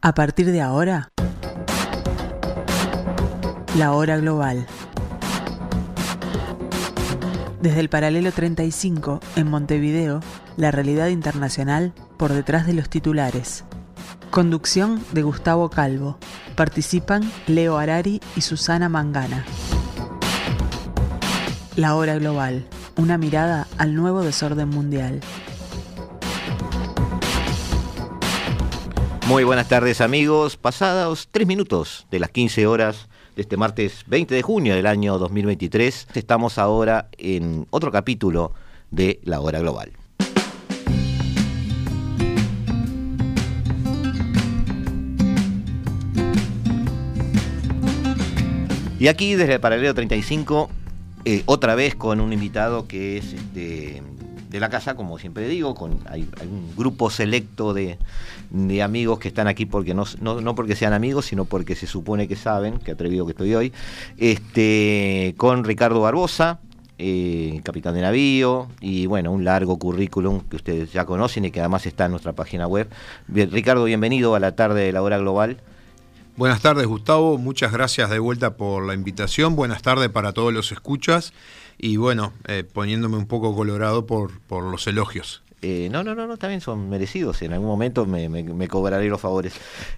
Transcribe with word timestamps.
A 0.00 0.14
partir 0.14 0.52
de 0.52 0.60
ahora, 0.60 1.10
la 3.76 3.92
hora 3.92 4.16
global. 4.16 4.64
Desde 7.60 7.80
el 7.80 7.88
paralelo 7.88 8.30
35, 8.30 9.18
en 9.34 9.50
Montevideo, 9.50 10.20
la 10.56 10.70
realidad 10.70 11.08
internacional 11.08 11.92
por 12.16 12.32
detrás 12.32 12.64
de 12.64 12.74
los 12.74 12.88
titulares. 12.88 13.64
Conducción 14.30 15.02
de 15.10 15.22
Gustavo 15.22 15.68
Calvo. 15.68 16.16
Participan 16.54 17.28
Leo 17.48 17.76
Arari 17.76 18.20
y 18.36 18.42
Susana 18.42 18.88
Mangana. 18.88 19.44
La 21.74 21.96
hora 21.96 22.14
global. 22.14 22.68
Una 22.96 23.18
mirada 23.18 23.66
al 23.78 23.96
nuevo 23.96 24.22
desorden 24.22 24.68
mundial. 24.68 25.20
Muy 29.28 29.44
buenas 29.44 29.68
tardes 29.68 30.00
amigos, 30.00 30.56
pasados 30.56 31.28
tres 31.30 31.46
minutos 31.46 32.06
de 32.10 32.18
las 32.18 32.30
15 32.30 32.66
horas 32.66 33.10
de 33.36 33.42
este 33.42 33.58
martes 33.58 34.04
20 34.06 34.34
de 34.34 34.40
junio 34.40 34.74
del 34.74 34.86
año 34.86 35.18
2023, 35.18 36.08
estamos 36.14 36.56
ahora 36.56 37.10
en 37.18 37.66
otro 37.68 37.92
capítulo 37.92 38.54
de 38.90 39.20
La 39.24 39.42
Hora 39.42 39.60
Global. 39.60 39.92
Y 48.98 49.08
aquí 49.08 49.34
desde 49.34 49.52
el 49.52 49.60
paralelo 49.60 49.92
35, 49.92 50.70
eh, 51.26 51.42
otra 51.44 51.74
vez 51.74 51.94
con 51.94 52.22
un 52.22 52.32
invitado 52.32 52.88
que 52.88 53.18
es 53.18 53.34
este, 53.34 54.02
de 54.48 54.60
la 54.60 54.70
casa, 54.70 54.94
como 54.94 55.18
siempre 55.18 55.46
digo, 55.48 55.74
con 55.74 55.98
hay, 56.08 56.28
un 56.42 56.74
grupo 56.76 57.10
selecto 57.10 57.74
de, 57.74 57.98
amigos 58.82 59.18
que 59.18 59.28
están 59.28 59.46
aquí 59.46 59.66
porque 59.66 59.94
no, 59.94 60.04
no, 60.20 60.54
porque 60.54 60.74
sean 60.74 60.92
amigos, 60.92 61.26
sino 61.26 61.44
porque 61.44 61.74
se 61.74 61.86
supone 61.86 62.28
que 62.28 62.36
saben, 62.36 62.78
que 62.78 62.92
atrevido 62.92 63.26
que 63.26 63.32
estoy 63.32 63.54
hoy, 63.54 63.72
este, 64.16 65.34
con 65.36 65.64
Ricardo 65.64 66.00
Barbosa, 66.00 66.60
eh, 66.98 67.60
capitán 67.62 67.94
de 67.94 68.00
navío, 68.00 68.68
y 68.80 69.06
bueno, 69.06 69.32
un 69.32 69.44
largo 69.44 69.78
currículum 69.78 70.40
que 70.40 70.56
ustedes 70.56 70.92
ya 70.92 71.04
conocen 71.04 71.44
y 71.44 71.50
que 71.50 71.60
además 71.60 71.86
está 71.86 72.06
en 72.06 72.12
nuestra 72.12 72.32
página 72.32 72.66
web. 72.66 72.88
Ricardo, 73.28 73.84
bienvenido 73.84 74.34
a 74.34 74.40
la 74.40 74.56
tarde 74.56 74.82
de 74.82 74.92
la 74.92 75.02
hora 75.02 75.18
global. 75.18 75.58
Buenas 76.36 76.62
tardes, 76.62 76.86
Gustavo. 76.86 77.36
Muchas 77.36 77.72
gracias 77.72 78.10
de 78.10 78.20
vuelta 78.20 78.56
por 78.56 78.86
la 78.86 78.94
invitación. 78.94 79.56
Buenas 79.56 79.82
tardes 79.82 80.08
para 80.08 80.32
todos 80.32 80.52
los 80.52 80.70
escuchas 80.72 81.32
y 81.78 81.96
bueno, 81.96 82.32
eh, 82.46 82.64
poniéndome 82.64 83.16
un 83.16 83.26
poco 83.26 83.54
colorado 83.54 84.04
por, 84.06 84.40
por 84.40 84.64
los 84.64 84.86
elogios. 84.86 85.42
Eh, 85.62 85.88
no, 85.90 86.04
no, 86.04 86.14
no, 86.14 86.26
no, 86.26 86.36
también 86.36 86.60
son 86.60 86.88
merecidos. 86.88 87.42
En 87.42 87.52
algún 87.52 87.68
momento 87.68 88.06
me, 88.06 88.68
cobraré 88.68 89.08
los 89.08 89.20
favores. 89.20 89.54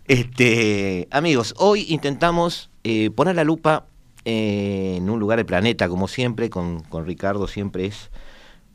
Este, 0.07 1.09
amigos, 1.11 1.55
hoy 1.59 1.87
intentamos 1.89 2.71
eh, 2.85 3.11
poner 3.11 3.37
la 3.37 3.45
lupa 3.45 3.87
en 4.25 5.09
un 5.09 5.19
lugar 5.19 5.39
del 5.39 5.47
planeta, 5.47 5.89
como 5.89 6.07
siempre, 6.07 6.51
con, 6.51 6.83
con, 6.85 7.07
Ricardo 7.07 7.47
siempre 7.47 7.87
es 7.87 8.11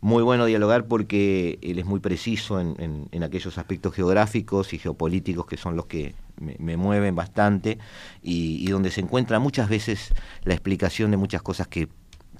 muy 0.01 0.23
bueno 0.23 0.45
dialogar 0.45 0.85
porque 0.85 1.57
él 1.61 1.79
es 1.79 1.85
muy 1.85 1.99
preciso 1.99 2.59
en, 2.59 3.07
en, 3.11 3.23
aquellos 3.23 3.57
aspectos 3.57 3.93
geográficos 3.93 4.73
y 4.73 4.79
geopolíticos 4.79 5.45
que 5.45 5.57
son 5.57 5.75
los 5.75 5.85
que 5.85 6.13
me, 6.39 6.77
mueven 6.77 7.15
bastante 7.15 7.79
y 8.21 8.67
donde 8.69 8.91
se 8.91 9.01
encuentra 9.01 9.39
muchas 9.39 9.69
veces 9.69 10.13
la 10.43 10.53
explicación 10.53 11.09
de 11.11 11.17
muchas 11.17 11.41
cosas 11.41 11.67
que 11.67 11.87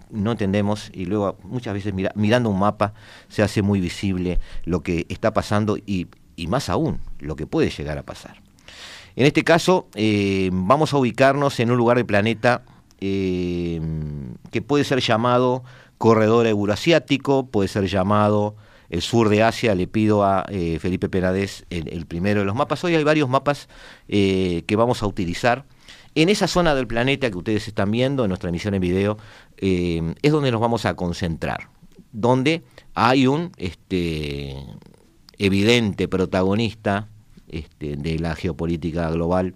no 0.10 0.32
entendemos 0.32 0.92
y 0.94 1.06
luego 1.06 1.38
muchas 1.44 1.74
veces 1.74 1.94
mirando 2.16 2.50
un 2.50 2.60
mapa 2.60 2.94
se 3.30 3.44
hace 3.44 3.62
muy 3.62 3.80
visible 3.80 4.40
lo 4.64 4.82
que 4.82 5.06
está 5.10 5.34
pasando 5.34 5.78
y, 5.78 6.08
más 6.48 6.70
aún 6.70 7.00
lo 7.20 7.36
que 7.36 7.48
puede 7.48 7.70
llegar 7.70 7.98
a 7.98 8.04
pasar. 8.04 8.42
En 9.16 9.26
este 9.26 9.44
caso 9.44 9.88
eh, 9.96 10.50
vamos 10.52 10.94
a 10.94 10.98
ubicarnos 10.98 11.60
en 11.60 11.72
un 11.72 11.78
lugar 11.78 11.98
del 11.98 12.06
planeta 12.06 12.64
eh, 13.00 13.82
que 14.52 14.62
puede 14.62 14.84
ser 14.84 15.00
llamado 15.00 15.64
corredor 15.98 16.46
euroasiático, 16.48 17.48
puede 17.48 17.70
ser 17.70 17.88
llamado 17.88 18.56
el 18.90 19.02
sur 19.02 19.30
de 19.30 19.44
Asia, 19.44 19.74
le 19.76 19.88
pido 19.88 20.24
a 20.24 20.46
eh, 20.50 20.78
Felipe 20.80 21.10
Penades 21.10 21.66
el, 21.70 22.06
primero 22.06 22.42
de 22.42 22.46
los 22.46 22.56
mapas. 22.56 22.84
Hoy 22.84 22.96
hay 22.96 23.04
varios 23.04 23.30
mapas 23.30 23.70
que 24.08 24.76
vamos 24.76 25.02
a 25.02 25.08
utilizar 25.08 25.66
en 26.16 26.30
esa 26.30 26.48
zona 26.48 26.74
del 26.74 26.88
planeta 26.88 27.30
que 27.30 27.38
ustedes 27.38 27.68
están 27.68 27.92
viendo 27.92 28.24
en 28.24 28.30
nuestra 28.30 28.50
emisión 28.50 28.74
en 28.74 28.82
video, 28.82 29.18
eh, 29.58 30.16
es 30.22 30.32
donde 30.32 30.50
nos 30.50 30.62
vamos 30.62 30.86
a 30.86 30.96
concentrar, 30.96 31.70
donde 32.14 32.64
hay 32.94 33.28
un 33.28 33.52
este, 33.58 34.56
evidente 35.38 36.08
protagonista 36.08 37.10
este, 37.50 37.98
de 37.98 38.18
la 38.18 38.36
geopolítica 38.36 39.12
global, 39.12 39.56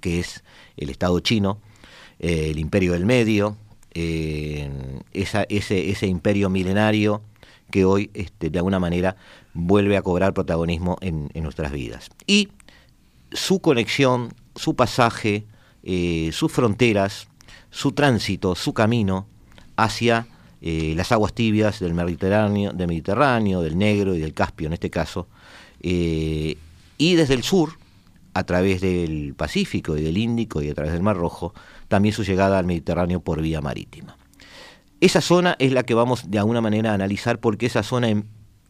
que 0.00 0.20
es 0.20 0.44
el 0.76 0.90
Estado 0.90 1.18
chino, 1.18 1.60
eh, 2.20 2.50
el 2.50 2.60
imperio 2.60 2.92
del 2.92 3.04
medio, 3.04 3.56
eh, 3.94 4.70
ese, 5.12 6.06
imperio 6.06 6.50
milenario 6.50 7.22
que 7.70 7.84
hoy 7.84 8.10
este, 8.14 8.50
de 8.50 8.58
alguna 8.58 8.78
manera 8.78 9.16
vuelve 9.54 9.96
a 9.96 10.02
cobrar 10.02 10.34
protagonismo 10.34 10.98
en 11.00 11.30
nuestras 11.34 11.72
vidas. 11.72 12.10
Y 12.26 12.50
su 13.32 13.58
conexión, 13.60 14.32
su 14.54 14.76
pasaje, 14.76 15.44
eh, 15.84 16.30
sus 16.32 16.50
fronteras, 16.50 17.28
su 17.70 17.92
tránsito, 17.92 18.54
su 18.54 18.72
camino 18.72 19.26
hacia 19.76 20.26
eh, 20.62 20.94
las 20.96 21.12
aguas 21.12 21.34
tibias 21.34 21.78
del 21.80 21.92
Mediterráneo, 21.92 22.72
del 22.72 22.88
Mediterráneo, 22.88 23.60
del 23.60 23.76
Negro 23.76 24.14
y 24.14 24.18
del 24.18 24.32
Caspio 24.32 24.66
en 24.66 24.72
este 24.72 24.88
caso, 24.88 25.28
eh, 25.80 26.56
y 26.96 27.14
desde 27.16 27.34
el 27.34 27.42
sur, 27.42 27.78
a 28.32 28.44
través 28.44 28.80
del 28.80 29.34
Pacífico 29.36 29.96
y 29.96 30.02
del 30.02 30.16
Índico 30.16 30.62
y 30.62 30.70
a 30.70 30.74
través 30.74 30.92
del 30.92 31.02
Mar 31.02 31.16
Rojo, 31.16 31.52
también 31.88 32.14
su 32.14 32.24
llegada 32.24 32.58
al 32.58 32.64
Mediterráneo 32.64 33.20
por 33.20 33.42
vía 33.42 33.60
marítima. 33.60 34.16
Esa 35.00 35.20
zona 35.20 35.54
es 35.58 35.72
la 35.72 35.82
que 35.82 35.94
vamos 35.94 36.30
de 36.30 36.38
alguna 36.38 36.60
manera 36.62 36.92
a 36.92 36.94
analizar 36.94 37.38
porque 37.38 37.66
esa 37.66 37.82
zona 37.82 38.08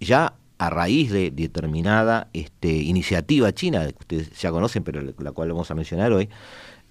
ya 0.00 0.34
a 0.58 0.70
raíz 0.70 1.10
de 1.12 1.30
determinada 1.30 2.28
este, 2.32 2.72
iniciativa 2.72 3.52
china, 3.52 3.86
que 3.86 3.96
ustedes 4.00 4.40
ya 4.40 4.50
conocen, 4.50 4.82
pero 4.82 5.00
la 5.00 5.32
cual 5.32 5.50
vamos 5.50 5.70
a 5.70 5.74
mencionar 5.74 6.12
hoy, 6.12 6.28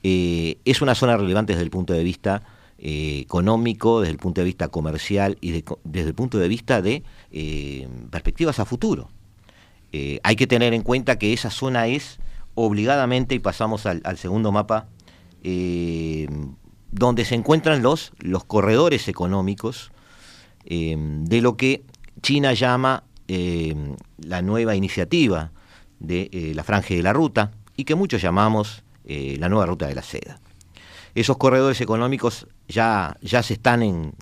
eh, 0.04 0.60
es 0.66 0.82
una 0.82 0.96
zona 0.96 1.16
relevante 1.16 1.54
desde 1.54 1.64
el 1.64 1.70
punto 1.70 1.94
de 1.94 2.04
vista 2.04 2.44
eh, 2.78 3.20
económico, 3.22 4.02
desde 4.02 4.12
el 4.12 4.18
punto 4.18 4.42
de 4.42 4.46
vista 4.46 4.68
comercial 4.68 5.38
y 5.40 5.52
desde 5.52 6.10
el 6.10 6.14
punto 6.14 6.38
de 6.38 6.50
vista 6.50 6.82
de 6.82 7.04
eh, 7.32 7.88
perspectivas 8.12 8.60
a 8.60 8.66
futuro. 8.66 9.10
hay 9.92 10.36
que 10.36 10.48
tener 10.48 10.74
en 10.74 10.82
cuenta 10.82 11.18
que 11.18 11.32
esa 11.32 11.50
zona 11.50 11.88
es 11.88 12.20
obligadamente, 12.56 13.36
y 13.36 13.40
pasamos 13.40 13.86
al, 13.86 14.18
segundo 14.18 14.52
mapa, 14.52 14.88
donde 16.92 17.26
se 17.26 17.36
encuentran 17.36 17.82
los, 17.82 18.12
los 18.20 18.44
corredores 18.44 19.08
económicos 19.08 19.92
de 20.66 21.40
lo 21.42 21.58
que 21.58 21.84
China 22.22 22.54
llama 22.54 23.04
la 23.28 24.42
nueva 24.42 24.76
iniciativa 24.76 25.52
de 26.00 26.52
la 26.56 26.64
franja 26.64 26.96
de 26.96 27.04
la 27.04 27.14
ruta 27.14 27.52
y 27.78 27.86
que 27.86 27.96
muchos 27.96 28.22
llamamos 28.22 28.84
eh, 29.06 29.38
la 29.40 29.50
nueva 29.50 29.66
ruta 29.66 29.88
de 29.88 29.96
la 29.96 30.02
seda. 30.02 30.40
Esos 31.16 31.38
corredores 31.38 31.80
económicos 31.82 32.48
ya, 32.68 33.18
ya 33.22 33.44
se 33.44 33.54
están, 33.54 33.84
en, 33.84 34.14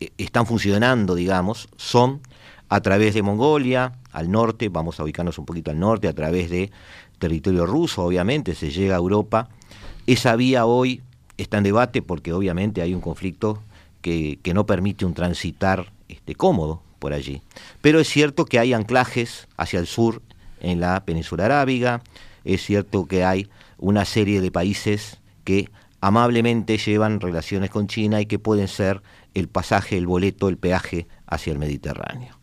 eh, 0.00 0.10
están 0.18 0.46
funcionando, 0.46 1.14
digamos, 1.14 1.68
son 1.76 2.20
a 2.68 2.80
través 2.80 3.14
de 3.14 3.22
Mongolia, 3.22 3.92
al 4.12 4.30
norte, 4.30 4.68
vamos 4.68 4.98
a 4.98 5.04
ubicarnos 5.04 5.38
un 5.38 5.46
poquito 5.46 5.70
al 5.70 5.78
norte, 5.78 6.08
a 6.08 6.12
través 6.12 6.50
de 6.50 6.70
territorio 7.18 7.66
ruso, 7.66 8.04
obviamente, 8.04 8.54
se 8.54 8.70
llega 8.70 8.94
a 8.94 8.98
Europa. 8.98 9.48
Esa 10.06 10.36
vía 10.36 10.66
hoy 10.66 11.02
está 11.36 11.58
en 11.58 11.64
debate 11.64 12.02
porque 12.02 12.32
obviamente 12.32 12.82
hay 12.82 12.94
un 12.94 13.00
conflicto 13.00 13.62
que, 14.00 14.38
que 14.42 14.54
no 14.54 14.66
permite 14.66 15.04
un 15.04 15.14
transitar 15.14 15.92
este, 16.08 16.34
cómodo 16.34 16.82
por 16.98 17.12
allí. 17.12 17.42
Pero 17.80 18.00
es 18.00 18.08
cierto 18.08 18.44
que 18.44 18.58
hay 18.58 18.72
anclajes 18.72 19.48
hacia 19.56 19.80
el 19.80 19.86
sur 19.86 20.22
en 20.60 20.80
la 20.80 21.04
península 21.04 21.44
arábiga, 21.44 22.02
es 22.44 22.64
cierto 22.64 23.06
que 23.06 23.24
hay 23.24 23.48
una 23.78 24.04
serie 24.04 24.40
de 24.40 24.50
países 24.50 25.20
que 25.44 25.70
amablemente 26.00 26.78
llevan 26.78 27.20
relaciones 27.20 27.70
con 27.70 27.86
China 27.86 28.20
y 28.20 28.26
que 28.26 28.38
pueden 28.38 28.68
ser 28.68 29.02
el 29.34 29.48
pasaje, 29.48 29.96
el 29.96 30.06
boleto, 30.06 30.48
el 30.48 30.58
peaje 30.58 31.08
hacia 31.26 31.52
el 31.52 31.58
Mediterráneo. 31.58 32.38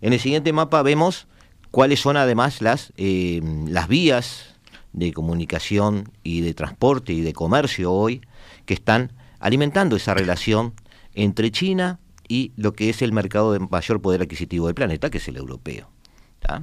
En 0.00 0.12
el 0.12 0.20
siguiente 0.20 0.52
mapa 0.52 0.82
vemos 0.82 1.26
cuáles 1.70 2.00
son 2.00 2.16
además 2.16 2.60
las, 2.60 2.92
eh, 2.96 3.40
las 3.68 3.88
vías 3.88 4.56
de 4.92 5.12
comunicación 5.12 6.10
y 6.22 6.40
de 6.42 6.54
transporte 6.54 7.12
y 7.12 7.20
de 7.20 7.32
comercio 7.32 7.92
hoy 7.92 8.20
que 8.66 8.74
están 8.74 9.12
alimentando 9.40 9.96
esa 9.96 10.14
relación 10.14 10.74
entre 11.14 11.50
China 11.50 11.98
y 12.28 12.52
lo 12.56 12.72
que 12.72 12.90
es 12.90 13.02
el 13.02 13.12
mercado 13.12 13.52
de 13.52 13.58
mayor 13.58 14.00
poder 14.00 14.22
adquisitivo 14.22 14.66
del 14.66 14.74
planeta, 14.74 15.10
que 15.10 15.18
es 15.18 15.28
el 15.28 15.36
europeo. 15.36 15.90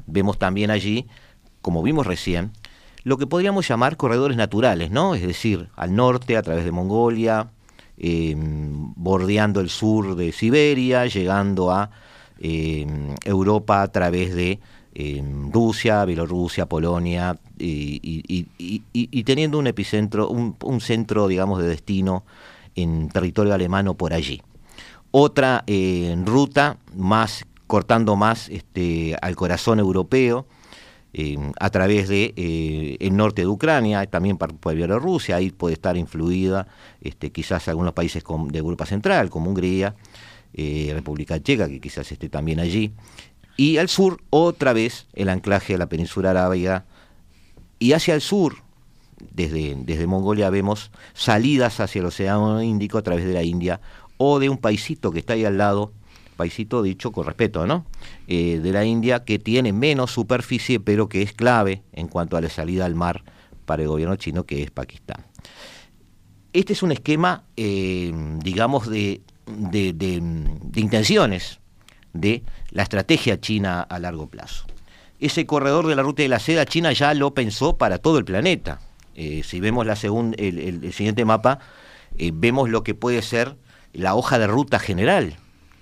Vemos 0.08 0.38
también 0.38 0.72
allí, 0.72 1.08
como 1.62 1.82
vimos 1.82 2.06
recién, 2.06 2.52
lo 3.10 3.18
que 3.18 3.26
podríamos 3.26 3.68
llamar 3.68 3.98
corredores 3.98 4.38
naturales, 4.38 4.92
¿no? 4.92 5.16
Es 5.16 5.24
decir, 5.24 5.70
al 5.76 5.96
norte 5.96 6.38
a 6.38 6.44
través 6.44 6.64
de 6.64 6.72
Mongolia, 6.72 7.50
em, 7.98 8.94
bordeando 8.96 9.62
el 9.62 9.70
sur 9.72 10.16
de 10.16 10.32
Siberia, 10.32 11.08
llegando 11.08 11.72
a 11.72 11.90
em, 12.40 13.16
Europa 13.26 13.82
a 13.82 13.88
través 13.88 14.36
de 14.36 14.60
Rusia, 15.52 16.06
Bielorrusia, 16.06 16.68
Polonia, 16.68 17.38
y, 17.58 19.24
teniendo 19.24 19.58
un 19.58 19.68
epicentro, 19.68 20.30
un, 20.30 20.82
centro, 20.82 21.28
digamos, 21.28 21.62
de 21.62 21.68
destino 21.68 22.24
en 22.76 23.10
territorio 23.10 23.54
alemán 23.54 23.94
por 23.96 24.14
allí. 24.14 24.42
Otra 25.12 25.64
eh, 25.68 26.16
ruta 26.26 26.78
más 26.96 27.46
cortando 27.66 28.16
más 28.16 28.50
este, 28.50 29.16
al 29.22 29.36
corazón 29.36 29.80
europeo, 29.80 30.46
eh, 31.14 31.38
a 31.60 31.70
través 31.70 32.08
de 32.08 32.34
eh, 32.36 32.98
el 33.00 33.16
norte 33.16 33.42
de 33.44 33.48
Ucrania, 33.48 34.06
también 34.08 34.38
por, 34.38 34.76
Bielorrusia, 34.76 35.38
ahí 35.38 35.52
puede 35.52 35.74
estar 35.74 35.98
influida 35.98 36.68
este, 37.02 37.32
quizás 37.32 37.68
algunos 37.68 37.94
países 37.94 38.24
de 38.50 38.60
Europa 38.60 38.86
Central, 38.86 39.30
como 39.30 39.50
Hungría, 39.50 39.96
República 40.54 41.42
Checa, 41.42 41.68
que 41.68 41.80
quizás 41.80 42.12
esté 42.12 42.28
también 42.28 42.60
allí, 42.60 42.94
y 43.60 43.76
al 43.76 43.90
sur, 43.90 44.22
otra 44.30 44.72
vez, 44.72 45.08
el 45.12 45.28
anclaje 45.28 45.76
a 45.76 45.78
la 45.78 45.90
península 45.90 46.30
arábiga. 46.30 46.86
Y 47.78 47.92
hacia 47.92 48.16
el 48.16 48.22
sur, 48.22 48.56
desde, 49.34 49.76
desde 49.76 50.08
Mongolia, 50.08 50.50
vemos 50.50 50.92
salidas 51.14 51.82
hacia 51.82 52.00
el 52.00 52.06
Océano 52.06 52.64
Índico 52.64 52.98
a 52.98 53.02
través 53.02 53.26
de 53.26 53.34
la 53.34 53.44
India 53.44 53.82
o 54.16 54.40
de 54.40 54.48
un 54.48 54.60
paisito 54.60 55.12
que 55.12 55.20
está 55.20 55.34
ahí 55.34 55.44
al 55.44 55.58
lado, 55.58 55.92
paisito 56.40 56.82
dicho 56.82 57.12
con 57.12 57.26
respeto, 57.26 57.68
¿no? 57.68 57.86
Eh, 58.30 58.62
de 58.64 58.72
la 58.72 58.86
India, 58.86 59.26
que 59.26 59.40
tiene 59.40 59.74
menos 59.74 60.12
superficie, 60.12 60.80
pero 60.80 61.10
que 61.10 61.22
es 61.22 61.34
clave 61.34 61.84
en 61.92 62.08
cuanto 62.08 62.38
a 62.38 62.42
la 62.42 62.50
salida 62.50 62.86
al 62.86 62.96
mar 62.96 63.26
para 63.66 63.82
el 63.82 63.90
gobierno 63.90 64.16
chino, 64.16 64.46
que 64.46 64.64
es 64.64 64.72
Pakistán. 64.72 65.26
Este 66.54 66.72
es 66.72 66.82
un 66.82 66.94
esquema, 66.94 67.44
eh, 67.58 68.14
digamos, 68.42 68.90
de, 68.90 69.22
de, 69.46 70.24
intenciones 70.76 71.60
de 72.14 72.44
la 72.72 72.84
estrategia 72.84 73.42
china 73.42 73.82
a 73.82 74.00
largo 74.00 74.28
plazo. 74.28 74.66
Ese 75.20 75.46
corredor 75.46 75.88
de 75.88 75.98
la 75.98 76.04
ruta 76.04 76.24
de 76.24 76.30
la 76.30 76.40
seda, 76.40 76.66
China 76.66 76.94
ya 76.94 77.14
lo 77.14 77.34
pensó 77.34 77.78
para 77.78 77.98
todo 77.98 78.18
el 78.18 78.24
planeta. 78.24 78.80
Eh, 79.16 79.42
si 79.44 79.60
vemos 79.60 79.86
la 79.86 79.98
el, 80.38 80.94
siguiente 80.94 81.26
mapa, 81.26 81.60
eh, 82.18 82.32
vemos 82.34 82.70
lo 82.70 82.84
que 82.84 82.96
puede 82.96 83.22
ser 83.22 83.58
la 83.92 84.16
hoja 84.16 84.40
de 84.40 84.48
ruta 84.48 84.80
general 84.80 85.36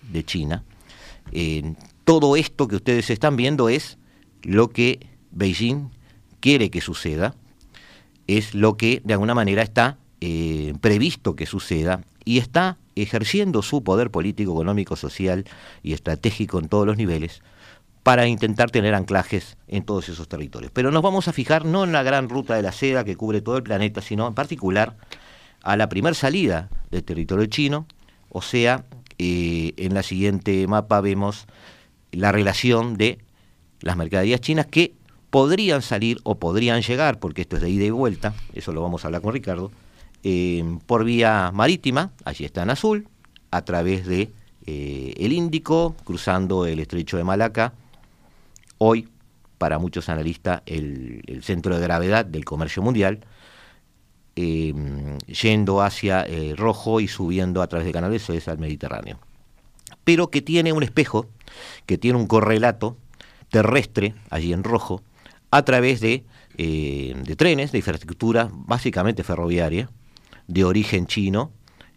de 0.10 0.24
China. 0.24 0.64
Eh, 1.32 1.74
todo 2.04 2.36
esto 2.36 2.68
que 2.68 2.78
ustedes 2.78 3.10
están 3.10 3.36
viendo 3.36 3.70
es 3.70 3.98
lo 4.44 4.70
que 4.70 5.08
Beijing 5.32 5.90
quiere 6.40 6.70
que 6.70 6.82
suceda, 6.82 7.36
es 8.28 8.54
lo 8.54 8.78
que 8.78 9.02
de 9.04 9.14
alguna 9.14 9.36
manera 9.36 9.62
está 9.62 9.98
previsto 10.82 11.36
que 11.36 11.46
suceda 11.46 12.02
y 12.26 12.40
está 12.40 12.78
ejerciendo 12.96 13.62
su 13.62 13.84
poder 13.84 14.12
político, 14.12 14.52
económico, 14.52 14.96
social 14.96 15.46
y 15.84 15.94
estratégico 15.94 16.60
en 16.60 16.68
todos 16.68 16.86
los 16.86 16.98
niveles 16.98 17.42
para 18.04 18.28
intentar 18.28 18.72
tener 18.72 18.96
anclajes 18.96 19.58
en 19.68 19.84
todos 19.84 20.08
esos 20.10 20.28
territorios. 20.28 20.72
Pero 20.74 20.92
nos 20.92 21.02
vamos 21.02 21.28
a 21.28 21.34
fijar 21.34 21.66
no 21.66 21.84
en 21.84 21.92
la 21.92 22.04
gran 22.04 22.30
ruta 22.30 22.56
de 22.56 22.62
la 22.62 22.72
seda 22.72 23.04
que 23.04 23.16
cubre 23.18 23.42
todo 23.42 23.58
el 23.58 23.64
planeta, 23.64 24.02
sino 24.02 24.28
en 24.28 24.34
particular 24.34 24.96
a 25.62 25.76
la 25.76 25.90
primer 25.90 26.16
salida 26.16 26.70
del 26.90 27.04
territorio 27.04 27.46
chino, 27.48 27.86
o 28.30 28.42
sea, 28.42 28.86
eh, 29.20 29.74
en 29.78 29.94
la 29.94 30.04
siguiente 30.04 30.66
mapa 30.68 31.02
vemos 31.02 31.48
la 32.12 32.32
relación 32.32 32.98
de 32.98 33.20
las 33.82 33.98
mercaderías 33.98 34.42
chinas 34.42 34.66
que 34.66 34.94
podrían 35.30 35.82
salir 35.82 36.20
o 36.24 36.36
podrían 36.36 36.82
llegar, 36.82 37.20
porque 37.20 37.42
esto 37.42 37.58
es 37.58 37.62
de 37.62 37.70
ida 37.70 37.86
y 37.86 37.90
vuelta, 37.90 38.34
eso 38.54 38.72
lo 38.72 38.82
vamos 38.82 39.04
a 39.04 39.08
hablar 39.08 39.22
con 39.22 39.34
Ricardo, 39.34 39.72
eh, 40.24 40.64
por 40.86 41.04
vía 41.04 41.52
marítima, 41.54 42.12
allí 42.26 42.46
está 42.46 42.64
en 42.64 42.70
azul, 42.70 43.08
a 43.52 43.64
través 43.64 44.06
de 44.06 44.30
eh, 44.66 45.14
el 45.18 45.34
Índico, 45.34 45.96
cruzando 46.04 46.66
el 46.66 46.80
estrecho 46.80 47.18
de 47.18 47.24
Malaca, 47.24 47.74
hoy 48.78 49.08
para 49.58 49.80
muchos 49.80 50.10
analistas 50.10 50.62
el, 50.66 51.42
centro 51.42 51.76
de 51.76 51.82
gravedad 51.82 52.26
del 52.26 52.46
comercio 52.46 52.82
mundial, 52.84 53.20
eh, 54.38 54.74
yendo 55.26 55.82
hacia 55.82 56.22
el 56.22 56.56
rojo 56.56 57.02
y 57.02 57.10
subiendo 57.10 57.62
a 57.62 57.68
través 57.68 57.86
de 57.86 57.92
canales 57.92 58.22
Suez 58.22 58.48
al 58.48 58.60
Mediterráneo. 58.60 59.20
Pero 60.06 60.30
que 60.30 60.42
tiene 60.42 60.72
un 60.72 60.84
espejo, 60.84 61.26
que 61.86 61.98
tiene 61.98 62.18
un 62.18 62.28
correlato 62.28 62.96
terrestre, 63.50 64.16
allí 64.30 64.54
en 64.54 64.64
rojo, 64.64 65.02
a 65.52 65.64
través 65.64 66.00
de, 66.00 66.24
de 66.58 67.36
trenes, 67.38 67.72
de 67.74 67.80
infraestructura 67.80 68.50
básicamente 68.52 69.24
ferroviaria, 69.24 69.90
de 70.48 70.64
origen 70.64 71.08
chino, 71.08 71.52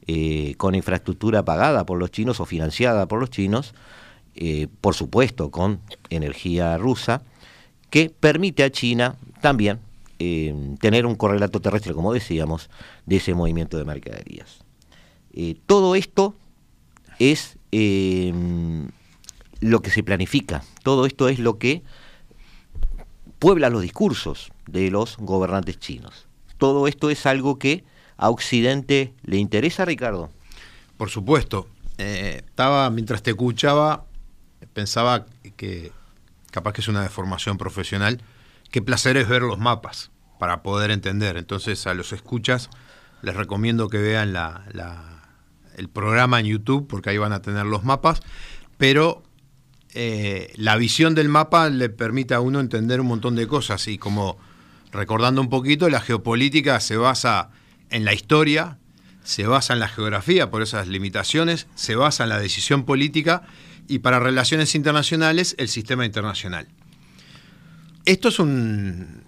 eh, 0.06 0.54
con 0.56 0.74
infraestructura 0.74 1.44
pagada 1.44 1.86
por 1.86 1.98
los 1.98 2.10
chinos 2.10 2.40
o 2.40 2.44
financiada 2.44 3.06
por 3.06 3.20
los 3.20 3.30
chinos, 3.30 3.74
eh, 4.34 4.66
por 4.80 4.94
supuesto 4.94 5.50
con 5.50 5.80
energía 6.08 6.76
rusa, 6.78 7.22
que 7.90 8.10
permite 8.10 8.64
a 8.64 8.70
China 8.70 9.16
también 9.40 9.78
eh, 10.20 10.54
tener 10.78 11.06
un 11.06 11.16
correlato 11.16 11.60
terrestre, 11.60 11.94
como 11.94 12.12
decíamos, 12.12 12.70
de 13.06 13.16
ese 13.16 13.34
movimiento 13.34 13.76
de 13.76 13.84
mercaderías. 13.84 14.58
todo 15.66 15.96
esto 15.96 16.34
es 17.18 17.56
lo 19.60 19.82
que 19.82 19.90
se 19.90 20.02
planifica, 20.02 20.62
todo 20.82 21.06
esto 21.06 21.28
es 21.28 21.38
lo 21.38 21.58
que 21.58 21.82
puebla 23.40 23.70
los 23.70 23.82
discursos 23.82 24.52
de 24.68 24.90
los 24.90 25.16
gobernantes 25.16 25.78
chinos. 25.80 26.28
Todo 26.58 26.86
esto 26.86 27.10
es 27.10 27.26
algo 27.26 27.58
que 27.58 27.84
a 28.16 28.28
Occidente 28.28 29.14
le 29.24 29.38
interesa, 29.38 29.84
Ricardo? 29.84 30.30
Por 30.96 31.08
supuesto. 31.08 31.66
Eh, 31.96 32.42
estaba, 32.46 32.88
mientras 32.90 33.22
te 33.22 33.30
escuchaba, 33.30 34.04
pensaba 34.72 35.26
que 35.56 35.90
capaz 36.50 36.74
que 36.74 36.82
es 36.82 36.88
una 36.88 37.02
deformación 37.02 37.56
profesional, 37.56 38.20
qué 38.70 38.82
placer 38.82 39.16
es 39.16 39.28
ver 39.28 39.42
los 39.42 39.58
mapas 39.58 40.10
para 40.38 40.62
poder 40.62 40.90
entender. 40.90 41.36
Entonces 41.36 41.86
a 41.86 41.94
los 41.94 42.12
escuchas 42.12 42.70
les 43.22 43.36
recomiendo 43.36 43.88
que 43.88 43.98
vean 43.98 44.32
la, 44.32 44.64
el 45.76 45.88
programa 45.88 46.40
en 46.40 46.46
YouTube 46.46 46.86
porque 46.88 47.10
ahí 47.10 47.18
van 47.18 47.32
a 47.32 47.42
tener 47.42 47.66
los 47.66 47.84
mapas, 47.84 48.22
pero 48.78 49.22
eh, 49.92 50.52
la 50.56 50.76
visión 50.76 51.14
del 51.14 51.28
mapa 51.28 51.68
le 51.68 51.88
permite 51.88 52.34
a 52.34 52.40
uno 52.40 52.60
entender 52.60 53.00
un 53.00 53.08
montón 53.08 53.36
de 53.36 53.46
cosas 53.46 53.86
y 53.88 53.98
como 53.98 54.38
recordando 54.92 55.40
un 55.40 55.50
poquito, 55.50 55.88
la 55.88 56.00
geopolítica 56.00 56.80
se 56.80 56.96
basa 56.96 57.50
en 57.90 58.04
la 58.04 58.14
historia, 58.14 58.78
se 59.22 59.46
basa 59.46 59.74
en 59.74 59.80
la 59.80 59.88
geografía 59.88 60.50
por 60.50 60.62
esas 60.62 60.88
limitaciones, 60.88 61.66
se 61.74 61.96
basa 61.96 62.24
en 62.24 62.30
la 62.30 62.38
decisión 62.38 62.84
política 62.84 63.42
y 63.88 63.98
para 63.98 64.20
relaciones 64.20 64.74
internacionales 64.74 65.54
el 65.58 65.68
sistema 65.68 66.06
internacional. 66.06 66.68
Esto 68.04 68.28
es 68.28 68.38
un 68.38 69.24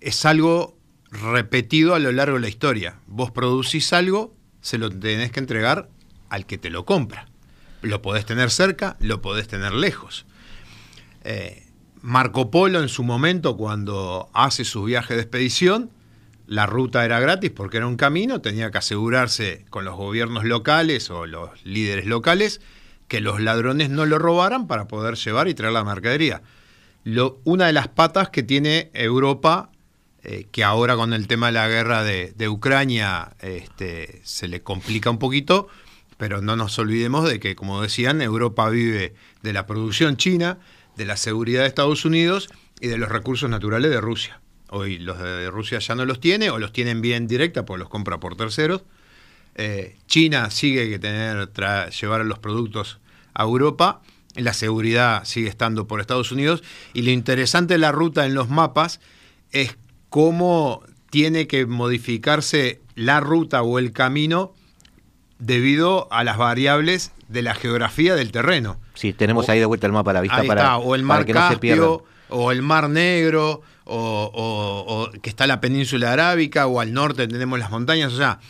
es 0.00 0.24
algo 0.24 0.78
repetido 1.10 1.96
a 1.96 1.98
lo 1.98 2.12
largo 2.12 2.36
de 2.36 2.42
la 2.42 2.48
historia. 2.48 3.00
Vos 3.08 3.32
producís 3.32 3.92
algo, 3.92 4.36
se 4.60 4.78
lo 4.78 4.88
tenés 4.88 5.32
que 5.32 5.40
entregar 5.40 5.88
al 6.28 6.46
que 6.46 6.58
te 6.58 6.70
lo 6.70 6.84
compra. 6.84 7.26
Lo 7.82 8.02
podés 8.02 8.24
tener 8.24 8.50
cerca, 8.50 8.96
lo 9.00 9.20
podés 9.20 9.48
tener 9.48 9.72
lejos. 9.72 10.24
Eh, 11.24 11.66
Marco 12.02 12.52
Polo 12.52 12.80
en 12.80 12.88
su 12.88 13.02
momento, 13.02 13.56
cuando 13.56 14.30
hace 14.32 14.64
su 14.64 14.84
viaje 14.84 15.14
de 15.14 15.22
expedición, 15.22 15.90
la 16.46 16.66
ruta 16.66 17.04
era 17.04 17.18
gratis 17.18 17.50
porque 17.50 17.78
era 17.78 17.88
un 17.88 17.96
camino, 17.96 18.40
tenía 18.40 18.70
que 18.70 18.78
asegurarse 18.78 19.64
con 19.70 19.84
los 19.84 19.96
gobiernos 19.96 20.44
locales 20.44 21.10
o 21.10 21.26
los 21.26 21.50
líderes 21.64 22.06
locales 22.06 22.60
que 23.08 23.20
los 23.20 23.40
ladrones 23.40 23.90
no 23.90 24.06
lo 24.06 24.20
robaran 24.20 24.68
para 24.68 24.86
poder 24.86 25.16
llevar 25.16 25.48
y 25.48 25.54
traer 25.54 25.72
la 25.72 25.82
mercadería. 25.82 26.42
Una 27.44 27.66
de 27.66 27.72
las 27.72 27.86
patas 27.86 28.30
que 28.30 28.42
tiene 28.42 28.90
Europa, 28.92 29.70
eh, 30.24 30.48
que 30.50 30.64
ahora 30.64 30.96
con 30.96 31.12
el 31.12 31.28
tema 31.28 31.46
de 31.46 31.52
la 31.52 31.68
guerra 31.68 32.02
de, 32.02 32.48
Ucrania 32.48 33.36
este, 33.40 34.20
se 34.24 34.48
le 34.48 34.60
complica 34.62 35.08
un 35.08 35.20
poquito, 35.20 35.68
pero 36.16 36.42
no 36.42 36.56
nos 36.56 36.76
olvidemos 36.80 37.28
de 37.28 37.38
que, 37.38 37.54
como 37.54 37.80
decían, 37.80 38.20
Europa 38.22 38.68
vive 38.70 39.14
de 39.42 39.52
la 39.52 39.66
producción 39.66 40.16
china, 40.16 40.58
de 40.96 41.04
la 41.04 41.16
seguridad 41.16 41.60
de 41.60 41.68
Estados 41.68 42.04
Unidos 42.04 42.48
y 42.80 42.88
de 42.88 42.98
los 42.98 43.08
recursos 43.08 43.48
naturales 43.48 43.92
de 43.92 44.00
Rusia. 44.00 44.40
Hoy 44.70 44.98
los 44.98 45.20
de 45.20 45.48
Rusia 45.48 45.78
ya 45.78 45.94
no 45.94 46.04
los 46.06 46.18
tiene 46.18 46.50
o 46.50 46.58
los 46.58 46.72
tienen 46.72 47.02
bien 47.02 47.28
directa 47.28 47.64
porque 47.64 47.78
los 47.78 47.88
compra 47.88 48.18
por 48.18 48.34
terceros. 48.34 48.82
Eh, 49.54 49.96
China 50.08 50.50
sigue 50.50 50.90
que 50.90 50.98
tener 50.98 51.52
llevar 51.90 52.26
los 52.26 52.40
productos 52.40 52.98
a 53.32 53.44
Europa. 53.44 54.02
La 54.36 54.52
seguridad 54.52 55.24
sigue 55.24 55.48
estando 55.48 55.86
por 55.86 56.00
Estados 56.00 56.32
Unidos. 56.32 56.62
Y 56.92 57.02
lo 57.02 57.10
interesante 57.10 57.74
de 57.74 57.78
la 57.78 57.92
ruta 57.92 58.26
en 58.26 58.34
los 58.34 58.48
mapas 58.48 59.00
es 59.50 59.76
cómo 60.08 60.82
tiene 61.10 61.46
que 61.46 61.66
modificarse 61.66 62.80
la 62.94 63.20
ruta 63.20 63.62
o 63.62 63.78
el 63.78 63.92
camino 63.92 64.52
debido 65.38 66.08
a 66.10 66.24
las 66.24 66.38
variables 66.38 67.12
de 67.28 67.42
la 67.42 67.54
geografía 67.54 68.14
del 68.14 68.32
terreno. 68.32 68.78
Sí, 68.94 69.12
tenemos 69.12 69.48
ahí 69.48 69.58
de 69.58 69.66
vuelta 69.66 69.86
el 69.86 69.92
mapa 69.92 70.12
a 70.12 70.14
la 70.14 70.20
vista 70.20 70.42
para, 70.44 70.78
o 70.78 70.94
el 70.94 71.02
mar 71.02 71.24
que 71.24 71.34
no 71.34 71.48
se 71.48 71.78
o 72.28 72.50
el 72.50 72.62
mar 72.62 72.88
Negro 72.88 73.62
o, 73.84 75.10
que 75.22 75.30
está 75.30 75.46
la 75.46 75.60
península 75.60 76.12
arábica, 76.12 76.66
o 76.66 76.80
al 76.80 76.92
norte 76.92 77.28
tenemos 77.28 77.58
las 77.58 77.70
montañas, 77.70 78.12
o 78.12 78.16
sea, 78.16 78.40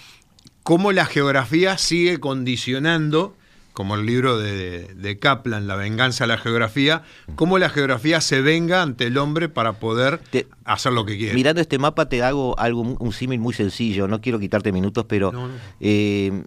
cómo 0.63 0.93
la 0.93 1.05
geografía 1.05 1.77
sigue 1.77 2.19
condicionando 2.19 3.37
como 3.77 3.95
el 3.95 4.07
libro 4.07 4.39
de, 4.39 5.19
Kaplan, 5.21 5.67
La 5.67 5.77
venganza 5.77 6.25
de 6.25 6.29
la 6.29 6.39
geografía, 6.39 7.03
cómo 7.35 7.59
la 7.59 7.69
geografía 7.69 8.23
se 8.23 8.41
venga 8.41 8.81
ante 8.81 9.05
el 9.09 9.19
hombre 9.19 9.51
para 9.51 9.75
poder 9.75 10.23
hacer 10.65 10.95
lo 10.95 11.05
que 11.05 11.19
quiere. 11.19 11.35
Mirando 11.35 11.61
este 11.61 11.79
mapa 11.79 12.09
te 12.09 12.23
hago 12.23 12.59
algo, 12.59 12.81
un 12.81 13.13
símil 13.13 13.39
muy 13.39 13.53
sencillo, 13.53 14.09
no 14.09 14.23
quiero 14.23 14.39
quitarte 14.39 14.73
minutos, 14.73 15.05
pero 15.07 15.51
eh, 15.79 16.45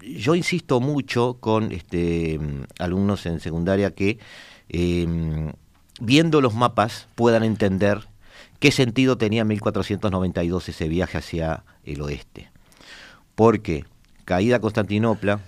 yo 0.00 0.34
insisto 0.34 0.80
mucho 0.80 1.36
con 1.40 1.72
este, 1.72 2.40
alumnos 2.78 3.26
en 3.26 3.40
secundaria 3.40 3.90
que 3.90 4.18
eh, 4.70 5.52
viendo 6.00 6.40
los 6.40 6.54
mapas 6.54 7.06
puedan 7.16 7.42
entender 7.42 8.08
qué 8.60 8.72
sentido 8.72 9.18
tenía 9.18 9.42
en 9.42 9.48
1492 9.48 10.70
ese 10.70 10.88
viaje 10.88 11.18
hacia 11.18 11.64
el 11.84 12.00
oeste. 12.00 12.50
Porque 13.34 13.84
caída 14.24 14.58
Constantinopla, 14.58 15.40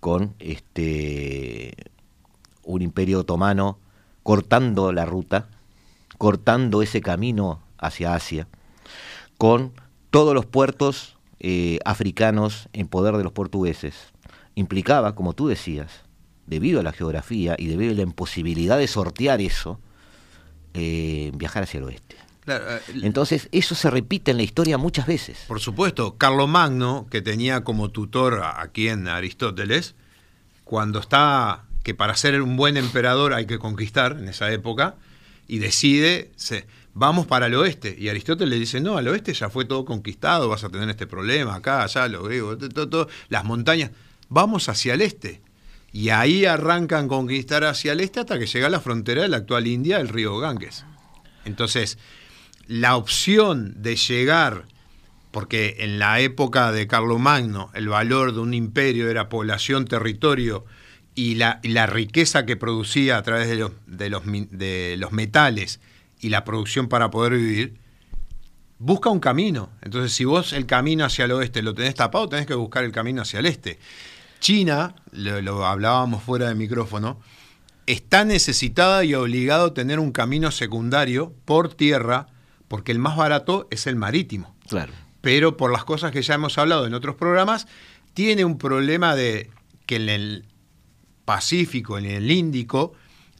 con 0.00 0.34
este 0.38 1.74
un 2.62 2.82
imperio 2.82 3.20
otomano 3.20 3.78
cortando 4.22 4.92
la 4.92 5.06
ruta, 5.06 5.48
cortando 6.18 6.82
ese 6.82 7.00
camino 7.00 7.60
hacia 7.78 8.14
Asia, 8.14 8.46
con 9.38 9.72
todos 10.10 10.34
los 10.34 10.44
puertos 10.44 11.16
eh, 11.40 11.78
africanos 11.84 12.68
en 12.72 12.88
poder 12.88 13.16
de 13.16 13.24
los 13.24 13.32
portugueses. 13.32 13.94
Implicaba, 14.54 15.14
como 15.14 15.32
tú 15.32 15.48
decías, 15.48 16.02
debido 16.46 16.80
a 16.80 16.82
la 16.82 16.92
geografía 16.92 17.54
y 17.56 17.68
debido 17.68 17.92
a 17.92 17.96
la 17.96 18.02
imposibilidad 18.02 18.76
de 18.76 18.88
sortear 18.88 19.40
eso, 19.40 19.78
eh, 20.74 21.32
viajar 21.34 21.62
hacia 21.62 21.78
el 21.78 21.84
oeste. 21.84 22.16
Eh, 22.48 22.80
Entonces, 23.02 23.48
eso 23.52 23.74
se 23.74 23.90
repite 23.90 24.30
en 24.30 24.38
la 24.38 24.42
historia 24.42 24.78
muchas 24.78 25.06
veces. 25.06 25.44
Por 25.46 25.60
supuesto, 25.60 26.16
Carlomagno, 26.16 27.06
que 27.10 27.22
tenía 27.22 27.62
como 27.62 27.90
tutor 27.90 28.42
aquí 28.42 28.88
en 28.88 29.08
Aristóteles, 29.08 29.94
cuando 30.64 30.98
está 30.98 31.64
que 31.82 31.94
para 31.94 32.14
ser 32.16 32.42
un 32.42 32.56
buen 32.56 32.76
emperador 32.76 33.32
hay 33.32 33.46
que 33.46 33.58
conquistar 33.58 34.12
en 34.18 34.28
esa 34.28 34.52
época, 34.52 34.96
y 35.46 35.58
decide, 35.58 36.30
se, 36.36 36.66
vamos 36.92 37.26
para 37.26 37.46
el 37.46 37.54
oeste. 37.54 37.96
Y 37.98 38.10
Aristóteles 38.10 38.50
le 38.50 38.58
dice, 38.58 38.80
no, 38.80 38.98
al 38.98 39.08
oeste 39.08 39.32
ya 39.32 39.48
fue 39.48 39.64
todo 39.64 39.84
conquistado, 39.86 40.48
vas 40.48 40.62
a 40.62 40.68
tener 40.68 40.88
este 40.90 41.06
problema, 41.06 41.54
acá, 41.54 41.82
allá, 41.82 42.06
lo 42.08 42.24
griegos, 42.24 42.58
todo, 42.74 43.08
las 43.30 43.44
montañas, 43.44 43.90
vamos 44.28 44.68
hacia 44.68 44.94
el 44.94 45.00
este. 45.00 45.40
Y 45.90 46.10
ahí 46.10 46.44
arrancan 46.44 47.08
conquistar 47.08 47.64
hacia 47.64 47.92
el 47.92 48.00
este 48.00 48.20
hasta 48.20 48.38
que 48.38 48.46
llega 48.46 48.66
a 48.66 48.70
la 48.70 48.80
frontera 48.80 49.22
de 49.22 49.28
la 49.28 49.38
actual 49.38 49.66
India, 49.66 49.98
el 49.98 50.08
río 50.08 50.38
Ganges. 50.38 50.84
Entonces, 51.46 51.96
la 52.68 52.96
opción 52.96 53.82
de 53.82 53.96
llegar, 53.96 54.66
porque 55.30 55.76
en 55.80 55.98
la 55.98 56.20
época 56.20 56.70
de 56.70 56.86
Carlomagno 56.86 57.70
el 57.74 57.88
valor 57.88 58.34
de 58.34 58.40
un 58.40 58.54
imperio 58.54 59.10
era 59.10 59.30
población, 59.30 59.86
territorio 59.86 60.66
y 61.14 61.34
la, 61.34 61.60
la 61.64 61.86
riqueza 61.86 62.44
que 62.46 62.56
producía 62.56 63.16
a 63.16 63.22
través 63.22 63.48
de 63.48 63.56
los, 63.56 63.72
de, 63.86 64.10
los, 64.10 64.22
de 64.26 64.96
los 64.98 65.12
metales 65.12 65.80
y 66.20 66.28
la 66.28 66.44
producción 66.44 66.88
para 66.88 67.10
poder 67.10 67.32
vivir, 67.32 67.74
busca 68.78 69.08
un 69.08 69.18
camino. 69.18 69.70
Entonces, 69.80 70.12
si 70.12 70.26
vos 70.26 70.52
el 70.52 70.66
camino 70.66 71.06
hacia 71.06 71.24
el 71.24 71.32
oeste 71.32 71.62
lo 71.62 71.74
tenés 71.74 71.94
tapado, 71.94 72.28
tenés 72.28 72.46
que 72.46 72.54
buscar 72.54 72.84
el 72.84 72.92
camino 72.92 73.22
hacia 73.22 73.40
el 73.40 73.46
este. 73.46 73.78
China, 74.40 74.94
lo, 75.12 75.40
lo 75.40 75.66
hablábamos 75.66 76.22
fuera 76.22 76.48
de 76.48 76.54
micrófono, 76.54 77.18
está 77.86 78.24
necesitada 78.24 79.04
y 79.04 79.14
obligado 79.14 79.66
a 79.66 79.74
tener 79.74 79.98
un 79.98 80.12
camino 80.12 80.50
secundario 80.50 81.32
por 81.46 81.72
tierra 81.72 82.28
porque 82.68 82.92
el 82.92 82.98
más 82.98 83.16
barato 83.16 83.66
es 83.70 83.86
el 83.86 83.96
marítimo. 83.96 84.54
Claro. 84.68 84.92
Pero 85.20 85.56
por 85.56 85.72
las 85.72 85.84
cosas 85.84 86.12
que 86.12 86.22
ya 86.22 86.34
hemos 86.34 86.58
hablado 86.58 86.86
en 86.86 86.94
otros 86.94 87.16
programas, 87.16 87.66
tiene 88.14 88.44
un 88.44 88.58
problema 88.58 89.16
de 89.16 89.50
que 89.86 89.96
en 89.96 90.08
el 90.08 90.44
Pacífico, 91.24 91.98
en 91.98 92.06
el 92.06 92.30
Índico, 92.30 92.94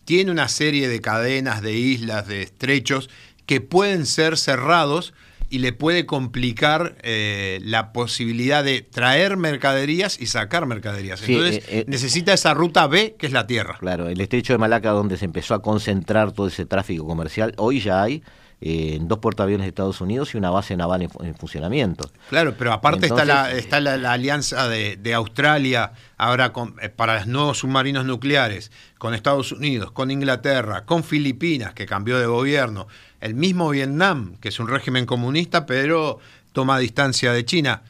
tiene 0.05 0.31
una 0.31 0.49
serie 0.49 0.89
de 0.89 1.01
cadenas, 1.01 1.63
de 1.63 1.75
islas, 1.75 2.27
de 2.27 2.43
estrechos 2.43 3.11
que 3.47 3.61
pueden 3.61 4.07
ser 4.07 4.37
cerrados 4.37 5.15
y 5.51 5.59
le 5.61 5.73
puede 5.73 6.05
complicar 6.05 6.97
eh, 7.03 7.61
la 7.63 7.93
posibilidad 7.93 8.63
de 8.63 8.83
traer 8.83 9.37
mercaderías 9.37 10.21
y 10.21 10.27
sacar 10.27 10.67
mercaderías. 10.67 11.23
Entonces 11.27 11.57
eh, 11.57 11.65
eh, 11.69 11.85
necesita 11.89 12.35
esa 12.35 12.53
ruta 12.53 12.87
B, 12.87 13.17
que 13.19 13.27
es 13.27 13.33
la 13.33 13.47
tierra. 13.47 13.79
Claro, 13.81 14.09
el 14.09 14.21
estrecho 14.21 14.53
de 14.53 14.59
Malaca, 14.59 14.91
donde 14.91 15.17
se 15.17 15.25
empezó 15.25 15.55
a 15.55 15.63
concentrar 15.63 16.33
todo 16.33 16.49
ese 16.49 16.67
tráfico 16.67 17.07
comercial, 17.07 17.55
hoy 17.57 17.81
ya 17.81 18.03
hay 18.03 18.23
en 18.61 19.07
dos 19.07 19.19
portaaviones 19.21 19.65
de 19.65 19.69
Estados 19.69 20.01
Unidos 20.01 20.35
y 20.35 20.37
una 20.37 20.51
base 20.51 20.77
naval 20.77 21.03
en, 21.03 21.35
funcionamiento. 21.37 22.11
Claro, 22.29 22.55
pero 22.59 22.73
aparte 22.73 23.07
está 23.07 23.25
la, 23.25 23.53
está 23.53 23.81
la, 23.81 24.13
alianza 24.13 24.69
de, 24.69 25.15
Australia 25.15 25.93
ahora 26.17 26.53
con, 26.53 26.75
eh, 26.83 26.89
para 26.89 27.19
los 27.19 27.27
nuevos 27.29 27.59
submarinos 27.59 28.05
nucleares, 28.05 28.73
con 28.99 29.15
Estados 29.15 29.53
Unidos, 29.53 29.93
con 29.93 30.11
Inglaterra, 30.11 30.85
con 30.85 31.05
Filipinas, 31.05 31.73
que 31.73 31.87
cambió 31.87 32.19
de 32.19 32.27
gobierno, 32.27 32.89
el 33.21 33.35
mismo 33.35 33.71
Vietnam, 33.71 34.37
que 34.41 34.49
es 34.49 34.59
un 34.59 34.69
régimen 34.69 35.07
comunista, 35.07 35.65
pero 35.65 36.19
toma 36.53 36.79
distancia 36.79 37.33
de 37.33 37.45
China. 37.45 37.83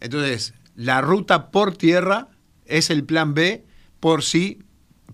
Entonces, 0.00 0.54
la 0.76 1.00
ruta 1.00 1.50
por 1.50 1.76
tierra 1.76 2.28
es 2.66 2.90
el 2.90 3.04
plan 3.04 3.34
B 3.34 3.64
por 4.00 4.22
si 4.22 4.62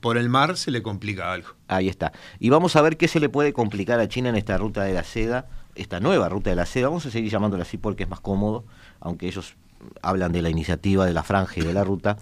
por 0.06 0.18
el 0.18 0.28
mar 0.28 0.56
se 0.56 0.70
le 0.70 0.84
complica 0.84 1.32
algo. 1.32 1.48
Ahí 1.66 1.88
está. 1.88 2.12
Y 2.38 2.50
vamos 2.50 2.76
a 2.76 2.80
ver 2.80 2.96
qué 2.96 3.08
se 3.08 3.18
le 3.18 3.28
puede 3.28 3.52
complicar 3.52 3.98
a 3.98 4.06
China 4.06 4.28
en 4.28 4.36
esta 4.36 4.56
ruta 4.56 4.84
de 4.84 4.94
la 4.94 5.02
seda, 5.02 5.48
esta 5.74 5.98
nueva 5.98 6.28
ruta 6.28 6.48
de 6.48 6.54
la 6.54 6.64
seda. 6.64 6.86
Vamos 6.86 7.06
a 7.06 7.10
seguir 7.10 7.28
llamándola 7.28 7.64
así 7.64 7.76
porque 7.76 8.04
es 8.04 8.08
más 8.08 8.20
cómodo, 8.20 8.64
aunque 9.00 9.26
ellos 9.26 9.56
hablan 10.02 10.30
de 10.30 10.42
la 10.42 10.48
iniciativa 10.48 11.06
de 11.06 11.12
la 11.12 11.24
franja 11.24 11.54
y 11.56 11.64
de 11.64 11.74
la 11.74 11.82
ruta. 11.82 12.18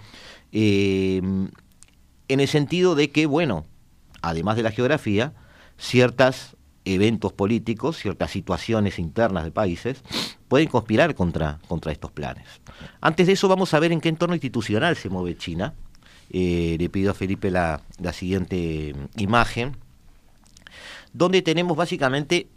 Eh, 0.50 1.19
en 2.29 2.41
el 2.41 2.49
sentido 2.49 2.95
de 2.95 3.11
que, 3.11 3.26
bueno, 3.26 3.67
además 4.23 4.57
de 4.57 4.62
la 4.62 4.71
geografía, 4.71 5.35
ciertos 5.76 6.57
eventos 6.87 7.35
políticos, 7.35 7.99
ciertas 7.99 8.31
situaciones 8.31 8.99
internas 8.99 9.45
de 9.45 9.50
países, 9.50 10.03
pueden 10.49 10.69
conspirar 10.69 11.14
contra, 11.14 11.59
contra 11.69 11.93
estos 11.93 12.12
planes. 12.12 12.47
Antes 13.03 13.26
de 13.26 13.35
eso 13.35 13.47
vamos 13.47 13.75
a 13.75 13.79
ver 13.79 13.93
en 13.93 14.00
qué 14.00 14.09
entorno 14.09 14.35
institucional 14.35 14.97
se 14.97 15.11
mueve 15.11 15.37
China 15.37 15.75
eh, 16.31 16.76
le 16.78 16.88
pido 16.88 17.11
a 17.11 17.14
Felipe 17.14 17.50
la, 17.50 17.81
siguiente 18.12 18.95
imagen, 19.16 19.76
donde 21.12 21.43
tenemos 21.43 21.76
básicamente 21.76 22.49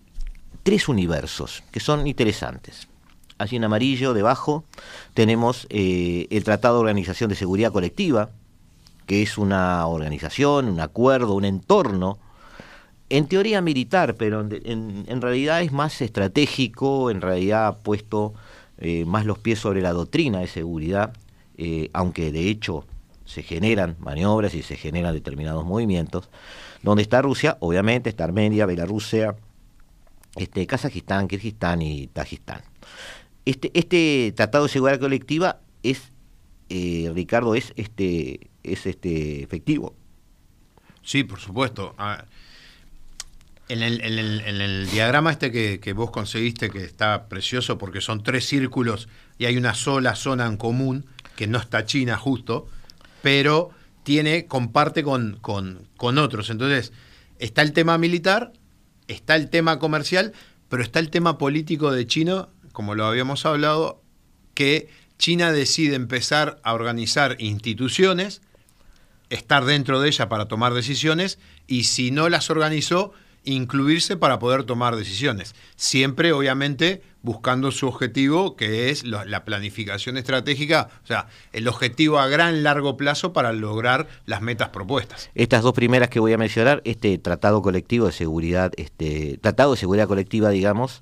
tres 0.64 0.88
universos 0.88 1.64
que 1.72 1.80
son 1.80 2.08
interesantes. 2.08 2.88
Allí 3.38 3.58
en 3.58 3.66
amarillo, 3.66 4.14
debajo, 4.14 4.64
tenemos 5.14 5.68
eh, 5.70 6.28
el 6.32 6.44
Tratado 6.44 6.76
de 6.76 6.82
Organización 6.82 7.30
de 7.30 7.36
Seguridad 7.36 7.72
Colectiva, 7.72 8.32
que 9.06 9.22
es 9.22 9.38
una 9.38 9.86
organización, 9.86 10.68
un 10.70 10.80
acuerdo, 10.80 11.36
un 11.36 11.46
entorno, 11.46 12.18
en 13.10 13.28
teoría 13.28 13.62
militar, 13.62 14.16
pero 14.16 14.42
en, 14.42 15.22
realidad 15.22 15.62
es 15.62 15.72
más 15.72 16.02
estratégico, 16.02 17.10
en 17.10 17.22
realidad 17.22 17.68
ha 17.68 17.78
puesto 17.78 18.34
eh, 18.80 19.06
más 19.06 19.26
los 19.26 19.38
pies 19.38 19.60
sobre 19.60 19.82
la 19.82 19.94
doctrina 19.94 20.40
de 20.40 20.48
seguridad, 20.48 21.14
aunque 21.94 22.32
de 22.32 22.50
hecho 22.50 22.86
se 23.28 23.44
generan 23.44 23.98
maniobras 24.00 24.56
y 24.56 24.64
se 24.64 24.78
generan 24.78 25.14
determinados 25.14 25.66
movimientos. 25.66 26.30
Donde 26.82 27.04
está 27.04 27.22
Rusia, 27.22 27.58
obviamente 27.60 28.10
está 28.10 28.24
Armenia, 28.24 28.66
Bielorrusia, 28.66 29.36
este, 30.38 30.66
Kazajistán, 30.66 31.28
Kirguistán 31.28 31.82
y 31.82 32.08
Tajistán. 32.08 32.62
Este, 33.46 33.72
este 33.74 34.34
tratado 34.36 34.66
de 34.66 34.70
seguridad 34.72 35.00
colectiva 35.00 35.60
es, 35.84 36.12
eh, 36.70 37.12
Ricardo, 37.14 37.54
es 37.54 37.74
este, 37.76 38.50
es 38.64 38.86
este 38.86 39.44
efectivo. 39.44 39.94
Sí, 41.04 41.24
por 41.24 41.40
supuesto. 41.40 41.96
Ah, 41.98 42.26
en, 43.68 43.84
el, 43.84 44.00
en, 44.02 44.20
el, 44.20 44.42
en, 44.42 44.62
el, 44.62 44.90
diagrama 44.90 45.32
este 45.32 45.52
que, 45.52 45.82
que, 45.82 45.92
vos 45.92 46.12
conseguiste, 46.12 46.70
que 46.70 46.84
está 46.84 47.28
precioso 47.28 47.78
porque 47.78 48.00
son 48.00 48.24
tres 48.24 48.46
círculos 48.46 49.10
y 49.38 49.46
hay 49.46 49.58
una 49.58 49.74
sola 49.74 50.16
zona 50.16 50.46
en 50.46 50.56
común, 50.56 51.06
que 51.36 51.48
no 51.48 51.58
está 51.58 51.86
China 51.86 52.16
justo, 52.18 52.70
pero 53.28 53.72
tiene, 54.04 54.46
comparte 54.46 55.04
con, 55.04 55.38
con, 55.42 56.18
otros. 56.18 56.50
Entonces, 56.50 56.94
está 57.40 57.62
el 57.62 57.74
tema 57.74 57.98
militar, 57.98 58.54
está 59.10 59.36
el 59.36 59.50
tema 59.50 59.80
comercial, 59.80 60.32
pero 60.70 60.82
está 60.82 61.00
el 61.00 61.10
tema 61.10 61.38
político 61.38 61.92
de 61.92 62.08
China, 62.08 62.48
como 62.72 62.96
lo 62.96 63.06
habíamos 63.06 63.46
hablado, 63.46 64.02
que 64.54 64.88
China 65.18 65.52
decide 65.52 65.96
empezar 65.96 66.62
a 66.64 66.74
organizar 66.74 67.36
instituciones, 67.40 68.42
estar 69.30 69.66
dentro 69.66 70.00
de 70.00 70.08
ella 70.08 70.30
para 70.30 70.46
tomar 70.46 70.74
decisiones, 70.74 71.38
y 71.68 71.84
si 71.84 72.12
no 72.12 72.30
las 72.30 72.50
organizó, 72.50 73.12
incluirse 73.44 74.16
para 74.16 74.40
poder 74.40 74.64
tomar 74.64 74.96
decisiones. 74.96 75.54
Siempre, 75.76 76.32
obviamente, 76.32 77.02
buscando 77.28 77.72
su 77.72 77.90
objetivo, 77.90 78.56
que 78.56 78.90
es 78.90 79.04
la 79.04 79.44
planificación 79.44 80.16
estratégica, 80.16 80.88
o 81.04 81.08
sea, 81.08 81.28
el 81.52 81.68
objetivo 81.68 82.20
a 82.20 82.30
gran 82.30 82.64
largo 82.64 82.96
plazo 82.96 83.34
para 83.34 83.52
lograr 83.52 84.08
las 84.26 84.42
metas 84.42 84.70
propuestas. 84.70 85.30
Estas 85.36 85.62
dos 85.62 85.74
primeras 85.74 86.08
que 86.08 86.22
voy 86.22 86.32
a 86.32 86.38
mencionar, 86.38 86.82
este 86.86 87.18
tratado 87.18 87.62
colectivo 87.62 88.06
de 88.06 88.14
seguridad, 88.14 88.72
este 88.78 89.38
tratado 89.42 89.72
de 89.72 89.78
seguridad 89.78 90.08
colectiva, 90.08 90.52
digamos, 90.52 91.02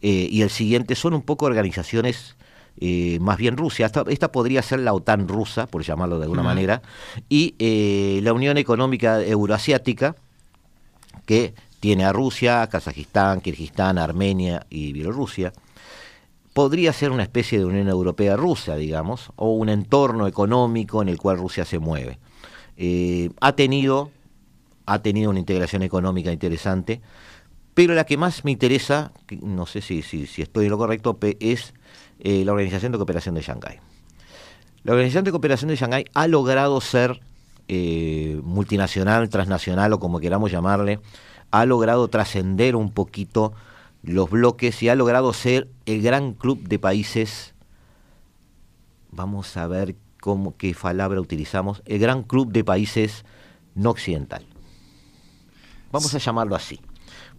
eh, 0.00 0.28
y 0.30 0.40
el 0.40 0.48
siguiente 0.48 0.94
son 0.94 1.12
un 1.12 1.20
poco 1.20 1.44
organizaciones 1.44 2.36
eh, 2.80 3.18
más 3.20 3.36
bien 3.36 3.58
Rusia, 3.58 3.90
esta, 4.08 4.32
podría 4.32 4.62
ser 4.62 4.80
la 4.80 4.94
OTAN 4.94 5.28
rusa, 5.28 5.66
por 5.66 5.82
llamarlo 5.82 6.18
de 6.18 6.24
alguna 6.24 6.42
manera, 6.42 6.80
y 7.28 7.54
eh, 7.58 8.20
la 8.22 8.32
Unión 8.32 8.56
Económica 8.56 9.22
Euroasiática, 9.22 10.16
que 11.26 11.52
tiene 11.80 12.04
a 12.04 12.12
Rusia, 12.12 12.66
Kazajistán, 12.68 13.40
Kirguistán, 13.40 13.98
Armenia 13.98 14.66
y 14.70 14.92
Bielorrusia, 14.92 15.52
podría 16.52 16.92
ser 16.92 17.10
una 17.10 17.22
especie 17.22 17.58
de 17.58 17.64
Unión 17.64 17.88
Europea 17.88 18.36
rusa, 18.36 18.76
digamos, 18.76 19.32
o 19.36 19.50
un 19.50 19.68
entorno 19.68 20.26
económico 20.26 21.02
en 21.02 21.08
el 21.08 21.18
cual 21.18 21.38
Rusia 21.38 21.64
se 21.64 21.78
mueve. 21.78 22.18
Eh, 22.76 23.30
ha 23.40 23.52
tenido 23.52 24.10
ha 24.90 25.00
tenido 25.00 25.30
una 25.30 25.38
integración 25.38 25.82
económica 25.82 26.32
interesante, 26.32 27.00
pero 27.74 27.94
la 27.94 28.04
que 28.04 28.16
más 28.16 28.44
me 28.44 28.50
interesa, 28.50 29.12
no 29.40 29.64
sé 29.64 29.82
si, 29.82 30.00
estoy 30.36 30.64
en 30.64 30.70
lo 30.70 30.78
correcto, 30.78 31.16
es 31.38 31.74
eh, 32.18 32.44
la 32.44 32.52
Organización 32.52 32.90
de 32.90 32.98
Cooperación 32.98 33.36
de 33.36 33.42
Shanghái. 33.42 33.78
La 34.82 34.92
Organización 34.92 35.24
de 35.24 35.30
Cooperación 35.30 35.68
de 35.68 35.76
Shanghái 35.76 36.06
ha 36.12 36.26
logrado 36.26 36.80
ser 36.80 37.20
eh, 37.68 38.40
multinacional, 38.42 39.28
transnacional 39.28 39.92
o 39.92 40.00
como 40.00 40.18
queramos 40.18 40.50
llamarle, 40.50 40.98
ha 41.50 41.66
logrado 41.66 42.08
trascender 42.08 42.76
un 42.76 42.92
poquito 42.92 43.52
los 44.02 44.30
bloques 44.30 44.82
y 44.82 44.88
ha 44.88 44.94
logrado 44.94 45.32
ser 45.32 45.68
el 45.86 46.02
gran 46.02 46.32
club 46.32 46.66
de 46.66 46.78
países, 46.78 47.54
vamos 49.10 49.56
a 49.56 49.66
ver 49.66 49.96
cómo, 50.20 50.56
qué 50.56 50.74
palabra 50.74 51.20
utilizamos, 51.20 51.82
el 51.86 51.98
gran 51.98 52.22
club 52.22 52.52
de 52.52 52.64
países 52.64 53.24
no 53.74 53.90
occidental. 53.90 54.44
Vamos 55.92 56.14
a 56.14 56.18
llamarlo 56.18 56.54
así, 56.54 56.80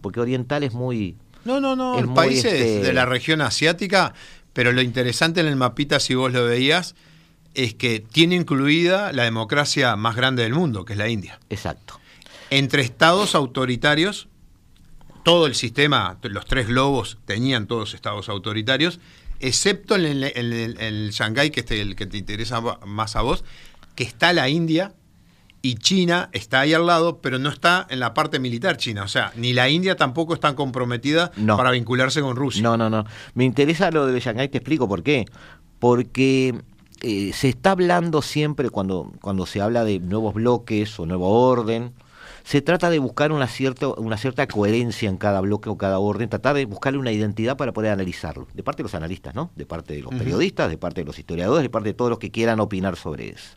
porque 0.00 0.20
oriental 0.20 0.62
es 0.62 0.72
muy... 0.74 1.16
No, 1.44 1.60
no, 1.60 1.74
no, 1.74 1.98
el 1.98 2.08
países 2.10 2.52
este 2.52 2.82
de 2.82 2.92
la 2.92 3.04
región 3.04 3.40
asiática, 3.40 4.14
pero 4.52 4.70
lo 4.72 4.82
interesante 4.82 5.40
en 5.40 5.46
el 5.46 5.56
mapita, 5.56 5.98
si 5.98 6.14
vos 6.14 6.32
lo 6.32 6.44
veías, 6.44 6.94
es 7.54 7.74
que 7.74 8.00
tiene 8.00 8.36
incluida 8.36 9.12
la 9.12 9.24
democracia 9.24 9.96
más 9.96 10.14
grande 10.14 10.44
del 10.44 10.54
mundo, 10.54 10.84
que 10.84 10.92
es 10.92 10.98
la 10.98 11.08
India. 11.08 11.40
Exacto. 11.50 11.98
Entre 12.54 12.82
estados 12.82 13.34
autoritarios, 13.34 14.28
todo 15.22 15.46
el 15.46 15.54
sistema, 15.54 16.18
los 16.20 16.44
tres 16.44 16.68
globos 16.68 17.16
tenían 17.24 17.66
todos 17.66 17.94
estados 17.94 18.28
autoritarios, 18.28 19.00
excepto 19.40 19.94
en 19.94 20.04
el, 20.04 20.24
el, 20.78 21.10
Shanghái, 21.12 21.50
que 21.50 21.60
es 21.60 21.70
el 21.70 21.96
que 21.96 22.04
te 22.04 22.18
interesa 22.18 22.60
más 22.84 23.16
a 23.16 23.22
vos, 23.22 23.42
que 23.94 24.04
está 24.04 24.34
la 24.34 24.50
India, 24.50 24.92
y 25.62 25.76
China 25.76 26.28
está 26.32 26.60
ahí 26.60 26.74
al 26.74 26.84
lado, 26.84 27.22
pero 27.22 27.38
no 27.38 27.48
está 27.48 27.86
en 27.88 28.00
la 28.00 28.12
parte 28.12 28.38
militar 28.38 28.76
china. 28.76 29.04
O 29.04 29.08
sea, 29.08 29.32
ni 29.34 29.54
la 29.54 29.70
India 29.70 29.96
tampoco 29.96 30.34
está 30.34 30.54
comprometida 30.54 31.32
para 31.56 31.70
vincularse 31.70 32.20
con 32.20 32.36
Rusia. 32.36 32.62
No, 32.62 32.76
no, 32.76 32.90
no. 32.90 33.06
Me 33.32 33.46
interesa 33.46 33.90
lo 33.90 34.06
de 34.06 34.20
Shanghái, 34.20 34.50
te 34.50 34.58
explico 34.58 34.86
por 34.86 35.02
qué. 35.02 35.24
Porque 35.78 36.60
eh, 37.00 37.32
se 37.32 37.48
está 37.48 37.70
hablando 37.70 38.20
siempre, 38.20 38.68
cuando, 38.68 39.10
cuando 39.22 39.46
se 39.46 39.62
habla 39.62 39.84
de 39.84 40.00
nuevos 40.00 40.34
bloques 40.34 41.00
o 41.00 41.06
nuevo 41.06 41.30
orden, 41.30 41.94
se 42.44 42.60
trata 42.60 42.90
de 42.90 42.98
buscar 42.98 43.32
una 43.32 43.46
cierta, 43.46 43.88
una 43.88 44.16
cierta 44.16 44.46
coherencia 44.46 45.08
en 45.08 45.16
cada 45.16 45.40
bloque 45.40 45.70
o 45.70 45.76
cada 45.76 45.98
orden, 45.98 46.28
tratar 46.28 46.56
de 46.56 46.64
buscarle 46.64 46.98
una 46.98 47.12
identidad 47.12 47.56
para 47.56 47.72
poder 47.72 47.92
analizarlo, 47.92 48.48
de 48.52 48.62
parte 48.62 48.78
de 48.78 48.84
los 48.84 48.94
analistas, 48.94 49.34
¿no? 49.34 49.50
De 49.56 49.66
parte 49.66 49.94
de 49.94 50.02
los 50.02 50.14
periodistas, 50.14 50.68
de 50.70 50.78
parte 50.78 51.02
de 51.02 51.04
los 51.04 51.18
historiadores, 51.18 51.62
de 51.62 51.70
parte 51.70 51.90
de 51.90 51.94
todos 51.94 52.10
los 52.10 52.18
que 52.18 52.30
quieran 52.30 52.60
opinar 52.60 52.96
sobre 52.96 53.30
eso. 53.30 53.56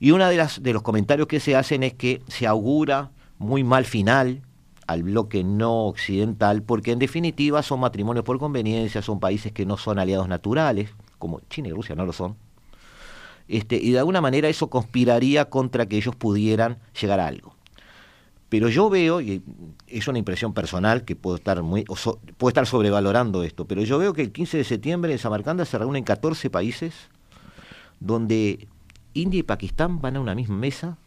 Y 0.00 0.10
uno 0.10 0.26
de, 0.28 0.36
las, 0.36 0.62
de 0.62 0.72
los 0.72 0.82
comentarios 0.82 1.28
que 1.28 1.38
se 1.38 1.54
hacen 1.54 1.84
es 1.84 1.94
que 1.94 2.22
se 2.26 2.46
augura 2.46 3.12
muy 3.38 3.62
mal 3.62 3.84
final 3.84 4.42
al 4.86 5.04
bloque 5.04 5.44
no 5.44 5.86
occidental, 5.86 6.62
porque 6.62 6.92
en 6.92 6.98
definitiva 6.98 7.62
son 7.62 7.80
matrimonios 7.80 8.24
por 8.24 8.38
conveniencia, 8.38 9.00
son 9.00 9.20
países 9.20 9.52
que 9.52 9.64
no 9.64 9.76
son 9.76 9.98
aliados 9.98 10.28
naturales, 10.28 10.90
como 11.18 11.40
China 11.48 11.68
y 11.68 11.72
Rusia 11.72 11.94
no 11.94 12.04
lo 12.04 12.12
son. 12.12 12.36
Este, 13.48 13.76
y 13.76 13.92
de 13.92 13.98
alguna 13.98 14.20
manera 14.20 14.48
eso 14.48 14.68
conspiraría 14.70 15.46
contra 15.46 15.86
que 15.86 15.96
ellos 15.96 16.16
pudieran 16.16 16.78
llegar 17.00 17.20
a 17.20 17.26
algo. 17.26 17.54
Pero 18.52 18.68
yo 18.68 18.90
veo, 18.90 19.22
y 19.22 19.42
es 19.86 20.08
una 20.08 20.18
impresión 20.18 20.52
personal 20.52 21.06
que 21.06 21.16
puedo 21.16 21.36
estar 21.36 21.62
muy 21.62 21.84
puedo 21.84 22.48
estar 22.48 22.66
sobrevalorando 22.66 23.44
esto, 23.44 23.64
pero 23.66 23.82
yo 23.82 23.96
veo 23.96 24.12
que 24.12 24.20
el 24.20 24.30
15 24.30 24.58
de 24.58 24.64
septiembre 24.64 25.10
en 25.10 25.18
Samarcanda 25.18 25.64
se 25.64 25.78
reúnen 25.78 26.04
14 26.04 26.50
países 26.50 26.92
donde 27.98 28.68
India 29.14 29.40
y 29.40 29.42
Pakistán 29.42 30.02
van 30.02 30.16
a 30.16 30.20
una 30.20 30.34
misma 30.34 30.56
mesa, 30.56 30.98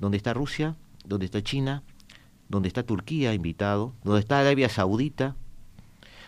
donde 0.00 0.16
está 0.16 0.34
Rusia, 0.34 0.74
donde 1.04 1.26
está 1.26 1.44
China, 1.44 1.84
donde 2.48 2.66
está 2.66 2.82
Turquía 2.82 3.34
invitado, 3.34 3.92
donde 4.02 4.18
está 4.18 4.40
Arabia 4.40 4.68
Saudita, 4.68 5.36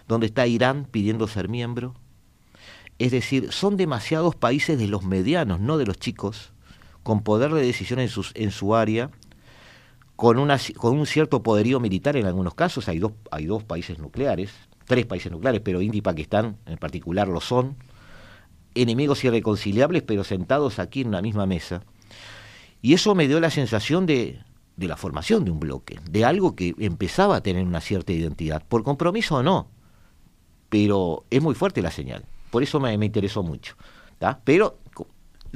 donde 0.07 0.27
está 0.27 0.47
Irán 0.47 0.87
pidiendo 0.89 1.27
ser 1.27 1.49
miembro. 1.49 1.97
Es 3.01 3.11
decir, 3.11 3.51
son 3.51 3.77
demasiados 3.77 4.37
países 4.37 4.79
de 4.79 4.87
los 4.87 5.03
medianos, 5.03 5.59
no 5.59 5.77
de 5.77 5.87
los 5.87 5.99
chicos, 5.99 6.53
con 7.03 7.25
poder 7.25 7.53
de 7.53 7.63
decisión 7.63 7.99
en, 7.99 8.11
en 8.35 8.51
su 8.53 8.77
área, 8.77 9.11
con, 10.17 10.39
una, 10.39 10.59
con 10.77 10.99
un 10.99 11.07
cierto 11.07 11.43
poderío 11.43 11.79
militar 11.81 12.17
en 12.17 12.27
algunos 12.27 12.55
casos. 12.55 12.89
Hay 12.89 12.99
dos, 12.99 13.13
hay 13.31 13.47
dos 13.47 13.65
países 13.65 13.99
nucleares, 13.99 14.51
tres 14.87 15.07
países 15.07 15.31
nucleares, 15.31 15.61
pero 15.61 15.81
India 15.81 15.99
y 15.99 16.03
Pakistán 16.03 16.57
en 16.67 16.79
particular 16.79 17.29
lo 17.29 17.41
son 17.41 17.77
enemigos 18.75 19.25
irreconciliables, 19.25 20.03
pero 20.03 20.25
sentados 20.25 20.79
aquí 20.79 21.03
en 21.03 21.09
una 21.09 21.23
misma 21.23 21.47
mesa. 21.47 21.83
Y 22.83 22.95
eso 22.95 23.15
me 23.15 23.29
dio 23.29 23.41
la 23.41 23.51
sensación 23.51 24.07
de, 24.07 24.41
de 24.77 24.89
la 24.89 24.97
formación 24.97 25.45
de 25.45 25.51
un 25.51 25.61
bloque, 25.61 25.99
de 26.11 26.25
algo 26.25 26.55
que 26.55 26.75
empezaba 26.79 27.37
a 27.37 27.43
tener 27.43 27.65
una 27.65 27.81
cierta 27.81 28.13
identidad, 28.13 28.63
por 28.67 28.85
compromiso 28.85 29.37
o 29.37 29.43
no, 29.43 29.69
pero 30.69 31.25
es 31.31 31.43
muy 31.43 31.55
fuerte 31.55 31.83
la 31.83 31.91
señal, 31.91 32.25
por 32.51 32.63
eso 32.63 32.79
me, 32.81 32.93
interesó 32.93 33.43
mucho. 33.43 33.77
Pero 34.45 34.79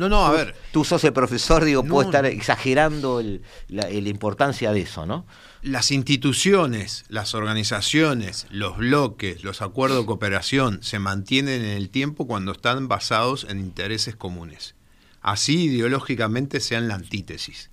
no, 0.01 0.09
no, 0.09 0.25
a 0.25 0.31
ver. 0.33 0.55
Tú 0.73 0.83
sos 0.83 1.05
el 1.05 1.13
profesor, 1.13 1.63
digo, 1.63 1.85
puedo 1.85 2.09
estar 2.09 2.25
exagerando 2.25 3.23
la, 3.69 3.91
importancia 3.91 4.73
de 4.73 4.81
eso, 4.81 5.05
¿no? 5.05 5.27
Las 5.61 5.91
instituciones, 5.91 7.05
las 7.09 7.35
organizaciones, 7.35 8.47
los 8.49 8.79
bloques, 8.79 9.45
los 9.45 9.61
acuerdos 9.61 9.99
de 9.99 10.07
cooperación 10.07 10.83
se 10.83 10.99
mantienen 10.99 11.63
en 11.63 11.77
el 11.77 11.91
tiempo 11.91 12.27
cuando 12.27 12.53
están 12.53 12.89
basados 12.89 13.45
en 13.47 13.61
intereses 13.61 14.17
comunes. 14.17 14.75
Así 15.21 15.65
ideológicamente 15.65 16.61
sean 16.61 16.89
la 16.89 16.95
antítesis. 16.95 17.69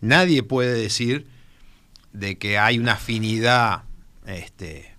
Nadie 0.00 0.44
puede 0.44 0.80
decir 0.80 1.26
de 2.12 2.38
que 2.38 2.58
hay 2.58 2.78
una 2.78 2.92
afinidad 2.92 3.82
este, 4.24 4.94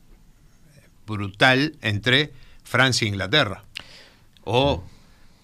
brutal 1.07 1.77
entre 1.79 2.33
Francia 2.65 3.05
e 3.05 3.07
Inglaterra. 3.07 3.63
O 4.43 4.83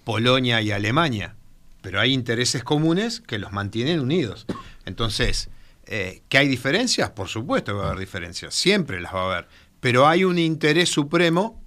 Polonia 0.05 0.61
y 0.61 0.71
Alemania, 0.71 1.35
pero 1.81 1.99
hay 1.99 2.13
intereses 2.13 2.63
comunes 2.63 3.19
que 3.19 3.39
los 3.39 3.51
mantienen 3.51 3.99
unidos. 3.99 4.45
Entonces, 4.85 5.49
eh, 5.87 6.21
¿que 6.29 6.37
hay 6.37 6.47
diferencias? 6.47 7.09
Por 7.09 7.27
supuesto 7.27 7.73
que 7.73 7.79
va 7.79 7.83
a 7.83 7.87
haber 7.87 7.99
diferencias, 7.99 8.55
siempre 8.55 9.01
las 9.01 9.13
va 9.13 9.23
a 9.23 9.31
haber, 9.33 9.47
pero 9.81 10.07
hay 10.07 10.23
un 10.23 10.39
interés 10.39 10.89
supremo 10.89 11.61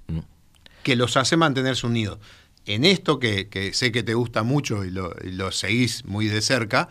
que 0.82 0.96
los 0.96 1.16
hace 1.16 1.36
mantenerse 1.36 1.86
unidos. 1.86 2.18
En 2.64 2.84
esto 2.84 3.18
que, 3.18 3.70
sé 3.74 3.92
que 3.92 4.02
te 4.02 4.14
gusta 4.14 4.42
mucho 4.42 4.84
y 4.84 4.90
lo, 4.90 5.52
seguís 5.52 6.04
muy 6.04 6.28
de 6.28 6.40
cerca, 6.40 6.88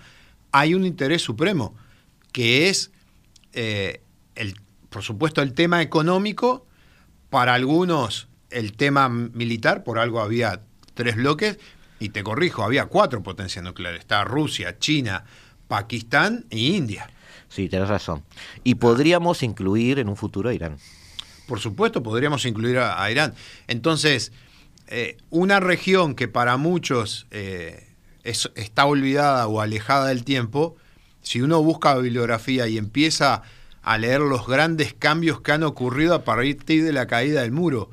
hay 0.52 0.74
un 0.74 0.86
interés 0.86 1.22
supremo, 1.22 1.76
que 2.32 2.70
es, 2.70 2.92
eh, 3.54 4.02
el, 4.36 4.56
por 4.90 5.04
supuesto, 5.04 5.42
el 5.42 5.54
tema 5.54 5.82
económico, 5.82 6.66
para 7.30 7.54
algunos 7.54 8.28
el 8.50 8.74
tema 8.74 9.10
militar, 9.10 9.84
por 9.84 10.00
algo 10.00 10.22
había 10.22 10.62
tres 10.98 11.16
bloques, 11.16 11.58
y 12.00 12.10
te 12.10 12.24
corrijo, 12.24 12.64
había 12.64 12.86
cuatro 12.86 13.24
potencias 13.24 13.64
nucleares. 13.64 14.02
Está 14.02 14.24
Rusia, 14.24 14.78
China, 14.78 15.24
Pakistán 15.68 16.46
e 16.50 16.58
India. 16.58 17.10
Sí, 17.50 17.70
tenés 17.70 17.88
razón. 17.88 18.24
Y 18.64 18.76
podríamos 18.76 19.42
incluir 19.44 20.00
en 20.00 20.10
un 20.10 20.18
futuro 20.18 20.50
a 20.50 20.54
Irán. 20.54 20.78
Por 21.48 21.60
supuesto, 21.60 22.04
podríamos 22.04 22.46
incluir 22.46 22.78
a, 22.80 23.10
Irán. 23.10 23.34
Entonces, 23.68 24.34
eh, 24.88 25.18
una 25.30 25.60
región 25.60 26.14
que 26.14 26.28
para 26.28 26.58
muchos 26.58 27.26
eh, 27.32 27.88
está 28.24 28.86
olvidada 28.86 29.48
o 29.48 29.62
alejada 29.62 30.08
del 30.08 30.26
tiempo, 30.26 30.76
si 31.22 31.42
uno 31.42 31.64
busca 31.64 31.96
bibliografía 31.98 32.68
y 32.68 32.78
empieza 32.78 33.44
a 33.82 33.98
leer 33.98 34.20
los 34.20 34.46
grandes 34.46 34.94
cambios 34.94 35.40
que 35.40 35.54
han 35.54 35.64
ocurrido 35.64 36.14
a 36.14 36.24
partir 36.26 36.84
de 36.84 36.92
la 36.92 37.08
caída 37.08 37.42
del 37.42 37.54
muro, 37.54 37.90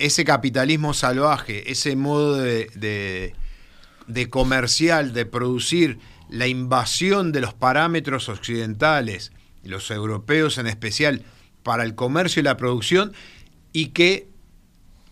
ese 0.00 0.24
capitalismo 0.24 0.94
salvaje, 0.94 1.70
ese 1.70 1.94
modo 1.94 2.36
de, 2.36 3.34
de, 4.06 4.30
comercial, 4.30 5.12
de 5.12 5.26
producir 5.26 5.98
la 6.30 6.46
invasión 6.46 7.32
de 7.32 7.42
los 7.42 7.52
parámetros 7.52 8.30
occidentales, 8.30 9.30
los 9.62 9.90
europeos 9.90 10.56
en 10.56 10.66
especial, 10.66 11.22
para 11.62 11.84
el 11.84 11.94
comercio 11.94 12.40
y 12.40 12.44
la 12.44 12.56
producción, 12.56 13.12
y 13.74 13.88
que, 13.88 14.26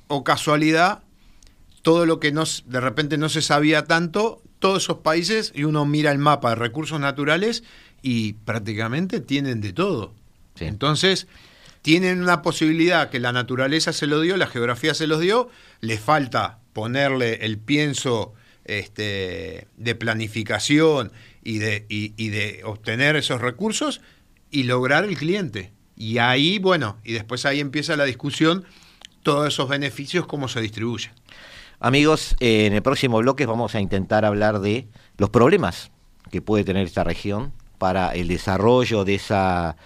o 0.09 0.24
casualidad, 0.24 1.03
todo 1.83 2.07
lo 2.07 2.18
que 2.18 2.33
de 2.33 2.81
repente 2.81 3.18
no 3.18 3.29
se 3.29 3.42
sabía 3.42 3.85
tanto, 3.85 4.40
todos 4.59 4.85
esos 4.85 4.98
países, 4.98 5.53
y 5.55 5.64
uno 5.64 5.85
mira 5.85 6.12
el 6.12 6.18
mapa 6.18 6.51
de 6.51 6.57
recursos 6.57 6.98
naturales 6.98 7.62
y 8.01 8.33
prácticamente 8.33 9.20
tienen 9.20 9.61
de 9.61 9.74
todo. 9.74 10.14
Entonces, 10.59 11.29
tienen 11.88 12.20
una 12.20 12.42
posibilidad 12.42 13.09
que 13.09 13.18
la 13.18 13.33
naturaleza 13.33 13.94
se 13.94 14.07
lo 14.07 14.20
dio, 14.20 14.37
la 14.37 14.46
geografía 14.46 14.92
se 14.92 15.07
los 15.07 15.20
dio, 15.20 15.48
les 15.81 15.98
falta 15.98 16.59
ponerle 16.74 17.46
el 17.46 17.57
pienso 17.57 18.35
este, 18.66 19.68
de 19.79 19.94
planificación 19.94 21.12
y 21.42 21.61
de, 21.61 21.87
y 21.88 22.29
de 22.29 22.61
obtener 22.64 23.16
esos 23.16 23.40
recursos 23.40 24.03
y 24.51 24.64
lograr 24.64 25.05
el 25.05 25.16
cliente. 25.16 25.72
Y 25.96 26.18
ahí, 26.18 26.59
bueno, 26.59 26.98
y 27.05 27.14
después 27.14 27.46
ahí 27.46 27.59
empieza 27.59 27.96
la 27.96 28.05
discusión, 28.05 28.66
todos 29.22 29.48
esos 29.48 29.66
beneficios, 29.66 30.27
cómo 30.27 30.48
se 30.48 30.61
distribuyen. 30.61 31.12
Amigos, 31.81 32.37
eh, 32.40 32.66
en 32.66 32.74
el 32.74 32.83
próximo 32.83 33.16
bloque 33.16 33.46
vamos 33.46 33.74
a 33.74 33.81
intentar 33.81 34.27
hablar 34.27 34.61
de 34.61 34.88
los 35.16 35.31
problemas 35.31 35.90
que 36.31 36.42
puede 36.42 36.64
tener 36.64 36.87
esta 36.87 37.03
región 37.03 37.55
para 37.79 38.11
el 38.11 38.29
desarrollo 38.29 39.05
de 39.05 39.14
esa 39.14 39.77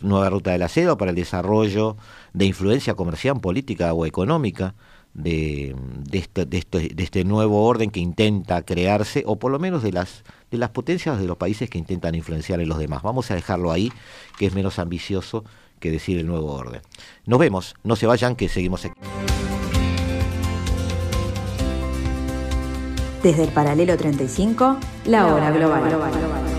nueva 0.00 0.30
ruta 0.30 0.52
de 0.52 0.58
la 0.58 0.68
seda, 0.68 0.96
para 0.96 1.10
el 1.10 1.16
desarrollo 1.16 1.96
de 2.32 2.46
influencia 2.46 2.94
comercial, 2.94 3.40
política 3.40 3.92
o 3.92 4.06
económica 4.06 4.74
de, 5.14 5.74
este, 6.12 6.46
este, 6.50 6.88
de, 6.90 7.02
este, 7.02 7.24
nuevo 7.24 7.64
orden 7.64 7.90
que 7.90 8.00
intenta 8.00 8.62
crearse, 8.62 9.22
o 9.26 9.36
por 9.36 9.50
lo 9.50 9.58
menos 9.58 9.82
de 9.82 9.92
las, 9.92 10.24
de 10.50 10.58
las 10.58 10.70
potencias 10.70 11.18
de 11.18 11.26
los 11.26 11.38
países 11.38 11.70
que 11.70 11.78
intentan 11.78 12.14
influenciar 12.14 12.60
en 12.60 12.68
los 12.68 12.78
demás. 12.78 13.02
Vamos 13.02 13.30
a 13.30 13.34
dejarlo 13.34 13.72
ahí, 13.72 13.92
que 14.38 14.46
es 14.46 14.54
menos 14.54 14.78
ambicioso 14.78 15.44
que 15.80 15.90
decir 15.90 16.18
el 16.18 16.26
nuevo 16.26 16.52
orden. 16.52 16.82
Nos 17.24 17.38
vemos, 17.38 17.74
no 17.82 17.96
se 17.96 18.06
vayan, 18.06 18.36
que 18.36 18.48
seguimos 18.48 18.84
aquí. 18.84 19.00
Desde 23.22 23.44
el 23.44 23.50
paralelo 23.50 23.96
35, 23.96 24.78
la 25.06 25.26
hora 25.34 25.50
global. 25.50 26.55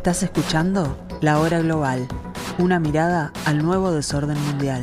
Estás 0.00 0.22
escuchando 0.22 0.96
La 1.20 1.38
Hora 1.40 1.60
Global, 1.60 2.08
una 2.56 2.80
mirada 2.80 3.34
al 3.44 3.62
nuevo 3.62 3.92
desorden 3.92 4.42
mundial. 4.46 4.82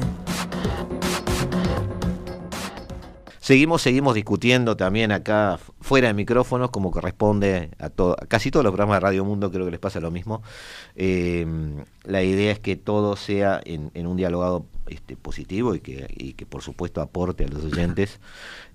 Seguimos, 3.39 3.82
seguimos 3.82 4.13
discutiendo 4.13 4.77
también 4.77 5.12
acá 5.12 5.58
fuera 5.82 6.10
de 6.10 6.13
micrófonos, 6.13 6.69
como 6.69 6.91
corresponde 6.91 7.71
a, 7.80 7.89
todo, 7.89 8.15
casi 8.27 8.51
todos 8.51 8.63
los 8.63 8.71
programas 8.71 8.97
de 8.97 8.99
Radio 8.99 9.25
Mundo, 9.25 9.49
creo 9.49 9.65
que 9.65 9.71
les 9.71 9.80
pasa 9.80 9.99
lo 9.99 10.12
mismo. 10.12 10.43
Em, 10.95 11.84
la 12.03 12.21
idea 12.21 12.51
es 12.51 12.60
que 12.60 12.75
todo 12.75 13.15
sea 13.15 13.60
en, 13.65 14.06
un 14.06 14.17
dialogado 14.17 14.67
este, 14.86 15.15
positivo 15.15 15.73
y 15.73 15.80
que, 15.80 16.13
y 16.15 16.34
que, 16.34 16.45
por 16.45 16.62
supuesto, 16.62 17.01
aporte 17.01 17.43
a 17.45 17.47
los 17.47 17.63
oyentes. 17.63 18.19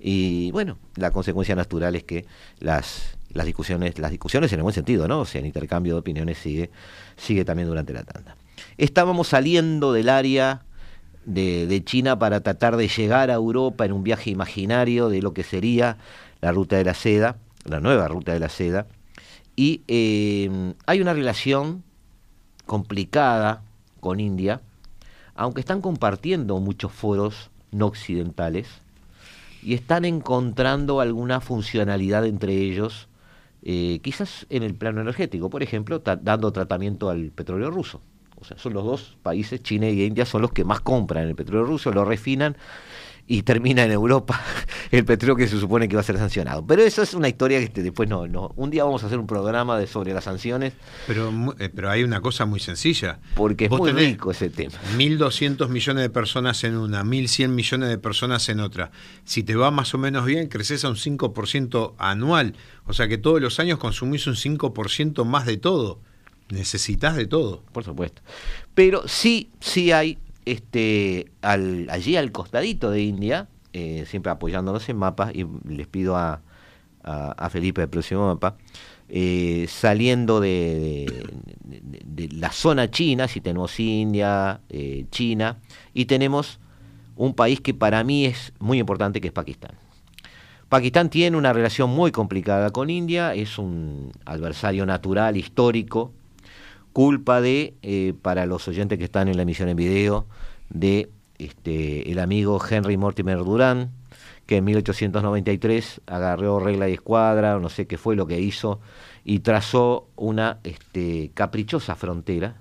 Y 0.01 0.51
bueno, 0.51 0.77
la 0.97 1.13
consecuencia 1.13 1.55
natural 1.55 1.95
es 1.95 2.03
que 2.03 2.27
las, 2.59 3.17
las 3.35 3.47
discusiones, 3.47 3.99
las 3.99 4.11
discusiones 4.11 4.53
en 4.53 4.59
el 4.59 4.63
buen 4.63 4.75
sentido, 4.75 5.09
¿no? 5.09 5.21
O 5.21 5.25
sea, 5.25 5.41
el 5.41 5.47
intercambio 5.47 5.95
de 5.95 6.01
opiniones 6.01 6.39
sigue, 6.39 6.71
sigue 7.17 7.45
también 7.45 7.69
durante 7.69 7.93
la 7.93 8.03
tanda. 8.03 8.37
Estábamos 8.79 9.29
saliendo 9.29 9.93
del 9.93 10.09
área 10.09 10.63
de, 11.25 11.83
China 11.85 12.19
para 12.19 12.41
tratar 12.41 12.77
de 12.77 12.89
llegar 12.89 13.31
a 13.31 13.35
Europa 13.35 13.85
en 13.85 13.93
un 13.93 14.03
viaje 14.03 14.31
imaginario 14.31 15.09
de 15.09 15.23
lo 15.23 15.33
que 15.33 15.43
sería 15.43 15.99
la 16.41 16.53
ruta 16.53 16.77
de 16.77 16.85
la 16.85 16.95
seda, 16.95 17.37
la 17.65 17.81
nueva 17.81 18.09
ruta 18.09 18.33
de 18.33 18.41
la 18.41 18.49
seda. 18.49 18.87
Y 19.55 19.83
eh, 19.89 20.75
hay 20.87 21.01
una 21.01 21.13
relación 21.13 21.85
complicada 22.67 23.63
con 24.01 24.19
India, 24.19 24.61
aunque 25.35 25.61
están 25.61 25.81
compartiendo 25.81 26.59
muchos 26.59 26.93
foros 26.93 27.51
no 27.71 27.87
occidentales 27.87 28.69
y 29.63 29.75
están 29.75 30.05
encontrando 30.05 31.01
alguna 31.01 31.41
funcionalidad 31.41 32.27
entre 32.27 32.55
ellos, 32.55 33.09
eh, 33.63 34.01
quizás 34.03 34.47
en 34.51 34.63
el 34.63 34.75
plano 34.75 35.01
energético, 35.01 35.51
por 35.51 35.63
ejemplo, 35.63 36.01
dando 36.01 36.53
tratamiento 36.53 37.11
al 37.11 37.31
petróleo 37.31 37.71
ruso. 37.71 38.01
O 38.41 38.45
sea, 38.45 38.59
son 38.59 38.73
los 38.73 38.85
dos 38.85 39.17
países, 39.23 39.63
China 39.63 39.89
y 39.89 40.03
India, 40.03 40.27
son 40.27 40.43
los 40.43 40.51
que 40.51 40.65
más 40.65 40.81
compran 40.81 41.29
el 41.29 41.37
petróleo 41.37 41.65
ruso, 41.65 41.93
lo 41.93 42.05
refinan 42.05 42.57
y 43.27 43.43
termina 43.43 43.85
en 43.85 43.93
Europa 43.93 44.41
el 44.91 45.05
petróleo 45.05 45.37
que 45.37 45.47
se 45.47 45.59
supone 45.59 45.89
que 45.89 45.95
va 45.95 46.01
a 46.01 46.05
ser 46.05 46.19
sancionado. 46.19 46.67
Pero 46.67 46.83
eso 46.83 47.03
es 47.03 47.15
una 47.15 47.29
historia 47.29 47.59
que 47.59 47.65
este, 47.65 47.83
después 47.83 48.09
no, 48.09 48.27
no. 48.27 48.53
Un 48.57 48.71
día 48.71 48.85
vamos 48.85 49.03
a 49.03 49.07
hacer 49.07 49.19
un 49.19 49.27
programa 49.27 49.79
de 49.79 49.87
sobre 49.87 50.13
las 50.13 50.25
sanciones. 50.25 50.75
Pero, 51.07 51.33
eh, 51.59 51.71
pero 51.75 51.91
hay 51.91 52.03
una 52.03 52.21
cosa 52.21 52.47
muy 52.47 52.61
sencilla. 52.61 53.21
Porque 53.35 53.67
es 53.67 53.71
muy 53.71 53.93
rico 53.93 54.31
ese 54.31 54.51
tema. 54.51 54.75
1.200 54.97 55.69
millones 55.69 56.03
de 56.03 56.11
personas 56.11 56.65
en 56.65 56.77
una, 56.77 57.05
1.100 57.05 57.49
millones 57.49 57.89
de 57.89 57.99
personas 57.99 58.49
en 58.49 58.61
otra. 58.61 58.91
Si 59.25 59.43
te 59.43 59.55
va 59.55 59.71
más 59.71 59.95
o 59.95 59.99
menos 59.99 60.25
bien, 60.25 60.49
creces 60.49 60.85
a 60.85 60.89
un 60.89 60.97
5% 60.97 61.95
anual. 61.99 62.55
O 62.87 62.93
sea 62.93 63.09
que 63.09 63.19
todos 63.19 63.41
los 63.41 63.61
años 63.61 63.79
consumís 63.79 64.27
un 64.27 64.35
5% 64.35 65.25
más 65.25 65.47
de 65.47 65.57
todo. 65.57 66.01
Necesitas 66.51 67.17
de 67.17 67.27
todo. 67.27 67.63
Por 67.73 67.85
supuesto. 67.85 68.21
Pero 68.75 69.07
sí, 69.07 69.51
sí 69.61 69.93
hay 69.93 70.19
este, 70.45 71.31
al, 71.41 71.89
allí 71.91 72.17
al 72.17 72.33
costadito 72.33 72.91
de 72.91 73.03
India, 73.03 73.49
eh, 73.73 74.05
siempre 74.07 74.33
apoyándonos 74.33 74.89
en 74.89 74.97
mapas, 74.97 75.35
y 75.35 75.47
les 75.69 75.87
pido 75.87 76.17
a, 76.17 76.43
a, 77.05 77.51
Felipe 77.51 77.83
el 77.83 77.89
próximo 77.89 78.27
mapa, 78.27 78.57
eh, 79.09 79.67
saliendo 79.69 80.41
de, 80.41 81.27
de, 81.65 82.29
la 82.29 82.51
zona 82.53 82.91
china, 82.91 83.29
si 83.29 83.41
tenemos 83.41 83.79
India, 83.79 84.61
eh, 84.69 85.07
China, 85.11 85.59
y 85.95 86.07
tenemos 86.07 86.61
un 87.17 87.35
país 87.35 87.61
que 87.61 87.75
para 87.75 88.05
mí 88.05 88.25
es 88.27 88.53
muy 88.59 88.79
importante, 88.79 89.21
que 89.21 89.29
es 89.29 89.33
Pakistán. 89.33 89.73
Pakistán 90.69 91.11
tiene 91.11 91.37
una 91.37 91.53
relación 91.53 91.91
muy 91.91 92.13
complicada 92.13 92.71
con 92.71 92.89
India, 92.89 93.35
es 93.35 93.59
un 93.59 94.13
adversario 94.25 94.87
natural, 94.87 95.37
histórico, 95.37 96.13
culpa 96.93 97.41
de, 97.41 97.75
eh, 97.83 98.15
para 98.21 98.47
los 98.47 98.69
oyentes 98.69 98.99
que 98.99 99.05
están 99.05 99.29
en 99.29 99.37
la 99.37 99.43
emisión 99.43 99.69
en 99.69 99.77
video, 99.77 100.27
de 100.69 101.11
este, 101.39 102.11
el 102.11 102.19
amigo 102.19 102.61
Henry 102.69 102.97
Mortimer 102.97 103.39
Durán, 103.39 103.91
que 104.47 104.57
en 104.57 104.65
1893 104.65 106.01
agarró 106.07 106.59
regla 106.59 106.89
y 106.89 106.95
escuadra, 106.95 107.57
o 107.57 107.61
no 107.61 107.69
sé 107.69 107.87
qué 107.87 107.99
fue 107.99 108.17
lo 108.17 108.27
que 108.27 108.41
hizo, 108.41 108.81
y 109.25 109.41
trazó 109.41 110.09
una 110.17 110.59
este, 110.65 111.31
caprichosa 111.35 111.95
frontera 111.95 112.57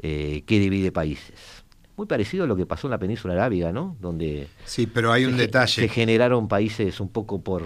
eh, 0.00 0.42
que 0.46 0.58
divide 0.58 0.92
países. 0.92 1.64
Muy 1.96 2.06
parecido 2.06 2.44
a 2.44 2.46
lo 2.46 2.56
que 2.56 2.64
pasó 2.64 2.86
en 2.86 2.92
la 2.92 2.98
península 2.98 3.34
arábiga, 3.34 3.72
¿no? 3.72 3.96
Donde 4.00 4.46
sí, 4.64 4.86
pero 4.86 5.12
hay 5.12 5.24
un 5.24 5.36
detalle. 5.36 5.82
Se 5.82 5.88
generaron 5.88 6.46
países 6.46 7.00
un 7.00 7.08
poco 7.08 7.42
por... 7.42 7.64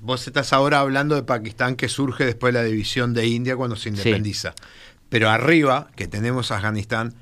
Vos 0.00 0.26
estás 0.26 0.52
ahora 0.52 0.80
hablando 0.80 1.14
de 1.14 1.24
Pakistán 1.24 1.74
que 1.76 1.88
surge 1.88 2.24
después 2.24 2.54
de 2.54 2.60
la 2.60 2.64
división 2.64 3.12
de 3.12 3.26
India 3.26 3.56
cuando 3.56 3.76
se 3.76 3.88
independiza. 3.88 4.54
Pero 5.12 5.28
arriba, 5.28 5.88
que 5.94 6.08
tenemos 6.08 6.50
Afganistán, 6.52 7.12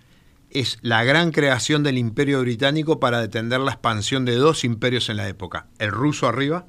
es 0.48 0.78
la 0.80 1.02
gran 1.02 1.32
creación 1.32 1.82
del 1.82 1.98
imperio 1.98 2.40
británico 2.40 3.00
para 3.00 3.20
detener 3.20 3.58
la 3.58 3.72
expansión 3.72 4.24
de 4.24 4.36
dos 4.36 4.62
imperios 4.62 5.08
en 5.08 5.16
la 5.16 5.26
época, 5.26 5.66
el 5.80 5.90
ruso 5.90 6.28
arriba 6.28 6.66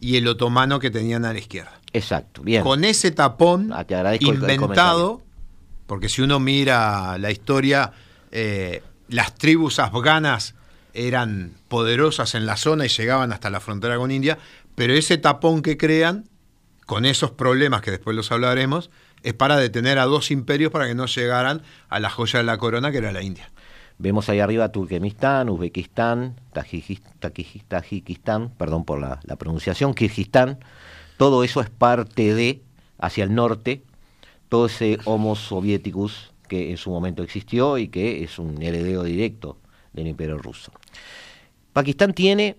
y 0.00 0.16
el 0.16 0.26
otomano 0.26 0.78
que 0.78 0.90
tenían 0.90 1.26
a 1.26 1.34
la 1.34 1.40
izquierda. 1.40 1.78
Exacto, 1.92 2.40
bien. 2.40 2.62
Con 2.62 2.84
ese 2.84 3.10
tapón 3.10 3.70
ah, 3.70 3.84
inventado, 4.18 5.20
porque 5.86 6.08
si 6.08 6.22
uno 6.22 6.40
mira 6.40 7.18
la 7.18 7.30
historia, 7.30 7.92
eh, 8.32 8.82
las 9.08 9.34
tribus 9.34 9.78
afganas 9.78 10.54
eran 10.94 11.52
poderosas 11.68 12.34
en 12.34 12.46
la 12.46 12.56
zona 12.56 12.86
y 12.86 12.88
llegaban 12.88 13.30
hasta 13.30 13.50
la 13.50 13.60
frontera 13.60 13.98
con 13.98 14.10
India, 14.10 14.38
pero 14.74 14.94
ese 14.94 15.18
tapón 15.18 15.60
que 15.60 15.76
crean, 15.76 16.24
con 16.86 17.04
esos 17.04 17.30
problemas 17.32 17.82
que 17.82 17.90
después 17.90 18.16
los 18.16 18.32
hablaremos, 18.32 18.88
es 19.26 19.34
para 19.34 19.56
detener 19.56 19.98
a 19.98 20.04
dos 20.04 20.30
imperios 20.30 20.70
para 20.70 20.86
que 20.86 20.94
no 20.94 21.06
llegaran 21.06 21.62
a 21.88 21.98
la 21.98 22.10
joya 22.10 22.38
de 22.38 22.44
la 22.44 22.58
corona 22.58 22.92
que 22.92 22.98
era 22.98 23.10
la 23.10 23.22
India. 23.22 23.50
Vemos 23.98 24.28
ahí 24.28 24.38
arriba 24.38 24.70
Turkmenistán, 24.70 25.48
Uzbekistán, 25.48 26.36
Tajikistán, 26.52 28.50
perdón 28.56 28.84
por 28.84 29.00
la, 29.00 29.18
pronunciación, 29.36 29.94
Kirguistán. 29.94 30.60
Todo 31.16 31.42
eso 31.42 31.60
es 31.60 31.68
parte 31.70 32.34
de, 32.34 32.62
hacia 32.98 33.24
el 33.24 33.34
norte, 33.34 33.82
todo 34.48 34.66
ese 34.66 35.00
Homo 35.06 35.34
Sovieticus 35.34 36.32
que 36.46 36.70
en 36.70 36.76
su 36.76 36.90
momento 36.90 37.24
existió 37.24 37.78
y 37.78 37.88
que 37.88 38.22
es 38.22 38.38
un 38.38 38.62
heredero 38.62 39.02
directo 39.02 39.58
del 39.92 40.06
imperio 40.06 40.38
ruso. 40.38 40.70
Pakistán 41.72 42.14
tiene 42.14 42.58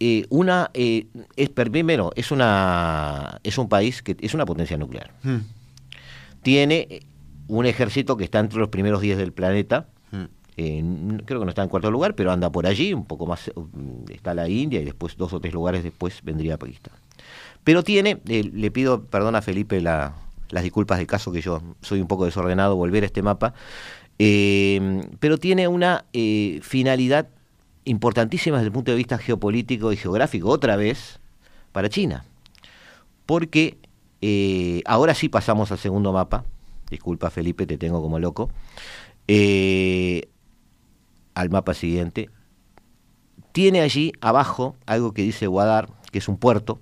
eh, 0.00 0.26
una, 0.30 0.68
eh, 0.74 1.06
es, 1.36 1.48
primero, 1.50 2.10
es, 2.16 2.32
una, 2.32 3.38
es 3.44 3.56
un 3.56 3.68
país 3.68 4.02
que 4.02 4.16
es 4.20 4.34
una 4.34 4.44
potencia 4.44 4.76
nuclear. 4.76 5.12
Hmm 5.22 5.61
tiene 6.42 7.00
un 7.48 7.66
ejército 7.66 8.16
que 8.16 8.24
está 8.24 8.40
entre 8.40 8.58
los 8.58 8.68
primeros 8.68 9.00
10 9.00 9.18
del 9.18 9.32
planeta. 9.32 9.86
Mm. 10.10 11.16
creo 11.24 11.40
que 11.40 11.44
no 11.46 11.48
está 11.48 11.62
en 11.62 11.70
cuarto 11.70 11.90
lugar, 11.90 12.14
pero 12.14 12.30
anda 12.30 12.50
por 12.52 12.66
allí, 12.66 12.92
un 12.92 13.06
poco 13.06 13.26
más 13.26 13.50
mm, 13.54 14.12
está 14.12 14.34
la 14.34 14.48
India 14.48 14.80
y 14.80 14.84
después 14.84 15.16
dos 15.16 15.32
o 15.32 15.40
tres 15.40 15.54
lugares 15.54 15.82
después 15.82 16.20
vendría 16.22 16.58
Pakistán. 16.58 16.94
Pero 17.64 17.82
tiene, 17.82 18.20
eh, 18.28 18.50
le 18.52 18.70
pido 18.70 19.04
perdón 19.04 19.36
a 19.36 19.42
Felipe 19.42 19.80
las 19.80 20.12
disculpas 20.62 20.98
del 20.98 21.06
caso 21.06 21.32
que 21.32 21.40
yo 21.40 21.62
soy 21.80 22.00
un 22.00 22.08
poco 22.08 22.24
desordenado, 22.24 22.76
volver 22.76 23.04
a 23.04 23.06
este 23.06 23.22
mapa. 23.22 23.54
Eh, 24.18 25.02
pero 25.20 25.38
tiene 25.38 25.68
una 25.68 26.04
eh, 26.12 26.60
finalidad 26.62 27.28
importantísima 27.84 28.58
desde 28.58 28.66
el 28.66 28.72
punto 28.72 28.90
de 28.90 28.96
vista 28.96 29.18
geopolítico 29.18 29.92
y 29.92 29.96
geográfico, 29.96 30.48
otra 30.48 30.76
vez, 30.76 31.18
para 31.72 31.88
China. 31.88 32.24
Porque 33.26 33.78
eh, 34.22 34.82
ahora 34.86 35.14
sí 35.14 35.28
pasamos 35.28 35.70
al 35.72 35.78
segundo 35.78 36.12
mapa. 36.12 36.44
Disculpa 36.90 37.30
Felipe, 37.30 37.66
te 37.66 37.76
tengo 37.76 38.00
como 38.00 38.18
loco. 38.18 38.50
al 41.34 41.50
mapa 41.50 41.74
siguiente. 41.74 42.30
Tiene 43.52 43.82
allí 43.82 44.12
abajo 44.20 44.76
algo 44.86 45.12
que 45.12 45.22
dice 45.22 45.46
Guadar, 45.46 45.90
que 46.10 46.18
es 46.18 46.28
un 46.28 46.38
puerto, 46.38 46.80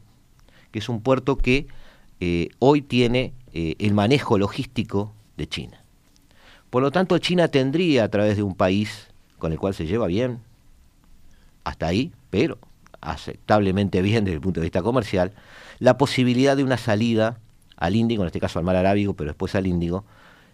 que 0.70 0.78
es 0.78 0.88
un 0.88 1.00
puerto 1.00 1.36
que 1.36 1.66
hoy 2.60 2.82
tiene 2.82 3.32
el 3.52 3.94
manejo 3.94 4.38
logístico 4.38 5.12
de 5.36 5.48
China. 5.48 5.82
Por 6.70 6.82
lo 6.82 6.92
tanto, 6.92 7.18
China 7.18 7.48
tendría 7.48 8.04
a 8.04 8.08
través 8.08 8.36
de 8.36 8.44
un 8.44 8.54
país 8.54 9.08
con 9.38 9.50
el 9.50 9.58
cual 9.58 9.74
se 9.74 9.86
lleva 9.86 10.06
bien, 10.06 10.38
hasta 11.64 11.86
ahí, 11.86 12.12
pero 12.30 12.58
aceptablemente 13.00 14.02
bien 14.02 14.24
desde 14.24 14.36
el 14.36 14.40
punto 14.40 14.60
de 14.60 14.66
vista 14.66 14.82
comercial, 14.82 15.32
la 15.80 15.98
posibilidad 15.98 16.56
de 16.56 16.62
una 16.62 16.76
salida 16.76 17.40
al 17.76 17.96
Índico, 17.96 18.22
en 18.22 18.26
este 18.26 18.38
caso 18.38 18.58
al 18.58 18.64
mar 18.64 18.76
Arábigo, 18.76 19.14
pero 19.14 19.30
después 19.30 19.54
al 19.54 19.66
Índico, 19.66 20.04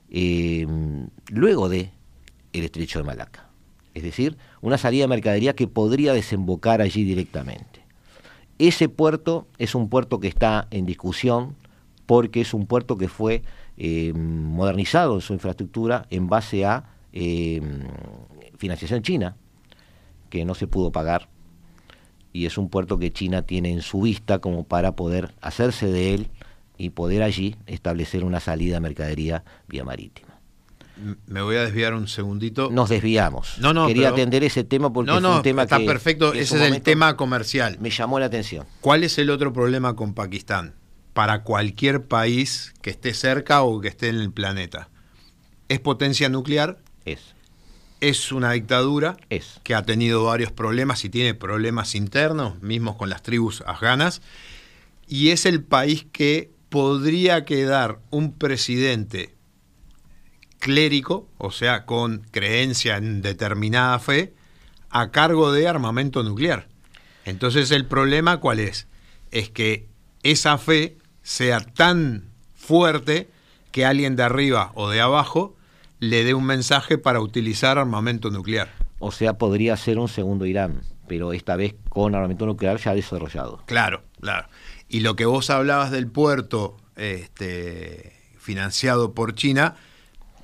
eh, 0.08 0.66
luego 1.28 1.68
de 1.68 1.90
el 2.52 2.64
estrecho 2.64 3.00
de 3.00 3.04
Malaca. 3.04 3.50
Es 3.92 4.02
decir, 4.02 4.38
una 4.60 4.78
salida 4.78 5.04
de 5.04 5.08
mercadería 5.08 5.54
que 5.54 5.66
podría 5.66 6.12
desembocar 6.12 6.80
allí 6.80 7.04
directamente. 7.04 7.84
Ese 8.58 8.88
puerto 8.88 9.46
es 9.58 9.74
un 9.74 9.88
puerto 9.88 10.20
que 10.20 10.28
está 10.28 10.68
en 10.70 10.86
discusión 10.86 11.56
porque 12.06 12.40
es 12.40 12.54
un 12.54 12.66
puerto 12.66 12.96
que 12.96 13.08
fue 13.08 13.42
eh, 13.76 14.12
modernizado 14.14 15.16
en 15.16 15.20
su 15.20 15.32
infraestructura 15.34 16.06
en 16.10 16.28
base 16.28 16.64
a 16.64 16.84
eh, 17.12 17.60
financiación 18.56 19.02
china, 19.02 19.36
que 20.30 20.44
no 20.44 20.54
se 20.54 20.66
pudo 20.66 20.92
pagar, 20.92 21.28
y 22.36 22.46
es 22.46 22.58
un 22.58 22.68
puerto 22.68 22.98
que 22.98 23.12
China 23.12 23.42
tiene 23.42 23.70
en 23.72 23.82
su 23.82 24.02
vista 24.02 24.38
como 24.38 24.64
para 24.64 24.92
poder 24.96 25.34
hacerse 25.40 25.86
de 25.86 26.14
él 26.14 26.28
y 26.78 26.90
poder 26.90 27.22
allí 27.22 27.56
establecer 27.66 28.24
una 28.24 28.40
salida 28.40 28.74
de 28.74 28.80
mercadería 28.80 29.44
vía 29.68 29.84
marítima. 29.84 30.28
Me 31.26 31.42
voy 31.42 31.56
a 31.56 31.62
desviar 31.62 31.94
un 31.94 32.08
segundito. 32.08 32.70
Nos 32.70 32.88
desviamos. 32.88 33.58
No, 33.58 33.74
no, 33.74 33.86
Quería 33.86 34.08
atender 34.10 34.44
ese 34.44 34.64
tema 34.64 34.92
porque 34.92 35.14
es 35.14 35.22
un 35.22 35.42
tema 35.42 35.64
está 35.64 35.78
perfecto. 35.78 36.32
Ese 36.32 36.56
es 36.56 36.72
el 36.72 36.80
tema 36.80 37.16
comercial. 37.16 37.76
Me 37.80 37.90
llamó 37.90 38.18
la 38.18 38.26
atención. 38.26 38.66
¿Cuál 38.80 39.04
es 39.04 39.18
el 39.18 39.28
otro 39.28 39.52
problema 39.52 39.94
con 39.94 40.14
Pakistán? 40.14 40.74
para 41.16 41.44
cualquier 41.44 42.04
país 42.04 42.74
que 42.82 42.90
esté 42.90 43.14
cerca 43.14 43.62
o 43.62 43.80
que 43.80 43.88
esté 43.88 44.08
en 44.10 44.16
el 44.16 44.32
planeta. 44.32 44.90
Es 45.70 45.80
potencia 45.80 46.28
nuclear. 46.28 46.76
Es. 47.06 47.34
Es 48.06 48.30
una 48.30 48.52
dictadura 48.52 49.16
es. 49.30 49.60
que 49.64 49.74
ha 49.74 49.82
tenido 49.82 50.22
varios 50.22 50.52
problemas 50.52 51.04
y 51.04 51.08
tiene 51.08 51.34
problemas 51.34 51.96
internos, 51.96 52.62
mismos 52.62 52.94
con 52.94 53.10
las 53.10 53.24
tribus 53.24 53.64
afganas. 53.66 54.22
Y 55.08 55.30
es 55.30 55.44
el 55.44 55.64
país 55.64 56.06
que 56.12 56.52
podría 56.68 57.44
quedar 57.44 57.98
un 58.10 58.32
presidente 58.32 59.34
clérico, 60.60 61.28
o 61.36 61.50
sea, 61.50 61.84
con 61.84 62.18
creencia 62.30 62.96
en 62.96 63.22
determinada 63.22 63.98
fe, 63.98 64.34
a 64.88 65.10
cargo 65.10 65.50
de 65.50 65.66
armamento 65.66 66.22
nuclear. 66.22 66.68
Entonces 67.24 67.72
el 67.72 67.86
problema 67.86 68.38
cuál 68.38 68.60
es? 68.60 68.86
Es 69.32 69.50
que 69.50 69.88
esa 70.22 70.58
fe 70.58 70.96
sea 71.24 71.58
tan 71.58 72.30
fuerte 72.54 73.28
que 73.72 73.84
alguien 73.84 74.14
de 74.14 74.22
arriba 74.22 74.70
o 74.76 74.90
de 74.90 75.00
abajo 75.00 75.55
le 76.06 76.24
dé 76.24 76.34
un 76.34 76.44
mensaje 76.44 76.98
para 76.98 77.20
utilizar 77.20 77.78
armamento 77.78 78.30
nuclear. 78.30 78.70
O 78.98 79.12
sea, 79.12 79.34
podría 79.34 79.76
ser 79.76 79.98
un 79.98 80.08
segundo 80.08 80.46
Irán, 80.46 80.80
pero 81.06 81.32
esta 81.32 81.56
vez 81.56 81.74
con 81.88 82.14
armamento 82.14 82.46
nuclear 82.46 82.78
ya 82.78 82.94
desarrollado. 82.94 83.62
Claro, 83.66 84.02
claro. 84.20 84.48
Y 84.88 85.00
lo 85.00 85.16
que 85.16 85.26
vos 85.26 85.50
hablabas 85.50 85.90
del 85.90 86.08
puerto 86.08 86.76
este, 86.96 88.12
financiado 88.38 89.12
por 89.12 89.34
China, 89.34 89.74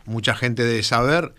mucha 0.04 0.34
gente 0.34 0.64
debe 0.64 0.82
saber 0.82 1.34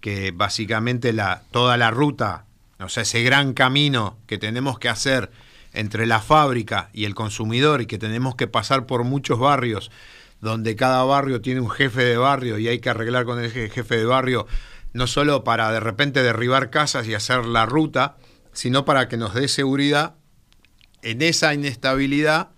que 0.00 0.30
básicamente 0.30 1.12
la, 1.12 1.42
toda 1.50 1.76
la 1.76 1.90
ruta, 1.90 2.44
o 2.78 2.88
sea, 2.88 3.02
ese 3.02 3.22
gran 3.22 3.54
camino 3.54 4.18
que 4.26 4.38
tenemos 4.38 4.78
que 4.78 4.88
hacer 4.88 5.30
entre 5.72 6.06
la 6.06 6.20
fábrica 6.20 6.90
y 6.92 7.04
el 7.04 7.14
consumidor 7.14 7.80
y 7.80 7.86
que 7.86 7.98
tenemos 7.98 8.34
que 8.36 8.46
pasar 8.46 8.86
por 8.86 9.04
muchos 9.04 9.38
barrios 9.38 9.90
donde 10.40 10.76
cada 10.76 11.02
barrio 11.04 11.40
tiene 11.40 11.60
un 11.60 11.70
jefe 11.70 12.04
de 12.04 12.16
barrio 12.16 12.58
y 12.58 12.68
hay 12.68 12.78
que 12.78 12.90
arreglar 12.90 13.24
con 13.24 13.42
el 13.42 13.50
jefe 13.50 13.96
de 13.96 14.04
barrio 14.04 14.46
no 14.92 15.06
solo 15.06 15.44
para 15.44 15.70
de 15.70 15.80
repente 15.80 16.22
derribar 16.22 16.70
casas 16.70 17.06
y 17.06 17.14
hacer 17.14 17.44
la 17.44 17.66
ruta, 17.66 18.16
sino 18.52 18.84
para 18.84 19.08
que 19.08 19.16
nos 19.16 19.34
dé 19.34 19.46
seguridad, 19.48 20.14
en 21.02 21.22
esa 21.22 21.52
inestabilidad 21.54 22.48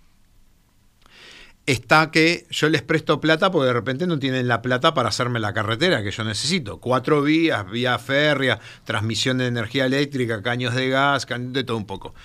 está 1.65 2.09
que 2.09 2.47
yo 2.49 2.69
les 2.69 2.81
presto 2.81 3.19
plata 3.19 3.51
porque 3.51 3.67
de 3.67 3.73
repente 3.73 4.07
no 4.07 4.17
tienen 4.17 4.47
la 4.47 4.61
plata 4.61 4.93
para 4.93 5.09
hacerme 5.09 5.39
la 5.39 5.53
carretera 5.53 6.01
que 6.01 6.11
yo 6.11 6.23
necesito. 6.23 6.79
Cuatro 6.79 7.21
vías, 7.21 7.69
vía 7.69 7.99
férrea, 7.99 8.59
transmisión 8.85 9.37
de 9.37 9.47
energía 9.47 9.85
eléctrica, 9.85 10.41
caños 10.41 10.73
de 10.73 10.89
gas, 10.89 11.27
de 11.27 11.63
todo 11.63 11.77
un 11.77 11.85
poco 11.85 12.15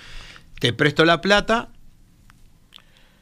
te 0.59 0.73
presto 0.73 1.05
la 1.05 1.21
plata, 1.21 1.69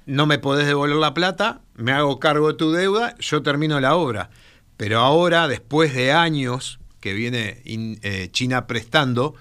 no 0.05 0.25
me 0.25 0.39
podés 0.39 0.67
devolver 0.67 0.97
la 0.97 1.13
plata, 1.13 1.61
me 1.75 1.91
hago 1.91 2.19
cargo 2.19 2.49
de 2.49 2.53
tu 2.55 2.71
deuda, 2.71 3.15
yo 3.19 3.41
termino 3.41 3.79
la 3.79 3.95
obra. 3.95 4.29
Pero 4.77 4.99
ahora, 4.99 5.47
después 5.47 5.93
de 5.93 6.11
años 6.11 6.79
que 6.99 7.13
viene 7.13 7.61
eh, 7.65 8.29
China 8.31 8.67
prestando, 8.67 9.35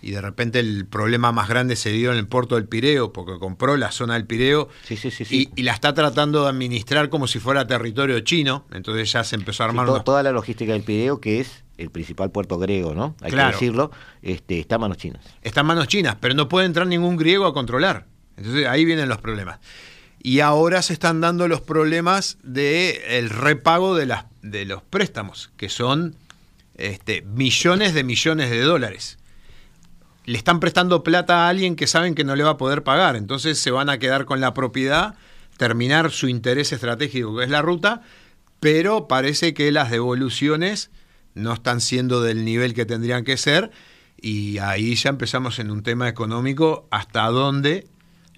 y 0.00 0.10
de 0.10 0.20
repente 0.20 0.58
el 0.58 0.86
problema 0.86 1.30
más 1.30 1.48
grande 1.48 1.76
se 1.76 1.92
dio 1.92 2.10
en 2.10 2.18
el 2.18 2.26
puerto 2.26 2.56
del 2.56 2.66
Pireo, 2.66 3.12
porque 3.12 3.38
compró 3.38 3.76
la 3.76 3.92
zona 3.92 4.14
del 4.14 4.26
Pireo 4.26 4.68
y, 5.30 5.62
la 5.62 5.72
está 5.72 5.94
tratando 5.94 6.42
de 6.42 6.48
administrar 6.48 7.08
como 7.08 7.28
si 7.28 7.38
fuera 7.38 7.66
territorio 7.66 8.18
chino, 8.20 8.66
entonces 8.72 9.12
ya 9.12 9.22
se 9.22 9.36
empezó 9.36 9.62
a 9.62 9.66
armar... 9.66 10.02
Toda 10.02 10.22
la 10.22 10.32
logística 10.32 10.72
del 10.72 10.82
Pireo, 10.82 11.20
que 11.20 11.40
es 11.40 11.62
el 11.78 11.90
principal 11.90 12.30
puerto 12.32 12.58
griego, 12.58 12.94
¿no? 12.94 13.14
Hay 13.20 13.30
que 13.30 13.36
decirlo, 13.36 13.92
este, 14.22 14.58
está 14.58 14.74
en 14.74 14.80
manos 14.80 14.96
chinas. 14.96 15.24
Está 15.42 15.60
en 15.60 15.66
manos 15.66 15.86
chinas, 15.86 16.16
pero 16.20 16.34
no 16.34 16.48
puede 16.48 16.66
entrar 16.66 16.86
ningún 16.86 17.16
griego 17.16 17.46
a 17.46 17.54
controlar. 17.54 18.06
Entonces 18.36 18.66
ahí 18.66 18.84
vienen 18.84 19.08
los 19.08 19.18
problemas. 19.18 19.60
Y 20.24 20.38
ahora 20.38 20.82
se 20.82 20.92
están 20.92 21.20
dando 21.20 21.48
los 21.48 21.60
problemas 21.60 22.38
del 22.44 22.96
el 23.08 23.28
repago 23.28 23.96
de 23.96 24.64
los 24.64 24.82
préstamos, 24.84 25.50
que 25.56 25.68
son 25.68 26.14
este, 26.76 27.22
millones 27.22 27.92
de 27.92 28.04
millones 28.04 28.50
de 28.50 28.60
dólares. 28.60 29.18
Le 30.24 30.38
están 30.38 30.60
prestando 30.60 31.02
plata 31.02 31.44
a 31.44 31.48
alguien 31.48 31.74
que 31.74 31.88
saben 31.88 32.14
que 32.14 32.22
no 32.22 32.36
le 32.36 32.44
va 32.44 32.50
a 32.50 32.56
poder 32.56 32.84
pagar, 32.84 33.16
entonces 33.16 33.58
se 33.58 33.72
van 33.72 33.90
a 33.90 33.98
quedar 33.98 34.24
con 34.24 34.40
la 34.40 34.54
propiedad, 34.54 35.16
terminar 35.56 36.12
su 36.12 36.28
interés 36.28 36.72
estratégico, 36.72 37.36
que 37.36 37.44
es 37.44 37.50
la 37.50 37.60
ruta, 37.60 38.02
pero 38.60 39.08
parece 39.08 39.54
que 39.54 39.72
las 39.72 39.90
devoluciones 39.90 40.90
no 41.34 41.52
están 41.52 41.80
siendo 41.80 42.22
del 42.22 42.44
nivel 42.44 42.74
que 42.74 42.86
tendrían 42.86 43.24
que 43.24 43.36
ser 43.36 43.72
y 44.20 44.58
ahí 44.58 44.94
ya 44.94 45.10
empezamos 45.10 45.58
en 45.58 45.72
un 45.72 45.82
tema 45.82 46.08
económico 46.08 46.86
hasta 46.92 47.26
dónde 47.26 47.88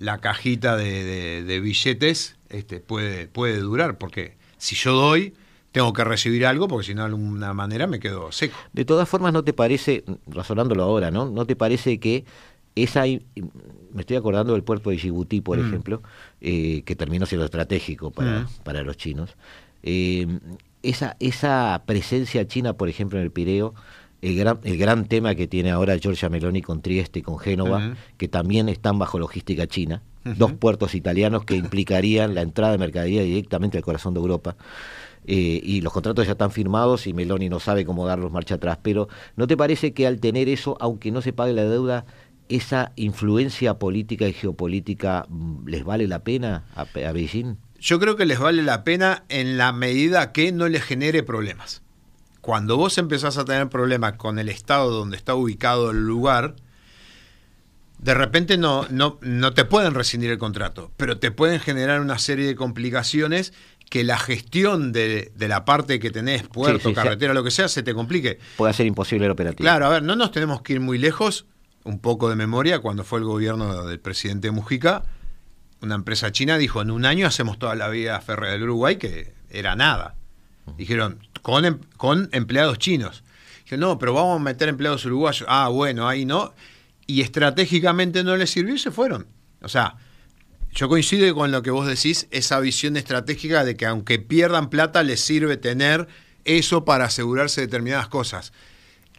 la 0.05 0.19
cajita 0.19 0.77
de, 0.77 1.61
billetes 1.63 2.37
este, 2.51 2.81
puede, 2.81 3.27
puede 3.27 3.59
durar, 3.59 3.99
porque 3.99 4.37
si 4.59 4.77
yo 4.77 4.93
doy, 4.93 5.35
tengo 5.73 5.93
que 5.93 6.05
recibir 6.05 6.47
algo, 6.47 6.69
porque 6.69 6.87
si 6.87 6.95
no 6.95 7.03
de 7.03 7.07
alguna 7.07 7.53
manera 7.55 7.87
me 7.87 7.99
quedo 7.99 8.31
seco. 8.31 8.57
De 8.73 8.85
todas 8.85 9.09
formas, 9.09 9.33
¿no 9.33 9.43
te 9.43 9.53
parece, 9.53 10.05
razonándolo 10.27 10.85
ahora, 10.85 11.11
¿no? 11.11 11.29
¿No 11.31 11.47
te 11.47 11.57
parece 11.57 11.99
que 11.99 12.25
esa, 12.77 13.03
me 13.03 14.01
estoy 14.01 14.17
acordando 14.17 14.53
del 14.53 14.63
puerto 14.63 14.91
de 14.91 14.97
Djibouti, 14.97 15.41
por 15.41 15.59
mm. 15.59 15.67
ejemplo, 15.67 16.03
eh, 16.41 16.83
que 16.85 16.95
terminó 16.95 17.27
siendo 17.27 17.45
estratégico 17.45 18.11
para, 18.11 18.41
mm. 18.41 18.49
para 18.63 18.83
los 18.83 18.97
chinos, 18.97 19.37
eh, 19.83 20.27
esa, 20.83 21.17
esa 21.19 21.83
presencia 21.87 22.47
china, 22.47 22.75
por 22.75 22.89
ejemplo, 22.89 23.19
en 23.19 23.25
el 23.25 23.31
Pireo, 23.31 23.75
el 24.25 24.37
gran, 24.37 24.59
el 24.65 24.79
gran 24.79 25.05
tema 25.05 25.35
que 25.35 25.47
tiene 25.47 25.71
ahora 25.71 25.99
Giorgia 25.99 26.31
Meloni 26.31 26.63
con 26.63 26.81
Trieste 26.81 27.19
y 27.19 27.23
con 27.23 27.39
Génova, 27.39 27.95
que 28.17 28.27
también 28.27 28.71
están 28.71 28.99
bajo 28.99 29.19
logística 29.19 29.67
china, 29.67 30.03
dos 30.25 30.53
puertos 30.53 30.95
italianos 30.95 31.45
que 31.45 31.57
implicarían 31.57 32.35
la 32.35 32.41
entrada 32.41 32.73
de 32.73 32.79
mercadería 32.79 33.23
directamente 33.23 33.77
al 33.77 33.85
corazón 33.85 34.15
de 34.15 34.21
Europa. 34.21 34.57
Eh, 35.27 35.61
y 35.63 35.83
los 35.83 35.93
contratos 35.93 36.25
ya 36.27 36.33
están 36.33 36.51
firmados 36.51 37.07
y 37.07 37.13
Meloni 37.13 37.51
no 37.51 37.61
sabe 37.61 37.85
cómo 37.85 38.07
darlos 38.07 38.33
marcha 38.33 38.55
atrás, 38.55 38.79
pero 38.83 39.09
¿no 39.37 39.47
te 39.47 39.59
parece 39.59 39.93
que 39.93 40.07
al 40.07 40.21
tener 40.21 40.49
eso, 40.49 40.79
aunque 40.81 41.11
no 41.11 41.21
se 41.21 41.35
pague 41.35 41.53
la 41.53 41.65
deuda, 41.65 42.07
esa 42.49 42.93
influencia 42.97 43.79
política 43.79 44.27
y 44.27 44.33
geopolítica 44.33 45.27
mm, 45.29 45.67
les 45.67 45.85
vale 45.85 46.09
la 46.09 46.25
pena 46.25 46.65
a, 46.75 46.83
a 46.83 47.13
Beijing? 47.13 47.57
yo 47.85 48.01
creo 48.01 48.17
que 48.17 48.25
les 48.25 48.39
vale 48.39 48.63
la 48.63 48.83
pena 48.83 49.25
en 49.29 49.59
la 49.59 49.71
medida 49.73 50.33
que 50.33 50.53
no 50.53 50.69
les 50.69 50.83
genere 50.83 51.23
problemas. 51.23 51.84
Cuando 52.45 52.77
vos 52.77 52.99
empezás 52.99 53.39
a 53.39 53.47
tener 53.47 53.71
problemas 53.71 54.19
con 54.19 54.39
el 54.39 54.51
estado 54.51 54.91
donde 54.91 55.17
está 55.17 55.35
ubicado 55.35 55.93
el 55.93 56.05
lugar, 56.05 56.57
de 57.99 58.13
repente 58.13 58.59
no, 58.59 58.87
no, 58.91 59.19
no 59.23 59.55
te 59.55 59.65
pueden 59.65 59.95
rescindir 59.95 60.31
el 60.31 60.37
contrato, 60.37 60.93
pero 60.99 61.19
te 61.19 61.31
pueden 61.31 61.59
generar 61.59 62.03
una 62.03 62.19
serie 62.19 62.47
de 62.47 62.55
complicaciones 62.55 63.55
que 63.89 64.05
la 64.05 64.19
gestión 64.19 64.93
de, 64.93 65.33
de 65.35 65.49
la 65.49 65.65
parte 65.65 65.99
que 65.99 66.11
tenés, 66.11 66.43
puerto, 66.43 66.81
Sí, 66.81 66.89
sí, 66.91 66.95
carretera, 66.95 67.33
lo 67.33 67.45
que 67.45 67.51
sea, 67.51 67.67
se 67.67 67.83
te 67.83 67.95
complique. 67.95 68.39
Puede 68.59 68.75
ser 68.75 68.85
imposible 68.85 69.25
el 69.25 69.33
operativo. 69.33 69.65
Claro, 69.65 69.87
a 69.87 69.89
ver, 69.89 70.03
no 70.03 70.15
nos 70.15 70.31
tenemos 70.31 70.61
que 70.61 70.75
ir 70.75 70.81
muy 70.81 70.99
lejos, 70.99 71.47
un 71.85 71.99
poco 71.99 72.29
de 72.29 72.37
memoria, 72.37 72.81
cuando 72.81 73.05
fue 73.05 73.21
el 73.21 73.25
gobierno 73.25 73.87
del 73.87 74.01
presidente 74.01 74.51
Mujica, 74.51 75.05
una 75.81 75.95
empresa 75.95 76.31
china 76.31 76.59
dijo, 76.59 76.83
en 76.83 76.91
un 76.91 77.07
año 77.07 77.27
hacemos 77.27 77.59
toda 77.59 77.75
la 77.75 77.89
vía 77.89 78.21
férrea 78.21 78.53
del 78.53 78.65
Uruguay, 78.65 78.97
que 78.97 79.33
era 79.49 79.77
nada. 79.77 80.17
Dijeron, 80.77 81.21
con, 81.45 81.67
em- 81.67 81.81
con 81.99 82.31
empleados 82.33 82.79
chinos. 82.79 83.23
Dijeron, 83.65 83.81
no, 83.81 83.99
pero 83.99 84.15
vamos 84.15 84.41
a 84.41 84.43
meter 84.43 84.71
empleados 84.71 85.05
uruguayos. 85.05 85.45
Ah, 85.47 85.69
bueno, 85.69 86.09
ahí 86.09 86.25
no. 86.25 86.55
Y 87.07 87.21
estratégicamente 87.21 88.25
no 88.25 88.35
les 88.35 88.49
sirvió 88.49 88.75
y 88.75 88.79
se 88.79 88.91
fueron. 88.91 89.27
O 89.61 89.69
sea, 89.69 89.97
yo 90.75 90.89
coincido 90.89 91.35
con 91.35 91.53
lo 91.53 91.61
que 91.61 91.71
vos 91.71 91.87
decís, 91.87 92.29
esa 92.31 92.61
visión 92.61 92.97
estratégica 92.97 93.63
de 93.63 93.77
que 93.77 93.85
aunque 93.85 94.19
pierdan 94.19 94.71
plata, 94.71 95.03
les 95.03 95.21
sirve 95.21 95.59
tener 95.59 96.09
eso 96.47 96.87
para 96.87 97.05
asegurarse 97.05 97.61
de 97.61 97.67
determinadas 97.67 98.09
cosas. 98.09 98.55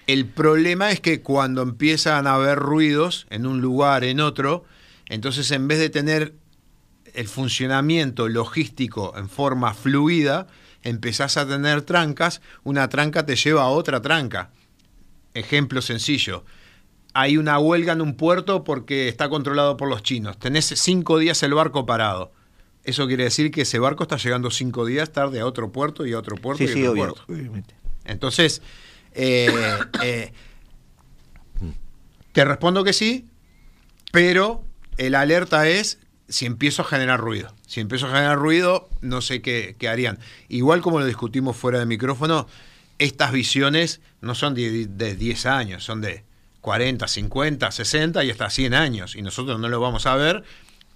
El 0.07 0.25
problema 0.25 0.89
es 0.89 1.01
que 1.01 1.21
cuando 1.21 1.61
empiezan 1.61 2.25
a 2.25 2.33
haber 2.33 2.57
ruidos 2.57 3.27
en 3.29 3.45
un 3.45 3.61
lugar, 3.61 4.03
en 4.03 4.19
otro, 4.19 4.65
entonces 5.09 5.51
en 5.51 5.67
vez 5.67 5.77
de 5.77 5.91
tener 5.91 6.33
el 7.13 7.27
funcionamiento 7.27 8.27
logístico 8.29 9.13
en 9.15 9.29
forma 9.29 9.75
fluida, 9.75 10.47
empezás 10.85 11.35
a 11.35 11.45
tener 11.45 11.81
trancas, 11.81 12.41
una 12.63 12.87
tranca 12.87 13.25
te 13.25 13.35
lleva 13.35 13.63
a 13.63 13.67
otra 13.67 14.01
tranca. 14.01 14.51
Ejemplo 15.33 15.81
sencillo. 15.81 16.45
Hay 17.13 17.37
una 17.37 17.59
huelga 17.59 17.93
en 17.93 18.01
un 18.01 18.15
puerto 18.15 18.63
porque 18.63 19.09
está 19.09 19.27
controlado 19.27 19.75
por 19.75 19.89
los 19.89 20.03
chinos. 20.03 20.37
Tenés 20.37 20.65
cinco 20.65 21.17
días 21.17 21.41
el 21.43 21.53
barco 21.53 21.85
parado. 21.85 22.31
Eso 22.83 23.07
quiere 23.07 23.23
decir 23.23 23.51
que 23.51 23.61
ese 23.61 23.79
barco 23.79 24.03
está 24.03 24.17
llegando 24.17 24.51
cinco 24.51 24.85
días 24.85 25.11
tarde 25.11 25.39
a 25.39 25.45
otro 25.47 25.71
puerto 25.71 26.05
y 26.05 26.13
a 26.13 26.19
otro 26.19 26.35
puerto 26.35 26.63
sí, 26.63 26.65
y 26.65 26.67
a 26.67 26.73
sí, 26.73 26.79
otro 26.81 26.91
obvio, 26.91 27.13
puerto. 27.13 27.33
obviamente. 27.33 27.75
Entonces, 28.05 28.61
eh, 29.13 29.49
eh, 30.03 30.31
te 32.31 32.45
respondo 32.45 32.83
que 32.83 32.93
sí, 32.93 33.27
pero 34.11 34.63
el 34.97 35.15
alerta 35.15 35.67
es 35.67 35.97
si 36.27 36.45
empiezo 36.45 36.81
a 36.81 36.85
generar 36.85 37.19
ruido. 37.19 37.53
Si 37.67 37.81
empiezo 37.81 38.07
a 38.07 38.09
generar 38.09 38.37
ruido, 38.37 38.89
no 39.01 39.21
sé 39.21 39.41
qué, 39.41 39.75
harían. 39.89 40.19
Igual 40.49 40.81
como 40.81 40.99
lo 40.99 41.05
discutimos 41.05 41.55
fuera 41.55 41.79
de 41.79 41.85
micrófono, 41.85 42.47
estas 42.97 43.31
visiones 43.31 44.01
no 44.21 44.35
son 44.35 44.55
de, 44.55 44.87
de 44.87 45.15
10 45.15 45.45
años, 45.45 45.83
son 45.83 46.01
de 46.01 46.23
40, 46.61 47.07
50, 47.07 47.71
60 47.71 48.23
y 48.23 48.31
hasta 48.31 48.49
100 48.49 48.73
años. 48.73 49.15
Y 49.15 49.21
nosotros 49.21 49.59
no 49.59 49.69
lo 49.69 49.79
vamos 49.79 50.05
a 50.05 50.15
ver, 50.15 50.43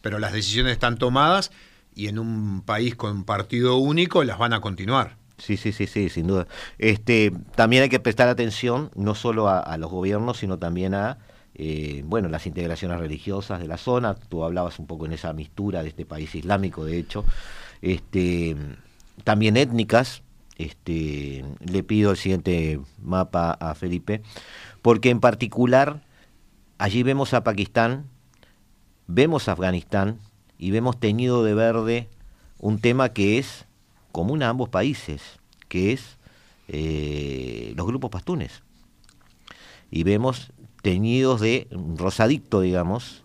pero 0.02 0.20
las 0.20 0.34
decisiones 0.34 0.74
están 0.74 0.98
tomadas 0.98 1.52
y 1.94 2.08
en 2.08 2.18
un 2.18 2.62
país 2.62 2.96
con 2.96 3.24
partido 3.24 3.78
único 3.78 4.24
las 4.24 4.38
van 4.38 4.54
a 4.54 4.62
continuar. 4.62 5.18
Sí, 5.38 5.58
sí, 5.58 5.72
sí, 5.72 5.88
sí, 5.88 6.10
sin 6.10 6.28
duda. 6.28 6.48
Este, 6.80 7.32
también 7.56 7.84
hay 7.84 7.90
que 7.90 8.00
prestar 8.00 8.28
atención 8.28 8.92
no 8.96 9.16
solo 9.16 9.48
a, 9.48 9.60
a 9.60 9.78
los 9.78 9.90
gobiernos, 9.90 10.38
sino 10.38 10.58
también 10.60 10.94
a 10.94 11.18
eh, 11.62 12.04
bueno, 12.06 12.30
las 12.30 12.48
integraciones 12.48 12.98
religiosas 13.00 13.60
de 13.60 13.68
la 13.68 13.76
zona. 13.76 14.16
Tú 14.16 14.46
hablabas 14.46 14.80
un 14.80 14.88
poco 14.88 15.06
en 15.06 15.12
esa 15.12 15.34
mistura 15.34 15.84
de 15.84 15.90
este 15.90 16.06
país 16.06 16.34
islámico, 16.34 16.86
de 16.86 16.98
hecho. 16.98 17.26
Este, 17.82 18.56
también 19.26 19.58
étnicas. 19.58 20.24
Este, 20.58 21.44
le 21.60 21.84
pido 21.84 22.12
el 22.12 22.18
siguiente 22.18 22.80
mapa 23.02 23.52
a 23.52 23.76
Felipe, 23.76 24.22
porque 24.82 25.10
en 25.10 25.20
particular 25.20 26.02
allí 26.78 27.04
vemos 27.04 27.34
a 27.34 27.44
Pakistán, 27.44 28.06
vemos 29.08 29.48
a 29.48 29.54
Afganistán 29.54 30.20
y 30.58 30.72
vemos 30.72 31.00
teñido 31.00 31.44
de 31.44 31.54
verde 31.54 32.10
un 32.60 32.80
tema 32.80 33.10
que 33.10 33.38
es 33.38 33.66
común 34.12 34.44
a 34.44 34.50
ambos 34.50 34.68
países, 34.70 35.22
que 35.70 35.94
es 35.94 36.18
eh, 36.70 37.74
los 37.76 37.86
grupos 37.88 38.12
pastunes. 38.12 38.64
Y 39.92 40.04
vemos 40.04 40.52
teñidos 40.82 41.42
de 41.42 41.68
rosadicto, 41.98 42.62
digamos, 42.62 43.24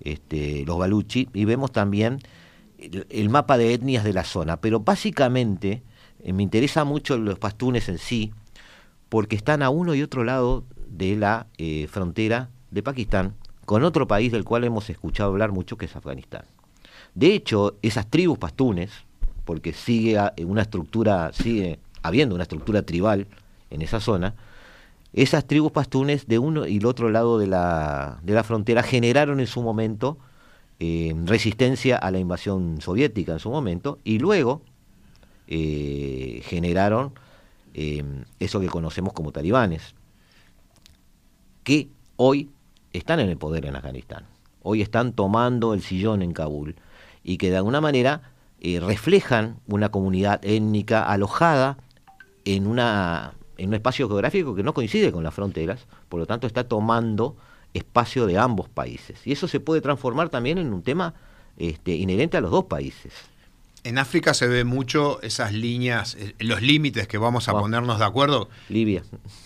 este, 0.00 0.64
los 0.66 0.78
baluchi, 0.78 1.28
y 1.32 1.44
vemos 1.44 1.72
también 1.72 2.20
el, 2.78 3.28
mapa 3.28 3.58
de 3.58 3.74
etnias 3.74 4.04
de 4.04 4.12
la 4.12 4.24
zona. 4.24 4.60
Pero 4.60 4.80
básicamente 4.80 5.82
eh, 6.22 6.32
me 6.32 6.42
interesa 6.42 6.84
mucho 6.84 7.18
los 7.18 7.38
pastunes 7.38 7.88
en 7.88 7.98
sí, 7.98 8.32
porque 9.08 9.36
están 9.36 9.62
a 9.62 9.70
uno 9.70 9.94
y 9.94 10.02
otro 10.02 10.24
lado 10.24 10.64
de 10.88 11.16
la 11.16 11.46
eh, 11.58 11.86
frontera 11.90 12.50
de 12.70 12.82
Pakistán, 12.82 13.34
con 13.64 13.84
otro 13.84 14.06
país 14.06 14.32
del 14.32 14.44
cual 14.44 14.64
hemos 14.64 14.88
escuchado 14.90 15.30
hablar 15.30 15.52
mucho, 15.52 15.76
que 15.76 15.86
es 15.86 15.96
Afganistán. 15.96 16.44
De 17.14 17.34
hecho, 17.34 17.76
esas 17.82 18.08
tribus 18.08 18.38
pastunes, 18.38 18.90
porque 19.44 19.72
sigue 19.72 20.16
una 20.44 20.62
estructura, 20.62 21.32
sigue 21.32 21.80
habiendo 22.02 22.34
una 22.34 22.44
estructura 22.44 22.82
tribal 22.82 23.26
en 23.70 23.82
esa 23.82 24.00
zona, 24.00 24.34
esas 25.12 25.46
tribus 25.46 25.72
pastunes 25.72 26.26
de 26.26 26.38
uno 26.38 26.66
y 26.66 26.76
el 26.76 26.86
otro 26.86 27.10
lado 27.10 27.38
de 27.38 27.46
la, 27.46 28.20
de 28.22 28.34
la 28.34 28.44
frontera 28.44 28.82
generaron 28.82 29.40
en 29.40 29.46
su 29.46 29.62
momento 29.62 30.18
eh, 30.82 31.14
resistencia 31.26 31.98
a 31.98 32.10
la 32.10 32.18
invasión 32.18 32.80
soviética 32.80 33.32
en 33.32 33.38
su 33.38 33.50
momento 33.50 33.98
y 34.04 34.18
luego 34.18 34.62
eh, 35.46 36.40
generaron 36.44 37.12
eh, 37.74 38.02
eso 38.38 38.60
que 38.60 38.68
conocemos 38.68 39.12
como 39.12 39.32
talibanes, 39.32 39.94
que 41.64 41.88
hoy 42.16 42.50
están 42.92 43.20
en 43.20 43.28
el 43.28 43.36
poder 43.36 43.66
en 43.66 43.76
Afganistán, 43.76 44.24
hoy 44.62 44.80
están 44.80 45.12
tomando 45.12 45.74
el 45.74 45.82
sillón 45.82 46.22
en 46.22 46.32
Kabul 46.32 46.76
y 47.24 47.36
que 47.36 47.50
de 47.50 47.56
alguna 47.56 47.82
manera 47.82 48.32
reflejan 48.62 49.56
una 49.66 49.90
comunidad 49.90 50.40
étnica 50.42 51.02
alojada 51.02 51.76
en, 52.44 52.66
una, 52.66 53.34
en 53.60 53.68
un 53.68 53.74
espacio 53.74 54.08
geográfico 54.08 54.54
que 54.54 54.62
no 54.62 54.72
coincide 54.74 55.12
con 55.12 55.22
las 55.22 55.34
fronteras, 55.34 55.86
por 56.08 56.18
lo 56.20 56.26
tanto 56.26 56.46
está 56.46 56.64
tomando 56.64 57.36
espacio 57.74 58.26
de 58.26 58.38
ambos 58.38 58.68
países. 58.68 59.18
Y 59.26 59.32
eso 59.32 59.46
se 59.48 59.60
puede 59.60 59.80
transformar 59.80 60.28
también 60.30 60.58
en 60.58 60.72
un 60.72 60.82
tema 60.82 61.14
este, 61.56 61.94
inherente 61.94 62.36
a 62.36 62.40
los 62.40 62.50
dos 62.50 62.64
países. 62.64 63.12
En 63.84 63.96
África 63.98 64.34
se 64.34 64.46
ve 64.46 64.64
mucho 64.64 65.20
esas 65.22 65.52
líneas, 65.52 66.14
eh, 66.18 66.34
los 66.38 66.60
límites 66.62 67.06
que 67.08 67.16
vamos 67.16 67.48
a 67.48 67.52
Wow. 67.52 67.62
ponernos 67.62 67.98
de 67.98 68.04
acuerdo. 68.04 68.48
Libia. 68.68 69.02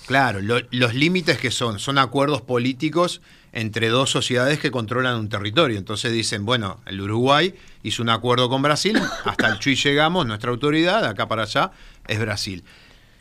Claro, 0.07 0.41
lo- 0.41 0.61
los 0.71 0.95
límites 0.95 1.39
que 1.39 1.51
son, 1.53 1.79
son 1.79 1.99
acuerdos 1.99 2.43
políticos 2.43 3.21
entre 3.53 3.89
dos 3.89 4.11
sociedades 4.11 4.59
que 4.59 4.73
controlan 4.73 5.19
un 5.21 5.29
territorio. 5.29 5.79
Entonces 5.79 6.13
dicen, 6.13 6.45
bueno, 6.45 6.81
el 6.87 7.01
Uruguay 7.01 7.55
hizo 7.85 8.03
un 8.03 8.09
acuerdo 8.11 8.49
con 8.49 8.63
Brasil, 8.63 8.99
hasta 9.25 9.47
el 9.49 9.59
Chuy 9.61 9.77
llegamos, 9.77 10.27
nuestra 10.27 10.51
autoridad, 10.51 11.03
de 11.03 11.09
acá 11.09 11.29
para 11.29 11.45
allá, 11.45 11.71
es 12.09 12.19
Brasil. 12.19 12.65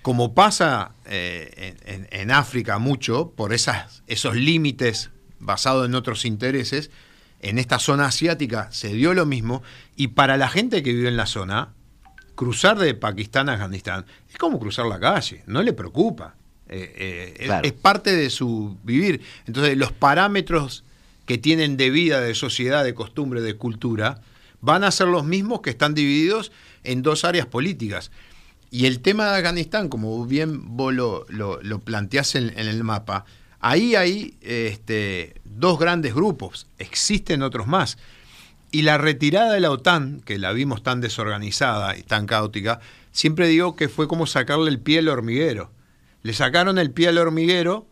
Como 0.04 0.36
pasa 0.36 0.92
eh, 1.06 1.76
en, 2.12 2.30
África 2.30 2.78
mucho, 2.78 3.32
por 3.36 3.54
esas, 3.54 4.04
esos 4.06 4.36
límites 4.36 5.10
basados 5.40 5.88
en 5.88 5.96
otros 5.96 6.26
intereses, 6.26 6.92
en 7.40 7.58
esta 7.58 7.80
zona 7.80 8.06
asiática 8.06 8.72
se 8.72 8.90
dio 8.94 9.14
lo 9.14 9.26
mismo, 9.26 9.64
y 9.96 10.10
para 10.10 10.38
la 10.38 10.50
gente 10.50 10.84
que 10.84 10.94
vive 10.94 11.10
en 11.10 11.18
la 11.18 11.26
zona, 11.26 11.74
cruzar 12.36 12.78
de 12.78 12.94
Pakistán 12.94 13.50
a 13.50 13.54
Afganistán 13.54 14.06
es 14.30 14.38
como 14.38 14.60
cruzar 14.60 14.86
la 14.86 15.00
calle, 15.00 15.44
no 15.48 15.64
le 15.64 15.74
preocupa. 15.74 16.36
Eh, 16.70 17.36
eh, 17.40 17.62
es, 17.64 17.74
parte 17.74 18.16
de 18.16 18.30
su 18.30 18.78
vivir. 18.84 19.22
Entonces, 19.46 19.78
los 19.78 19.92
parámetros 19.92 20.84
que 21.26 21.38
tienen 21.38 21.78
de 21.78 21.90
vida, 21.90 22.20
de 22.20 22.34
sociedad, 22.36 22.84
de 22.84 22.94
costumbre, 22.94 23.42
de 23.42 23.56
cultura, 23.56 24.22
van 24.62 24.84
a 24.84 24.92
ser 24.92 25.08
los 25.08 25.26
mismos 25.26 25.62
que 25.62 25.70
están 25.70 25.94
divididos 25.94 26.52
en 26.84 27.02
dos 27.02 27.26
áreas 27.26 27.46
políticas. 27.46 28.12
Y 28.74 28.88
el 28.88 29.02
tema 29.02 29.30
de 29.30 29.38
Afganistán, 29.38 29.88
como 29.88 30.26
bien 30.26 30.76
vos 30.76 30.92
lo, 30.92 31.28
lo, 31.30 31.80
planteás 31.82 32.34
en, 32.34 32.58
en 32.58 32.68
el 32.68 32.84
mapa, 32.84 33.24
ahí 33.60 33.94
hay 33.94 34.36
este, 34.42 35.40
dos 35.46 35.78
grandes 35.78 36.16
grupos, 36.16 36.66
existen 36.80 37.44
otros 37.44 37.68
más. 37.68 38.00
Y 38.72 38.82
la 38.82 38.98
retirada 38.98 39.54
de 39.54 39.60
la 39.60 39.70
OTAN, 39.70 40.22
que 40.26 40.40
la 40.40 40.54
vimos 40.54 40.82
tan 40.82 41.02
desorganizada 41.02 41.96
y 41.96 42.02
tan 42.02 42.26
caótica, 42.26 42.80
siempre 43.12 43.48
digo 43.48 43.76
que 43.76 43.90
fue 43.90 44.08
como 44.08 44.26
sacarle 44.26 44.72
el 44.72 44.80
pie 44.80 44.98
al 44.98 45.10
hormiguero. 45.10 45.70
Le 46.24 46.34
sacaron 46.34 46.80
el 46.80 46.90
pie 46.90 47.10
al 47.10 47.20
hormiguero, 47.20 47.86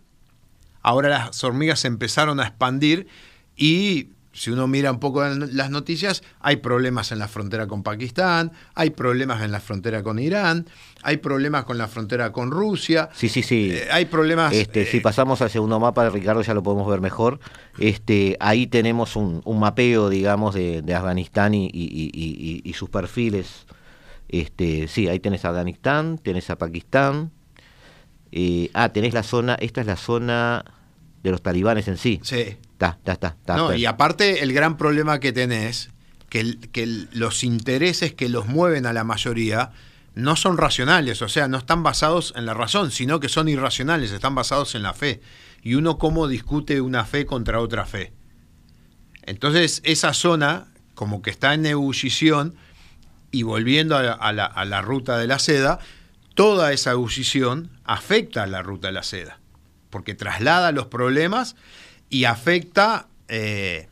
ahora 0.81 1.09
las 1.09 1.43
hormigas 1.43 1.81
se 1.81 1.89
empezaron 1.89 2.39
a 2.39 2.47
expandir 2.47 3.05
y 3.55 4.07
si 4.33 4.49
uno 4.51 4.65
mira 4.67 4.91
un 4.91 4.99
poco 4.99 5.23
las 5.25 5.69
noticias, 5.69 6.23
hay 6.39 6.57
problemas 6.57 7.11
en 7.11 7.19
la 7.19 7.27
frontera 7.27 7.67
con 7.67 7.83
Pakistán, 7.83 8.51
hay 8.75 8.91
problemas 8.91 9.41
en 9.41 9.51
la 9.51 9.59
frontera 9.59 10.03
con 10.03 10.19
Irán, 10.19 10.67
hay 11.03 11.17
problemas 11.17 11.65
con 11.65 11.77
la 11.77 11.88
frontera 11.88 12.32
con 12.32 12.49
Rusia, 12.51 13.09
Sí, 13.13 13.27
sí, 13.27 13.43
sí. 13.43 13.71
eh, 13.73 13.88
hay 13.91 14.05
problemas... 14.05 14.53
Este, 14.53 14.84
eh, 14.84 14.86
si 14.86 14.99
pasamos 15.01 15.41
al 15.41 15.49
segundo 15.49 15.79
mapa, 15.79 16.09
Ricardo, 16.09 16.41
ya 16.41 16.53
lo 16.53 16.63
podemos 16.63 16.89
ver 16.89 17.01
mejor. 17.01 17.39
Este, 17.77 18.38
ahí 18.39 18.67
tenemos 18.67 19.15
un, 19.15 19.41
un 19.43 19.59
mapeo, 19.59 20.09
digamos, 20.09 20.55
de, 20.55 20.82
de 20.82 20.95
Afganistán 20.95 21.53
y, 21.53 21.65
y- 21.65 21.69
y- 21.73 22.11
y- 22.13 22.61
y 22.63 22.73
sus 22.73 22.89
perfiles. 22.89 23.65
Este, 24.29 24.88
sí, 24.88 25.09
ahí 25.09 25.19
tenés 25.19 25.43
a 25.43 25.49
Afganistán, 25.49 26.17
tenés 26.17 26.49
a 26.49 26.57
Pakistán. 26.57 27.32
eh, 28.32 28.69
ah, 28.73 28.89
tenés 28.93 29.13
la 29.13 29.23
zona, 29.23 29.55
esta 29.55 29.82
es 29.82 29.88
la 29.88 29.97
zona 29.97 30.63
de 31.21 31.32
los 31.32 31.41
talibanes 31.41 31.88
en 31.89 31.97
sí. 31.97 32.19
sí. 32.23 32.55
Está, 32.86 32.97
está, 32.97 33.11
está. 33.13 33.27
está, 33.27 33.55
No, 33.57 33.65
está. 33.71 33.77
y 33.77 33.86
aparte 33.86 34.43
el 34.43 34.53
gran 34.53 34.77
problema 34.77 35.19
que 35.19 35.32
tenés 35.32 35.89
que, 36.29 36.57
que 36.71 37.07
los 37.11 37.43
intereses 37.43 38.13
que 38.13 38.29
los 38.29 38.47
mueven 38.47 38.86
a 38.86 38.93
la 38.93 39.03
mayoría 39.03 39.71
no 40.15 40.36
son 40.36 40.57
racionales, 40.57 41.21
o 41.21 41.29
sea, 41.29 41.47
no 41.47 41.57
están 41.57 41.84
basados 41.84 42.34
en 42.36 42.45
la 42.45 42.53
razón, 42.53 42.91
sino 42.91 43.19
que 43.19 43.29
son 43.29 43.47
irracionales, 43.47 44.11
están 44.11 44.36
basados 44.36 44.75
en 44.75 44.84
la 44.84 44.93
fe. 44.93 45.21
Y 45.61 45.75
uno 45.75 45.97
cómo 45.97 46.27
discute 46.27 46.82
una 46.82 47.05
fe 47.05 47.25
contra 47.25 47.59
otra 47.59 47.86
fe. 47.86 48.13
Entonces, 49.23 49.82
esa 49.86 50.13
zona, 50.13 50.67
como 50.95 51.21
que 51.21 51.29
está 51.29 51.53
en 51.53 51.65
ebullición, 51.65 52.55
y 53.32 53.43
volviendo 53.43 53.95
a 53.95 54.34
la, 54.34 54.82
ruta 54.82 55.17
de 55.17 55.27
la 55.27 55.39
seda, 55.39 55.79
toda 56.34 56.73
esa 56.73 56.91
ebullición 56.91 57.69
afecta 57.86 58.43
a 58.43 58.47
la 58.47 58.61
ruta 58.61 58.88
de 58.88 58.93
la 58.93 59.03
seda, 59.03 59.39
porque 59.89 60.15
traslada 60.15 60.73
los 60.73 60.88
problemas 60.88 61.55
y 62.12 62.26
afecta 62.26 63.07
eh, 63.28 63.88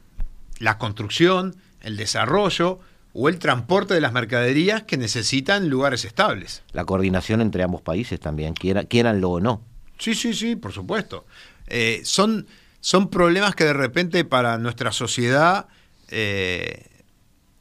la 0.60 0.78
construcción, 0.78 1.56
el 1.82 1.98
desarrollo, 1.98 2.80
o 3.14 3.28
el 3.28 3.40
transporte 3.40 3.96
de 3.96 4.02
las 4.02 4.14
mercaderías 4.14 4.84
que 4.84 4.98
necesitan 4.98 5.70
lugares 5.70 6.06
estables. 6.06 6.62
La 6.74 6.86
coordinación 6.86 7.42
entre 7.42 7.64
ambos 7.64 7.82
países 7.82 8.20
también, 8.20 8.54
quieranlo 8.54 9.32
o 9.32 9.40
no. 9.40 9.64
Sí, 9.98 10.14
sí, 10.14 10.36
sí, 10.36 10.56
por 10.56 10.72
supuesto. 10.72 11.26
Eh, 11.68 12.02
son, 12.04 12.46
son 12.82 13.10
problemas 13.10 13.56
que 13.56 13.66
de 13.66 13.74
repente 13.74 14.24
para 14.26 14.58
nuestra 14.60 14.92
sociedad 14.92 15.68
eh, 16.10 16.86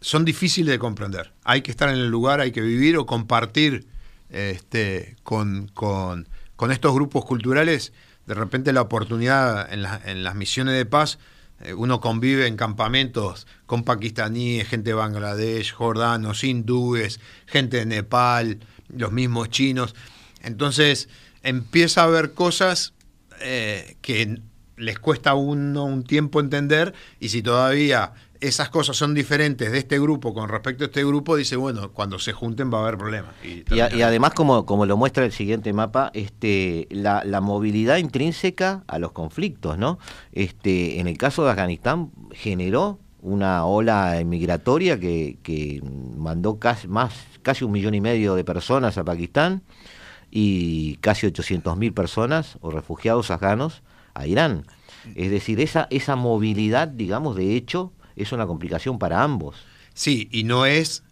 son 0.01 0.25
difíciles 0.25 0.73
de 0.73 0.79
comprender. 0.79 1.33
Hay 1.45 1.63
que 1.63 1.71
estar 1.71 1.89
en 1.89 1.97
el 1.97 2.09
lugar, 2.09 2.41
hay 2.41 2.53
que 2.53 2.61
vivir 2.61 2.97
o 2.97 3.07
compartir 3.07 3.87
este, 4.31 5.17
con, 5.23 5.69
con, 5.69 6.27
estos 6.71 6.95
grupos 6.95 7.25
culturales. 7.25 7.93
De 8.29 8.35
repente 8.35 8.75
la 8.75 8.83
oportunidad 8.83 9.73
en, 9.73 9.87
en 10.05 10.23
las 10.23 10.35
misiones 10.35 10.75
de 10.75 10.85
paz 10.85 11.19
eh, 11.61 11.73
uno 11.73 11.99
convive 11.99 12.47
en 12.47 12.57
campamentos 12.57 13.47
con 13.65 13.85
pakistaníes, 13.85 14.69
gente 14.69 14.91
de 14.91 14.95
Bangladesh, 14.95 15.73
jordanos, 15.73 16.45
hindúes, 16.45 17.21
gente 17.47 17.79
de 17.79 17.87
Nepal, 17.87 18.61
los 18.95 19.13
mismos 19.13 19.49
chinos. 19.49 19.95
Entonces 20.43 21.09
empieza 21.43 22.03
a 22.03 22.05
haber 22.05 22.35
cosas 22.35 22.93
eh, 23.41 23.97
que 24.03 24.43
les 24.77 24.99
cuesta 24.99 25.31
a 25.31 25.35
uno 25.35 25.85
un 25.85 26.05
tiempo 26.05 26.41
entender 26.41 26.93
y 27.19 27.31
si 27.31 27.43
todavía 27.43 28.13
esas 28.41 28.69
cosas 28.69 28.97
son 28.97 29.15
diferentes 29.15 29.73
de 29.73 29.79
este 29.79 29.99
grupo 29.99 30.33
con 30.33 30.49
respecto 30.49 30.85
a 30.85 30.87
este 30.87 31.05
grupo, 31.05 31.37
dice, 31.37 31.57
bueno, 31.57 31.93
cuando 31.93 32.19
se 32.19 32.33
junten 32.33 32.73
va 32.73 32.79
a 32.79 32.83
haber 32.83 32.99
problemas. 32.99 33.35
Y, 33.43 33.81
además, 33.81 34.33
como, 34.35 34.65
como 34.65 34.87
lo 34.87 34.97
muestra 34.97 35.25
el 35.25 35.33
siguiente 35.33 35.73
mapa, 35.73 36.11
este, 36.15 36.87
la, 36.91 37.23
movilidad 37.41 37.97
intrínseca 37.97 38.85
a 38.87 38.99
los 38.99 39.13
conflictos, 39.13 39.79
¿no? 39.79 39.99
Este, 40.33 41.01
en 41.01 41.07
el 41.07 41.17
caso 41.19 41.45
de 41.45 41.51
Afganistán 41.51 42.11
generó 42.33 42.99
una 43.21 43.65
ola 43.65 44.21
migratoria 44.25 45.01
que, 45.01 45.39
que 45.43 45.83
mandó 46.17 46.59
casi, 46.59 46.87
más, 46.87 47.13
casi 47.43 47.65
un 47.65 47.73
millón 47.73 47.95
y 47.95 48.01
medio 48.01 48.35
de 48.35 48.45
personas 48.45 48.99
a 48.99 49.05
Pakistán 49.05 49.63
y 50.31 50.97
casi 50.97 51.27
800.000 51.27 51.93
personas 51.95 52.59
o 52.61 52.71
refugiados 52.71 53.31
afganos 53.31 53.83
a 54.15 54.27
Irán. 54.27 54.65
Es 55.15 55.31
decir, 55.31 55.61
esa, 55.61 55.87
esa 55.91 56.17
movilidad, 56.17 56.89
digamos, 56.89 57.37
de 57.37 57.57
hecho, 57.57 57.93
es 58.23 58.33
una 58.33 58.47
complicación 58.47 58.99
para 58.99 59.23
ambos. 59.23 59.57
Sí, 59.95 60.29
y 60.31 60.45
no 60.45 60.67
es, 60.67 61.03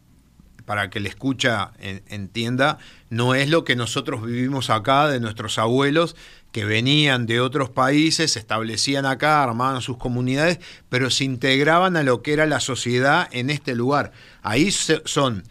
para 0.64 0.90
que 0.90 1.00
le 1.00 1.09
escucha 1.09 1.72
entienda, 1.80 2.78
no 3.11 3.34
es 3.34 3.48
lo 3.48 3.64
que 3.64 3.76
nosotros 3.76 4.24
vivimos 4.24 4.70
acá 4.70 5.09
de 5.09 5.20
nuestros 5.20 5.59
abuelos 5.59 6.16
que 6.52 6.64
venían 6.64 7.26
de 7.26 7.40
otros 7.40 7.68
países, 7.68 8.32
se 8.32 8.38
establecían 8.38 9.04
acá, 9.04 9.42
armaban 9.42 9.82
sus 9.82 9.98
comunidades, 9.98 10.59
pero 10.88 11.11
se 11.11 11.24
integraban 11.24 11.96
a 11.96 12.02
lo 12.02 12.22
que 12.22 12.32
era 12.32 12.46
la 12.46 12.61
sociedad 12.61 13.28
en 13.32 13.50
este 13.50 13.74
lugar. 13.74 14.12
Ahí 14.42 14.70
son 14.70 15.44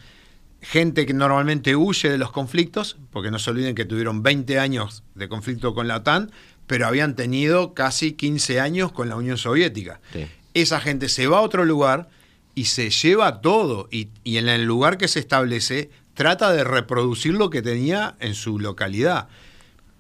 gente 0.62 1.06
que 1.06 1.14
normalmente 1.14 1.76
huye 1.76 2.10
de 2.10 2.18
los 2.18 2.32
conflictos, 2.32 2.98
porque 3.12 3.30
no 3.30 3.38
se 3.38 3.52
olviden 3.52 3.76
que 3.76 3.86
tuvieron 3.86 4.24
20 4.24 4.58
años 4.60 5.04
de 5.14 5.30
conflicto 5.30 5.76
con 5.76 5.88
la 5.88 5.98
OTAN, 5.98 6.32
pero 6.66 6.88
habían 6.88 7.16
tenido 7.16 7.76
casi 7.76 8.14
15 8.14 8.60
años 8.60 8.92
con 8.92 9.08
la 9.08 9.16
Unión 9.16 9.38
Soviética. 9.38 10.00
Sí 10.12 10.26
esa 10.56 10.80
gente 10.80 11.10
se 11.10 11.28
va 11.28 11.38
a 11.38 11.42
otro 11.42 11.66
lugar 11.66 12.10
y 12.56 12.66
se 12.66 12.90
lleva 12.90 13.42
todo 13.42 13.88
y, 13.92 14.10
en 14.24 14.48
el 14.48 14.64
lugar 14.64 14.98
que 14.98 15.10
se 15.10 15.20
establece 15.20 15.92
trata 16.14 16.52
de 16.54 16.64
reproducir 16.64 17.34
lo 17.34 17.50
que 17.50 17.62
tenía 17.62 18.16
en 18.20 18.34
su 18.34 18.58
localidad. 18.58 19.28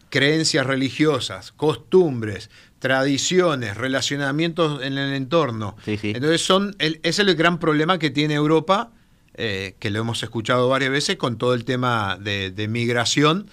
Creencias 0.09 0.65
religiosas, 0.65 1.51
costumbres, 1.51 2.49
tradiciones, 2.79 3.75
relacionamientos 3.75 4.81
en 4.81 4.97
el 4.97 5.13
entorno. 5.13 5.75
Entonces 5.85 6.41
son 6.41 6.73
ese 6.79 6.99
es 7.03 7.19
el 7.19 7.35
gran 7.35 7.59
problema 7.59 7.99
que 7.99 8.09
tiene 8.09 8.35
Europa, 8.35 8.91
eh, 9.33 9.75
que 9.79 9.89
lo 9.89 9.99
hemos 9.99 10.23
escuchado 10.23 10.69
varias 10.69 10.91
veces 10.91 11.17
con 11.17 11.37
todo 11.37 11.53
el 11.53 11.65
tema 11.65 12.17
de, 12.17 12.67
migración, 12.69 13.49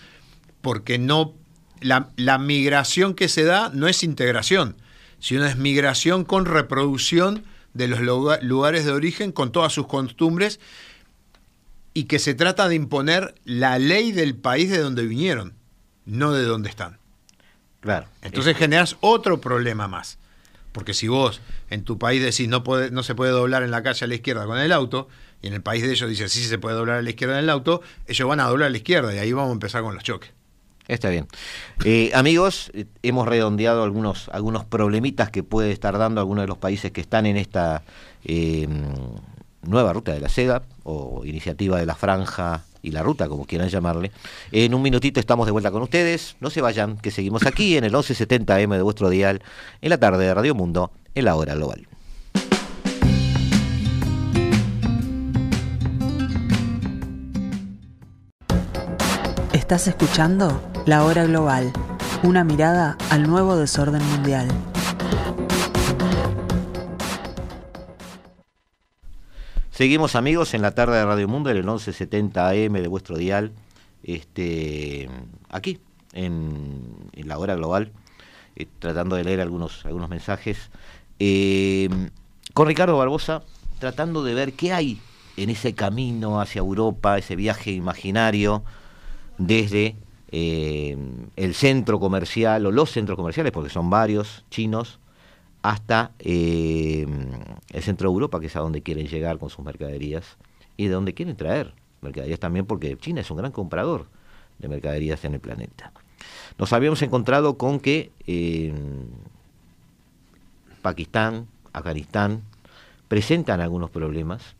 porque 0.60 0.98
no 0.98 1.34
la, 1.80 2.10
la 2.14 2.38
migración 2.38 3.14
que 3.14 3.26
se 3.26 3.42
da 3.42 3.72
no 3.74 3.88
es 3.88 4.04
integración 4.04 4.76
sino 5.22 5.46
es 5.46 5.56
migración 5.56 6.24
con 6.24 6.46
reproducción 6.46 7.44
de 7.74 7.86
los 7.86 8.00
lugares 8.42 8.84
de 8.84 8.90
origen 8.90 9.30
con 9.30 9.52
todas 9.52 9.72
sus 9.72 9.86
costumbres 9.86 10.58
y 11.94 12.04
que 12.04 12.18
se 12.18 12.34
trata 12.34 12.68
de 12.68 12.74
imponer 12.74 13.36
la 13.44 13.78
ley 13.78 14.10
del 14.10 14.34
país 14.34 14.68
de 14.68 14.78
donde 14.78 15.06
vinieron, 15.06 15.54
no 16.06 16.32
de 16.32 16.42
donde 16.42 16.68
están. 16.68 16.98
Claro. 17.80 18.08
Entonces 18.22 18.56
generas 18.56 18.96
otro 19.00 19.40
problema 19.40 19.86
más. 19.86 20.18
Porque 20.72 20.92
si 20.92 21.06
vos 21.06 21.40
en 21.70 21.84
tu 21.84 21.98
país 21.98 22.20
decís 22.20 22.48
no, 22.48 22.64
puede, 22.64 22.90
no 22.90 23.04
se 23.04 23.14
puede 23.14 23.30
doblar 23.30 23.62
en 23.62 23.70
la 23.70 23.84
calle 23.84 24.04
a 24.04 24.08
la 24.08 24.16
izquierda 24.16 24.44
con 24.46 24.58
el 24.58 24.72
auto, 24.72 25.08
y 25.40 25.46
en 25.46 25.54
el 25.54 25.62
país 25.62 25.84
de 25.84 25.92
ellos 25.92 26.10
dicen 26.10 26.30
sí 26.30 26.42
se 26.42 26.58
puede 26.58 26.74
doblar 26.74 26.96
a 26.96 27.02
la 27.02 27.10
izquierda 27.10 27.38
en 27.38 27.44
el 27.44 27.50
auto, 27.50 27.80
ellos 28.08 28.28
van 28.28 28.40
a 28.40 28.48
doblar 28.48 28.66
a 28.66 28.70
la 28.70 28.76
izquierda 28.76 29.14
y 29.14 29.18
ahí 29.18 29.32
vamos 29.32 29.50
a 29.50 29.52
empezar 29.52 29.82
con 29.82 29.94
los 29.94 30.02
choques. 30.02 30.32
Está 30.88 31.08
bien. 31.10 31.26
Eh, 31.84 32.10
amigos, 32.14 32.72
hemos 33.02 33.28
redondeado 33.28 33.84
algunos, 33.84 34.28
algunos 34.32 34.64
problemitas 34.64 35.30
que 35.30 35.42
puede 35.42 35.72
estar 35.72 35.96
dando 35.96 36.20
algunos 36.20 36.42
de 36.42 36.48
los 36.48 36.58
países 36.58 36.90
que 36.90 37.00
están 37.00 37.26
en 37.26 37.36
esta 37.36 37.82
eh, 38.24 38.66
nueva 39.62 39.92
ruta 39.92 40.12
de 40.12 40.20
la 40.20 40.28
seda 40.28 40.62
o 40.82 41.24
iniciativa 41.24 41.78
de 41.78 41.86
la 41.86 41.94
franja 41.94 42.64
y 42.82 42.90
la 42.90 43.02
ruta, 43.02 43.28
como 43.28 43.46
quieran 43.46 43.68
llamarle. 43.68 44.10
En 44.50 44.74
un 44.74 44.82
minutito 44.82 45.20
estamos 45.20 45.46
de 45.46 45.52
vuelta 45.52 45.70
con 45.70 45.82
ustedes. 45.82 46.36
No 46.40 46.50
se 46.50 46.60
vayan, 46.60 46.98
que 46.98 47.12
seguimos 47.12 47.46
aquí 47.46 47.76
en 47.76 47.84
el 47.84 47.92
1170M 47.92 48.74
de 48.74 48.82
vuestro 48.82 49.08
dial, 49.08 49.40
en 49.80 49.90
la 49.90 49.98
tarde 49.98 50.24
de 50.26 50.34
Radio 50.34 50.54
Mundo, 50.54 50.90
en 51.14 51.24
la 51.24 51.36
hora 51.36 51.54
global. 51.54 51.86
Estás 59.52 59.86
escuchando 59.86 60.71
La 60.84 61.04
Hora 61.04 61.24
Global, 61.26 61.72
una 62.24 62.42
mirada 62.42 62.98
al 63.10 63.28
nuevo 63.28 63.56
desorden 63.56 64.04
mundial. 64.04 64.48
Seguimos 69.70 70.16
amigos 70.16 70.54
en 70.54 70.62
la 70.62 70.72
tarde 70.74 70.96
de 70.96 71.04
Radio 71.04 71.28
Mundo 71.28 71.50
en 71.50 71.58
el 71.58 71.62
1170 71.62 72.48
AM 72.48 72.72
de 72.72 72.88
vuestro 72.88 73.16
dial, 73.16 73.52
este, 74.02 75.08
aquí 75.50 75.78
en, 76.14 76.96
la 77.14 77.38
hora 77.38 77.54
global, 77.54 77.92
eh, 78.56 78.66
tratando 78.80 79.14
de 79.14 79.22
leer 79.22 79.40
algunos, 79.40 79.86
algunos 79.86 80.08
mensajes. 80.08 80.70
Eh, 81.20 81.88
con 82.54 82.66
Ricardo 82.66 82.98
Barbosa, 82.98 83.44
tratando 83.78 84.24
de 84.24 84.34
ver 84.34 84.54
qué 84.54 84.72
hay 84.72 85.00
en 85.36 85.48
ese 85.48 85.74
camino 85.74 86.40
hacia 86.40 86.58
Europa, 86.58 87.18
ese 87.18 87.36
viaje 87.36 87.70
imaginario 87.70 88.64
desde 89.38 89.94
eh, 90.34 90.96
el 91.36 91.54
centro 91.54 92.00
comercial 92.00 92.64
o 92.64 92.70
los 92.70 92.90
centros 92.90 93.16
comerciales, 93.16 93.52
porque 93.52 93.68
son 93.68 93.90
varios 93.90 94.46
chinos, 94.50 94.98
hasta 95.60 96.12
eh, 96.18 97.06
el 97.70 97.82
centro 97.82 98.08
de 98.08 98.14
Europa, 98.14 98.40
que 98.40 98.46
es 98.46 98.56
a 98.56 98.60
donde 98.60 98.80
quieren 98.80 99.06
llegar 99.06 99.38
con 99.38 99.50
sus 99.50 99.62
mercaderías 99.62 100.38
y 100.78 100.86
de 100.86 100.94
donde 100.94 101.12
quieren 101.12 101.36
traer 101.36 101.74
mercaderías 102.00 102.40
también, 102.40 102.64
porque 102.64 102.96
China 102.96 103.20
es 103.20 103.30
un 103.30 103.36
gran 103.36 103.52
comprador 103.52 104.06
de 104.58 104.68
mercaderías 104.68 105.24
en 105.24 105.34
el 105.34 105.40
planeta. 105.40 105.92
Nos 106.58 106.72
habíamos 106.72 107.02
encontrado 107.02 107.58
con 107.58 107.78
que 107.78 108.10
eh, 108.26 108.72
Pakistán, 110.80 111.46
Afganistán, 111.74 112.42
presentan 113.06 113.60
algunos 113.60 113.90
problemas. 113.90 114.56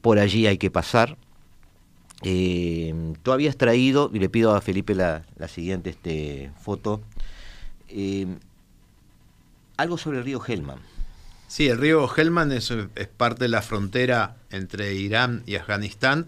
por 0.00 0.18
allí 0.18 0.46
hay 0.46 0.56
que 0.56 0.70
pasar, 0.70 1.18
eh, 2.22 2.94
tú 3.22 3.32
habías 3.32 3.56
traído, 3.56 4.10
y 4.12 4.18
le 4.18 4.28
pido 4.28 4.54
a 4.54 4.60
Felipe 4.60 4.94
la, 4.94 5.24
siguiente 5.48 5.90
este, 5.90 6.50
foto, 6.60 7.00
eh, 7.88 8.26
algo 9.76 9.96
sobre 9.96 10.18
el 10.18 10.24
río 10.24 10.42
Helman. 10.46 10.78
Sí, 11.48 11.68
el 11.68 11.78
río 11.78 12.08
Helman 12.14 12.52
es, 12.52 12.72
parte 13.16 13.44
de 13.44 13.48
la 13.48 13.62
frontera 13.62 14.36
entre 14.50 14.94
Irán 14.94 15.42
y 15.46 15.56
Afganistán 15.56 16.26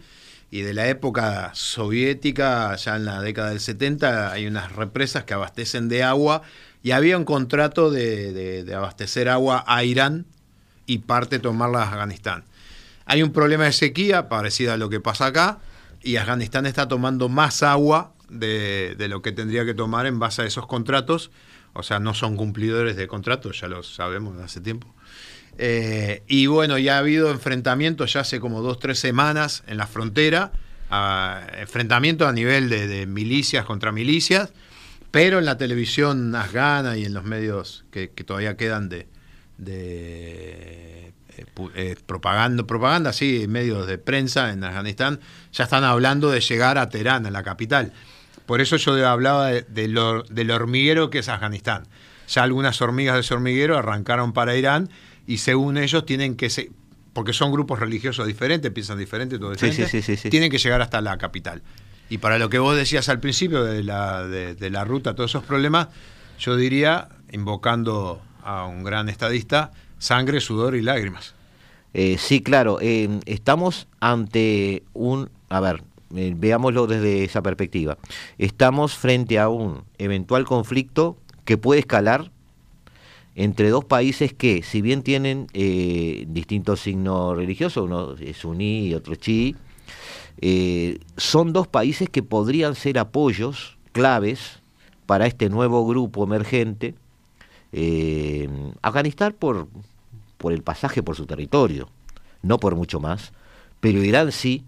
y 0.51 0.63
de 0.63 0.75
la 0.75 0.89
época 0.89 1.51
soviética, 1.55 2.75
ya 2.77 2.97
en 2.97 3.05
la 3.05 3.23
década 3.23 3.51
del 3.51 3.61
70, 3.61 4.33
hay 4.33 4.47
unas 4.47 4.73
represas 4.73 5.25
que 5.25 5.35
abastecen 5.35 5.89
de 5.89 6.03
agua 6.03 6.43
y 6.83 6.91
había 6.91 7.17
un 7.17 7.25
contrato 7.25 7.91
de, 7.91 8.71
abastecer 8.75 9.29
agua 9.29 9.65
a 9.67 9.85
Irán 9.85 10.27
y 10.87 10.99
parte 10.99 11.39
tomarla 11.39 11.83
a 11.83 11.89
Afganistán. 11.89 12.45
Hay 13.07 13.23
un 13.23 13.33
problema 13.33 13.65
de 13.65 13.73
sequía 13.73 14.29
parecido 14.29 14.73
a 14.73 14.77
lo 14.77 14.91
que 14.91 15.01
pasa 15.01 15.27
acá 15.27 15.61
y 16.03 16.17
Afganistán 16.17 16.67
está 16.67 16.89
tomando 16.89 17.29
más 17.29 17.63
agua 17.63 18.15
de, 18.29 18.95
de, 18.97 19.09
lo 19.09 19.23
que 19.23 19.33
tendría 19.33 19.65
que 19.65 19.75
tomar 19.75 20.07
en 20.07 20.19
base 20.19 20.43
a 20.43 20.45
esos 20.47 20.67
contratos. 20.67 21.31
O 21.75 21.83
sea, 21.83 22.01
no 22.01 22.13
son 22.15 22.37
cumplidores 22.37 22.97
de 22.97 23.07
contratos, 23.07 23.61
ya 23.61 23.69
lo 23.69 23.83
sabemos 23.83 24.39
hace 24.41 24.61
tiempo. 24.61 24.93
Eh, 25.59 26.23
y 26.27 26.47
bueno, 26.47 26.79
ya 26.79 26.97
ha 26.97 26.99
habido 26.99 27.31
enfrentamientos 27.31 28.15
ya 28.15 28.21
hace 28.21 28.41
como 28.41 28.63
dos, 28.63 28.79
tres 28.79 28.99
semanas 28.99 29.65
en 29.67 29.77
la 29.77 29.87
frontera, 29.87 30.53
enfrentamientos 31.59 32.29
a 32.29 32.33
nivel 32.33 32.69
de, 32.69 33.07
milicias 33.07 33.65
contra 33.65 33.93
milicias, 33.93 34.53
pero 35.11 35.39
en 35.39 35.45
la 35.45 35.57
televisión 35.57 36.35
afgana 36.35 36.97
y 36.97 37.05
en 37.05 37.15
los 37.15 37.25
medios 37.25 37.85
que, 37.91 38.09
todavía 38.09 38.57
quedan 38.57 38.89
de, 38.89 39.07
de 39.59 41.13
eh, 41.37 41.47
eh, 41.75 41.97
propaganda, 42.07 43.13
sí, 43.13 43.47
medios 43.49 43.87
de 43.87 43.99
prensa 43.99 44.53
en 44.53 44.65
Afganistán, 44.65 45.21
ya 45.53 45.65
están 45.65 45.85
hablando 45.85 46.31
de 46.31 46.41
llegar 46.41 46.79
a 46.79 46.89
Teherán, 46.89 47.27
a 47.27 47.31
la 47.31 47.43
capital. 47.43 47.93
Por 48.47 48.61
eso 48.61 48.77
yo 48.77 49.09
hablaba 49.09 49.51
del 49.51 50.51
hormiguero 50.51 51.11
que 51.11 51.21
es 51.21 51.29
Afganistán. 51.29 51.85
Ya 52.29 52.43
algunas 52.43 52.81
hormigas 52.83 53.15
de 53.15 53.21
ese 53.21 53.35
hormiguero 53.35 53.79
arrancaron 53.79 54.33
para 54.33 54.57
Irán 54.57 54.91
y 55.27 55.39
según 55.39 55.77
ellos 55.77 56.05
tienen 56.05 56.37
que 56.37 56.51
ser, 56.51 56.71
porque 57.13 57.33
son 57.33 57.53
grupos 57.53 57.79
religiosos 57.79 58.27
diferentes, 58.27 58.71
piensan 58.71 58.99
diferente, 58.99 59.39
todo 59.39 59.53
diferente, 59.53 60.31
tienen 60.31 60.51
que 60.51 60.59
llegar 60.59 60.81
hasta 60.81 61.01
la 61.01 61.19
capital. 61.19 61.63
Y 62.09 62.19
para 62.19 62.39
lo 62.39 62.51
que 62.51 62.59
vos 62.59 62.77
decías 62.77 63.09
al 63.09 63.21
principio 63.21 63.65
de 63.65 63.83
la, 63.83 64.27
de, 64.27 64.71
la 64.71 64.85
ruta, 64.85 65.15
todos 65.15 65.31
esos 65.31 65.45
problemas, 65.45 65.89
yo 66.39 66.57
diría, 66.57 67.09
invocando 67.31 68.23
a 68.43 68.67
un 68.67 68.85
gran 68.85 69.09
estadista, 69.09 69.71
sangre, 70.03 70.41
sudor 70.41 70.75
y 70.75 70.83
lágrimas. 70.83 71.35
Eh, 71.95 72.17
sí, 72.19 72.43
claro, 72.43 72.79
eh, 72.81 73.21
estamos 73.25 73.87
ante 74.01 74.83
un, 74.95 75.31
a 75.49 75.61
ver, 75.61 75.85
eh, 76.17 76.35
veámoslo 76.37 76.89
desde 76.89 77.23
esa 77.23 77.41
perspectiva, 77.41 77.99
estamos 78.37 78.97
frente 78.97 79.39
a 79.39 79.49
un 79.49 79.85
eventual 79.99 80.45
conflicto 80.45 81.17
que 81.45 81.57
puede 81.57 81.81
escalar 81.81 82.33
entre 83.37 83.71
dos 83.71 83.85
países 83.85 84.35
que, 84.35 84.63
si 84.63 84.83
bien 84.83 85.03
tienen 85.03 85.47
distintos 86.27 86.81
signos 86.81 87.37
religiosos, 87.37 87.85
uno 87.85 88.15
es 88.15 88.39
suní 88.39 88.89
y 88.89 88.95
otro 88.95 89.15
chií, 89.15 89.57
son 91.17 91.55
dos 91.55 91.67
países 91.67 92.11
que 92.11 92.23
podrían 92.23 92.75
ser 92.75 92.99
apoyos 92.99 93.79
claves 93.93 94.61
para 95.07 95.27
este 95.27 95.49
nuevo 95.49 95.87
grupo 95.87 96.25
emergente. 96.25 96.95
Afganistán 98.83 99.35
por, 99.39 99.67
por 100.43 100.53
el 100.53 100.63
pasaje 100.63 101.03
por 101.03 101.17
su 101.17 101.25
territorio, 101.25 101.89
no 102.43 102.59
por 102.59 102.77
mucho 102.77 103.01
más, 103.01 103.33
pero 103.81 104.05
Irán 104.05 104.31
sí 104.31 104.67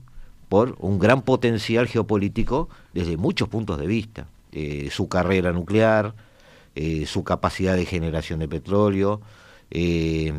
por 0.48 0.76
un 0.78 0.98
gran 0.98 1.20
potencial 1.20 1.86
geopolítico 1.86 2.70
desde 2.94 3.18
muchos 3.18 3.50
puntos 3.50 3.78
de 3.78 3.86
vista. 3.86 4.26
su 4.90 5.08
carrera 5.08 5.52
nuclear, 5.52 6.14
eh, 6.76 7.06
su 7.06 7.22
capacidad 7.22 7.76
de 7.76 7.86
generación 7.86 8.40
de 8.40 8.48
petróleo, 8.48 9.20
eh, 9.70 10.32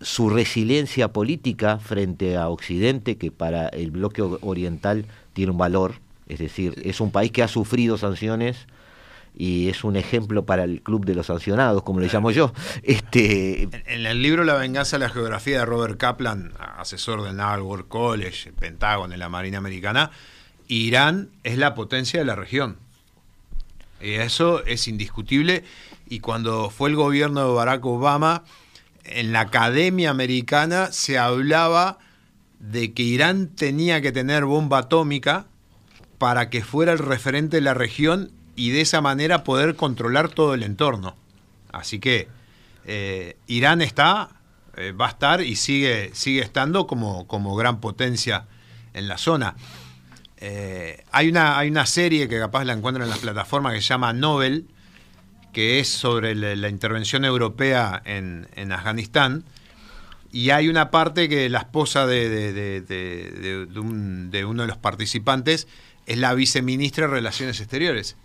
su 0.00 0.30
resiliencia 0.30 1.12
política 1.12 1.78
frente 1.78 2.36
a 2.36 2.48
Occidente, 2.48 3.16
que 3.16 3.32
para 3.32 3.66
el 3.68 3.90
bloque 3.90 4.22
oriental 4.22 5.06
tiene 5.32 5.50
un 5.50 5.58
valor, 5.58 5.94
es 6.28 6.38
decir, 6.38 6.80
es 6.84 7.00
un 7.00 7.10
país 7.10 7.32
que 7.32 7.42
ha 7.42 7.48
sufrido 7.48 7.98
sanciones 7.98 8.68
y 9.34 9.68
es 9.68 9.82
un 9.84 9.96
ejemplo 9.96 10.44
para 10.44 10.64
el 10.64 10.82
club 10.82 11.04
de 11.06 11.14
los 11.14 11.26
sancionados, 11.26 11.82
como 11.82 12.00
le 12.00 12.08
llamo 12.08 12.30
yo. 12.30 12.52
Este... 12.82 13.62
En 13.62 14.06
el 14.06 14.22
libro 14.22 14.44
La 14.44 14.54
venganza 14.54 14.98
de 14.98 15.04
la 15.04 15.08
geografía 15.08 15.60
de 15.60 15.64
Robert 15.64 15.96
Kaplan, 15.96 16.52
asesor 16.58 17.22
del 17.22 17.36
Naval 17.36 17.62
War 17.62 17.84
College, 17.86 18.50
el 18.50 18.54
Pentágono, 18.54 19.14
en 19.14 19.20
la 19.20 19.28
Marina 19.28 19.58
Americana, 19.58 20.10
Irán 20.68 21.30
es 21.44 21.58
la 21.58 21.74
potencia 21.74 22.20
de 22.20 22.26
la 22.26 22.36
región. 22.36 22.76
Y 24.00 24.14
eso 24.14 24.64
es 24.64 24.88
indiscutible. 24.88 25.64
Y 26.08 26.20
cuando 26.20 26.70
fue 26.70 26.90
el 26.90 26.96
gobierno 26.96 27.46
de 27.46 27.54
Barack 27.54 27.84
Obama, 27.86 28.44
en 29.04 29.32
la 29.32 29.40
Academia 29.40 30.10
Americana 30.10 30.92
se 30.92 31.18
hablaba 31.18 31.98
de 32.58 32.92
que 32.92 33.02
Irán 33.02 33.48
tenía 33.48 34.00
que 34.00 34.12
tener 34.12 34.44
bomba 34.44 34.78
atómica 34.78 35.46
para 36.18 36.50
que 36.50 36.62
fuera 36.62 36.92
el 36.92 36.98
referente 36.98 37.56
de 37.56 37.62
la 37.62 37.74
región 37.74 38.30
y 38.56 38.70
de 38.70 38.80
esa 38.80 39.00
manera 39.00 39.44
poder 39.44 39.76
controlar 39.76 40.28
todo 40.28 40.54
el 40.54 40.62
entorno. 40.62 41.16
Así 41.72 41.98
que 41.98 42.28
eh, 42.84 43.36
Irán 43.46 43.82
está, 43.82 44.30
eh, 44.76 44.92
va 44.92 45.06
a 45.06 45.10
estar 45.10 45.40
y 45.40 45.56
sigue, 45.56 46.10
sigue 46.14 46.40
estando 46.40 46.86
como, 46.86 47.26
como 47.26 47.56
gran 47.56 47.80
potencia 47.80 48.46
en 48.94 49.08
la 49.08 49.18
zona. 49.18 49.54
Eh, 50.38 51.04
hay, 51.12 51.28
una, 51.28 51.56
hay 51.56 51.70
una 51.70 51.86
serie 51.86 52.28
que 52.28 52.38
capaz 52.38 52.64
la 52.64 52.72
encuentran 52.72 53.04
en 53.04 53.10
las 53.10 53.20
plataformas 53.20 53.74
que 53.74 53.80
se 53.80 53.88
llama 53.88 54.12
Nobel, 54.12 54.66
que 55.52 55.78
es 55.78 55.88
sobre 55.88 56.34
la, 56.34 56.68
intervención 56.68 57.24
europea 57.24 58.02
en, 58.04 58.72
Afganistán. 58.72 59.44
Y 60.32 60.50
hay 60.50 60.68
una 60.68 60.90
parte 60.90 61.28
que 61.28 61.48
la 61.50 61.58
esposa 61.58 62.06
de, 62.06 63.68
uno 64.46 64.62
de 64.62 64.66
los 64.66 64.78
participantes 64.78 65.68
es 66.06 66.18
la 66.18 66.34
viceministra 66.34 67.06
de 67.06 67.12
Relaciones 67.12 67.60
Exteriores. 67.60 68.16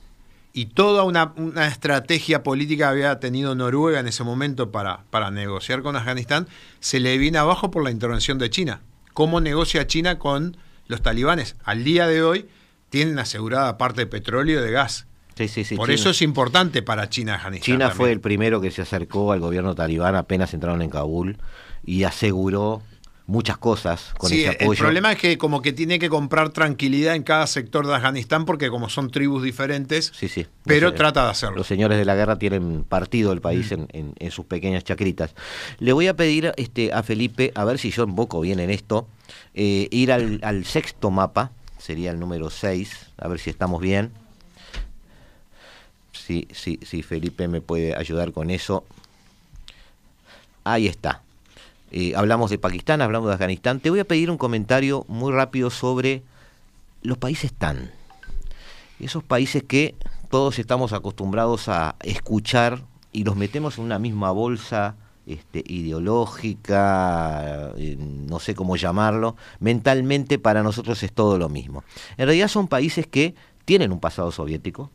Y 0.53 0.67
toda 0.67 1.03
una, 1.03 1.33
estrategia 1.67 2.41
política 2.41 2.89
había 2.89 3.19
tenido 3.19 3.53
Noruega 3.53 3.99
en 3.99 4.07
ese 4.07 4.23
momento 4.23 4.71
para, 4.71 5.03
para 5.09 5.29
negociar 5.29 5.83
con 5.83 5.95
Afganistán, 5.95 6.47
se 6.79 6.99
le 6.99 7.17
viene 7.17 7.37
abajo 7.37 7.69
por 7.69 7.83
la 7.83 7.91
intervención 7.91 8.39
de 8.39 8.49
China. 8.49 8.81
¿Cómo 9.13 9.39
negocia 9.39 9.85
China 9.87 10.17
con 10.17 10.57
los 10.87 11.01
talibanes 11.01 11.55
al 11.63 11.83
día 11.83 12.07
de 12.07 12.23
hoy 12.23 12.47
tienen 12.89 13.19
asegurada 13.19 13.77
parte 13.77 14.01
de 14.01 14.07
petróleo 14.07 14.59
y 14.59 14.63
de 14.63 14.71
gas. 14.71 15.07
Sí, 15.35 15.47
sí, 15.47 15.63
sí, 15.63 15.75
Por 15.75 15.91
eso 15.91 16.09
es 16.09 16.21
importante 16.23 16.81
para 16.81 17.09
China 17.09 17.35
Afganistán. 17.35 17.65
China 17.65 17.89
fue 17.91 18.11
el 18.11 18.19
primero 18.19 18.59
que 18.59 18.71
se 18.71 18.81
acercó 18.81 19.31
al 19.31 19.39
gobierno 19.39 19.75
talibán 19.75 20.15
apenas 20.15 20.53
entraron 20.53 20.81
en 20.81 20.89
Kabul 20.89 21.37
y 21.85 22.05
aseguró 22.05 22.81
muchas 23.28 23.57
cosas 23.57 24.13
con 24.17 24.32
ese 24.32 24.49
apoyo. 24.49 24.71
El 24.71 24.78
problema 24.78 25.11
es 25.11 25.19
que 25.19 25.38
como 25.38 25.61
que 25.61 25.73
tiene 25.73 25.99
que 25.99 26.09
comprar 26.09 26.49
tranquilidad 26.49 27.13
en 27.13 27.23
cada 27.23 27.45
sector 27.45 27.86
de 27.86 27.93
Afganistán 27.93 28.45
porque 28.45 28.69
como 28.69 28.89
son 28.89 29.11
tribus 29.11 29.43
diferentes, 29.43 30.11
sí, 30.15 30.30
sí, 30.30 30.47
pero 30.63 30.93
trata 30.93 31.25
de 31.25 31.32
hacerlo. 31.32 31.57
Los 31.57 31.67
señores 31.67 31.97
de 31.97 32.05
la 32.05 32.15
guerra 32.15 32.39
tienen 32.39 32.86
partido 32.86 33.34
el 33.34 33.41
país 33.41 33.71
mm. 33.71 33.86
en, 33.93 34.32
sus 34.32 34.45
pequeñas 34.45 34.84
chacritas. 34.84 35.36
Le 35.80 35.93
voy 35.93 36.07
a 36.07 36.15
pedir 36.15 36.53
este, 36.55 36.93
a 36.93 37.03
Felipe, 37.03 37.51
a 37.53 37.65
ver 37.65 37.78
si 37.78 37.91
yo 37.91 38.03
invoco 38.03 38.39
bien 38.39 38.59
en 38.59 38.69
esto, 38.69 39.07
eh, 39.53 39.89
ir 39.91 40.11
al, 40.11 40.65
sexto 40.65 41.11
mapa, 41.11 41.51
sería 41.78 42.11
el 42.11 42.19
número 42.19 42.49
6, 42.49 43.11
a 43.17 43.28
ver 43.28 43.39
si 43.39 43.49
estamos 43.49 43.82
bien. 43.82 44.11
Sí, 46.13 46.47
sí, 46.51 46.80
sí, 46.84 47.03
Felipe 47.03 47.47
me 47.47 47.61
puede 47.61 47.95
ayudar 47.95 48.32
con 48.32 48.49
eso. 48.49 48.86
Ahí 50.63 50.88
está. 50.88 51.21
Eh, 51.91 52.13
hablamos 52.15 52.49
de 52.49 52.57
Pakistán, 52.57 53.01
hablamos 53.01 53.29
de 53.29 53.33
Afganistán. 53.33 53.79
Te 53.79 53.89
voy 53.89 53.99
a 53.99 54.05
pedir 54.05 54.29
un 54.29 54.38
comentario 54.38 55.05
muy 55.07 55.31
rápido 55.31 55.69
sobre 55.69 56.23
los 57.01 57.17
países 57.17 57.53
TAN. 57.53 57.91
Esos 58.99 59.23
países 59.23 59.63
que 59.63 59.95
todos 60.29 60.59
estamos 60.59 60.91
acostumbrados 60.91 61.69
a 61.69 61.95
escuchar 62.03 62.81
y 63.11 63.23
los 63.23 63.35
metemos 63.35 63.77
en 63.77 63.85
una 63.85 63.99
misma 63.99 64.31
bolsa 64.31 64.95
este, 65.25 65.63
ideológica, 65.65 67.73
no 67.97 68.39
sé 68.39 68.55
cómo 68.55 68.75
llamarlo, 68.75 69.35
mentalmente 69.59 70.39
para 70.39 70.63
nosotros 70.63 71.01
es 71.03 71.11
todo 71.11 71.38
lo 71.38 71.49
mismo. 71.49 71.83
En 72.17 72.25
realidad 72.25 72.47
son 72.47 72.67
países 72.67 73.07
que 73.07 73.35
tienen 73.65 73.91
un 73.91 73.99
pasado 73.99 74.31
soviético, 74.31 74.89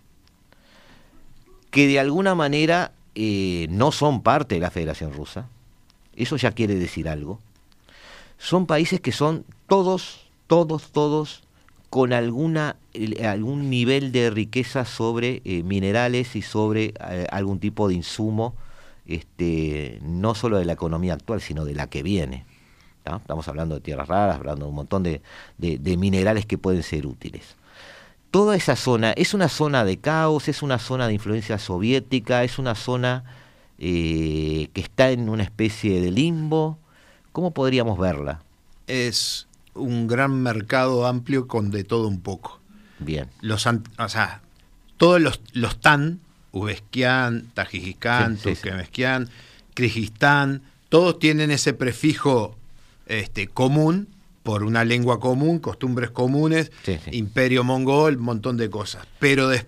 que 1.70 1.86
de 1.86 2.00
alguna 2.00 2.34
manera 2.34 2.92
eh, 3.14 3.66
no 3.70 3.92
son 3.92 4.22
parte 4.22 4.56
de 4.56 4.60
la 4.60 4.70
Federación 4.70 5.12
Rusa, 5.12 5.48
eso 6.16 6.36
ya 6.36 6.52
quiere 6.52 6.74
decir 6.74 7.08
algo. 7.08 7.40
Son 8.38 8.66
países 8.66 9.00
que 9.00 9.12
son 9.12 9.44
todos, 9.68 10.26
todos, 10.46 10.90
todos 10.90 11.42
con 11.90 12.12
alguna, 12.12 12.76
algún 13.24 13.68
nivel 13.68 14.12
de 14.12 14.30
riqueza 14.30 14.84
sobre 14.84 15.42
eh, 15.44 15.62
minerales 15.62 16.34
y 16.36 16.42
sobre 16.42 16.94
eh, 17.08 17.26
algún 17.30 17.58
tipo 17.60 17.88
de 17.88 17.94
insumo, 17.94 18.54
este, 19.06 19.98
no 20.02 20.34
solo 20.34 20.58
de 20.58 20.64
la 20.64 20.72
economía 20.72 21.14
actual, 21.14 21.40
sino 21.40 21.64
de 21.64 21.74
la 21.74 21.88
que 21.88 22.02
viene. 22.02 22.46
Estamos 23.04 23.48
hablando 23.48 23.74
de 23.74 23.80
tierras 23.80 24.08
raras, 24.08 24.36
hablando 24.36 24.64
de 24.64 24.68
un 24.70 24.76
montón 24.76 25.02
de, 25.02 25.20
minerales 25.96 26.46
que 26.46 26.56
pueden 26.56 26.82
ser 26.82 27.06
útiles. 27.06 27.56
Toda 28.30 28.56
esa 28.56 28.76
zona 28.76 29.12
es 29.12 29.34
una 29.34 29.48
zona 29.48 29.84
de 29.84 29.98
caos, 29.98 30.48
es 30.48 30.62
una 30.62 30.78
zona 30.78 31.08
de 31.08 31.14
influencia 31.14 31.58
soviética, 31.58 32.44
es 32.44 32.58
una 32.58 32.74
zona 32.74 33.24
eh, 33.84 34.68
que 34.72 34.80
está 34.80 35.10
en 35.10 35.28
una 35.28 35.42
especie 35.42 36.00
de 36.00 36.12
limbo. 36.12 36.78
¿Cómo 37.32 37.50
podríamos 37.50 37.98
verla? 37.98 38.42
Es 38.86 39.48
un 39.74 40.06
gran 40.06 40.40
mercado 40.42 41.04
amplio 41.06 41.48
con 41.48 41.72
de 41.72 41.82
todo 41.82 42.06
un 42.06 42.20
poco. 42.20 42.60
Bien. 43.00 43.28
Los, 43.40 43.66
o 43.66 44.08
sea, 44.08 44.40
todos 44.98 45.20
los, 45.20 45.40
los 45.52 45.80
TAN, 45.80 46.20
Uzbekistán, 46.52 47.46
Tajikistán, 47.54 48.36
Turkmenistán, 48.36 49.28
Kirguistán, 49.74 50.62
todos 50.88 51.18
tienen 51.18 51.50
ese 51.50 51.72
prefijo 51.72 52.54
este, 53.06 53.48
común 53.48 54.06
por 54.44 54.62
una 54.62 54.84
lengua 54.84 55.18
común, 55.18 55.58
costumbres 55.58 56.10
comunes, 56.10 56.70
Sí, 56.84 56.98
sí. 57.04 57.16
imperio 57.16 57.64
mongol, 57.64 58.16
un 58.16 58.22
montón 58.24 58.56
de 58.56 58.70
cosas. 58.70 59.06
Pero 59.18 59.48
des- 59.48 59.66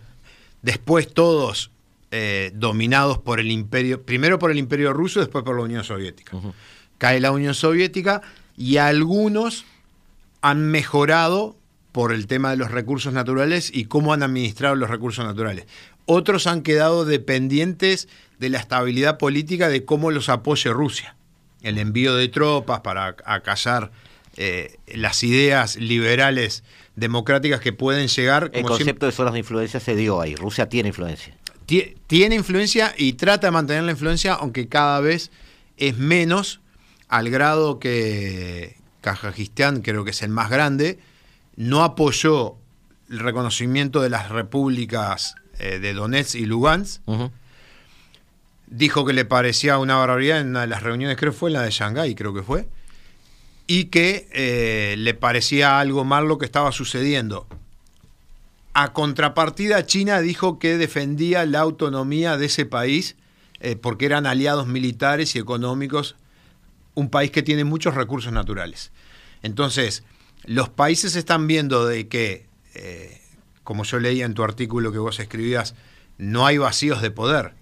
después 0.63 1.13
todos 1.13 1.71
eh, 2.17 2.53
dominados 2.55 3.19
por 3.19 3.41
el 3.41 3.51
imperio, 3.51 4.03
primero 4.05 4.39
por 4.39 4.53
el 4.53 4.59
imperio 4.59 4.93
ruso, 4.93 5.19
después 5.19 5.43
por 5.43 5.57
la 5.57 5.63
Unión 5.63 5.83
Soviética. 5.83 6.39
Cae 6.99 7.19
la 7.19 7.33
Unión 7.33 7.55
Soviética 7.55 8.23
y 8.57 8.77
algunos 8.77 9.65
han 10.43 10.71
mejorado 10.71 11.57
por 11.91 12.13
el 12.13 12.29
tema 12.29 12.51
de 12.51 12.57
los 12.57 12.71
recursos 12.71 13.13
naturales 13.13 13.69
y 13.75 13.87
cómo 13.87 14.13
han 14.13 14.23
administrado 14.23 14.77
los 14.77 14.91
recursos 14.91 15.25
naturales. 15.25 15.67
Otros 16.07 16.47
han 16.47 16.63
quedado 16.63 17.05
dependientes 17.05 18.09
de 18.39 18.49
la 18.49 18.59
estabilidad 18.59 19.19
política 19.19 19.69
de 19.69 19.85
cómo 19.85 20.13
los 20.13 20.29
apoye 20.29 20.71
Rusia. 20.73 21.17
El 21.63 21.79
envío 21.79 22.15
de 22.15 22.29
tropas 22.29 22.81
para 22.83 23.17
acallar 23.25 23.91
eh, 24.37 24.77
las 24.87 25.25
ideas 25.25 25.75
liberales 25.77 26.63
democráticas 26.95 27.59
que 27.61 27.73
pueden 27.73 28.07
llegar. 28.07 28.51
El 28.53 28.63
como 28.63 28.77
siempre- 28.77 28.77
concepto 28.85 29.07
de 29.07 29.13
zonas 29.13 29.33
de 29.33 29.39
influencia 29.41 29.81
se 29.81 29.97
dio 29.97 30.21
ahí. 30.21 30.37
Rusia 30.37 30.69
tiene 30.69 30.91
influencia. 30.91 31.35
Tie- 31.67 31.97
tiene 32.07 32.35
influencia 32.35 32.95
y 32.97 33.15
trata 33.15 33.47
de 33.47 33.51
mantener 33.53 33.85
la 33.85 33.93
influencia, 33.93 34.35
aunque 34.35 34.69
cada 34.69 35.01
vez 35.01 35.31
es 35.77 35.97
menos, 35.97 36.61
al 37.09 37.31
grado 37.31 37.79
que 37.79 38.77
Kazajistán, 39.01 39.83
creo 39.83 40.05
que 40.05 40.11
es 40.11 40.23
el 40.23 40.31
más 40.31 40.51
grande, 40.51 40.99
no 41.57 41.85
apoyó 41.85 42.57
el 43.11 43.19
reconocimiento 43.19 44.01
de 44.01 44.09
las 44.11 44.31
repúblicas 44.31 45.35
eh, 45.59 45.79
de 45.79 45.93
Donetsk 45.95 46.35
y 46.37 46.47
Lugansk. 46.47 47.03
Dijo 48.67 49.05
que 49.05 49.13
le 49.13 49.25
parecía 49.25 49.79
una 49.79 49.97
barbaridad 49.97 50.41
en 50.41 50.49
una 50.49 50.63
de 50.63 50.67
las 50.67 50.83
reuniones, 50.83 51.17
creo 51.17 51.33
que 51.33 51.39
fue 51.39 51.51
en 51.51 51.55
la 51.55 51.63
de 51.63 51.71
Shanghái, 51.71 52.15
creo 52.15 52.35
que 52.35 52.43
fue, 52.43 52.67
y 53.67 53.85
que 53.85 54.27
eh, 54.33 54.95
le 54.99 55.15
parecía 55.15 55.79
algo 55.79 56.05
mal 56.05 56.27
lo 56.27 56.39
que 56.39 56.47
estaba 56.47 56.73
sucediendo. 56.73 57.47
A 58.75 58.93
contrapartida, 58.93 59.87
China 59.87 60.21
dijo 60.21 60.59
que 60.59 60.77
defendía 60.77 61.47
la 61.47 61.61
autonomía 61.61 62.37
de 62.37 62.47
ese 62.47 62.67
país 62.67 63.17
eh, 63.61 63.77
porque 63.77 64.05
eran 64.07 64.27
aliados 64.27 64.67
militares 64.67 65.35
y 65.37 65.39
económicos, 65.39 66.17
un 66.95 67.09
país 67.09 67.31
que 67.31 67.43
tiene 67.43 67.65
muchos 67.65 67.95
recursos 67.95 68.33
naturales. 68.33 68.91
Entonces, 69.43 70.03
los 70.45 70.69
países 70.69 71.17
están 71.17 71.47
viendo 71.47 71.87
de 71.87 72.09
que, 72.09 72.47
eh, 72.75 73.21
como 73.63 73.85
yo 73.85 73.99
leía 74.01 74.27
en 74.27 74.35
tu 74.35 74.43
artículo 74.43 74.93
que 74.93 74.99
vos 74.99 75.19
escribías, 75.21 75.75
no 76.19 76.45
hay 76.45 76.59
vacíos 76.59 77.01
de 77.01 77.11
poder. 77.11 77.55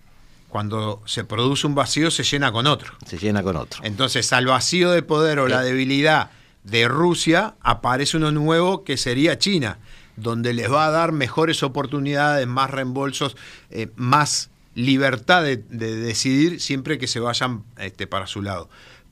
Cuando 0.48 1.02
se 1.06 1.24
produce 1.24 1.66
un 1.66 1.74
vacío 1.74 2.10
se 2.10 2.24
llena 2.24 2.52
con 2.52 2.66
otro. 2.66 2.92
Se 3.06 3.18
llena 3.18 3.42
con 3.42 3.56
otro. 3.56 3.80
Entonces, 3.84 4.32
al 4.32 4.46
vacío 4.46 4.90
de 4.90 5.02
poder 5.02 5.38
o 5.38 5.48
la 5.48 5.62
Eh. 5.62 5.66
debilidad 5.66 6.30
de 6.64 6.88
Rusia, 6.88 7.54
aparece 7.60 8.16
uno 8.16 8.30
nuevo 8.32 8.82
que 8.84 8.96
sería 8.96 9.38
China, 9.38 9.78
donde 10.16 10.52
les 10.52 10.70
va 10.70 10.86
a 10.86 10.90
dar 10.90 11.12
mejores 11.12 11.62
oportunidades, 11.62 12.46
más 12.46 12.70
reembolsos, 12.70 13.36
eh, 13.70 13.88
más 13.96 14.50
libertad 14.74 15.42
de, 15.42 15.58
de 15.58 15.96
decidir 15.96 16.60
siempre 16.60 16.98
que 16.98 17.06
se 17.06 17.20
vayan 17.20 17.64
este, 17.78 18.06
para 18.06 18.26
su 18.26 18.42
lado. 18.42 18.68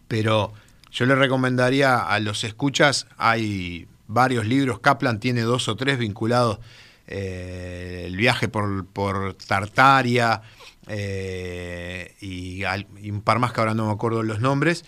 Pero 0.08 0.52
yo 0.90 1.06
le 1.06 1.14
recomendaría 1.14 1.98
a 1.98 2.18
los 2.20 2.44
escuchas, 2.44 3.06
hay 3.16 3.86
varios 4.06 4.46
libros, 4.46 4.80
Kaplan 4.80 5.20
tiene 5.20 5.42
dos 5.42 5.68
o 5.68 5.76
tres 5.76 5.98
vinculados, 5.98 6.58
eh, 7.06 8.04
el 8.06 8.16
viaje 8.16 8.48
por, 8.48 8.86
por 8.86 9.34
Tartaria 9.34 10.42
eh, 10.88 12.14
y, 12.20 12.62
y 13.00 13.10
un 13.10 13.20
par 13.22 13.38
más 13.38 13.52
que 13.52 13.60
ahora 13.60 13.74
no 13.74 13.86
me 13.86 13.92
acuerdo 13.92 14.22
los 14.22 14.40
nombres, 14.40 14.84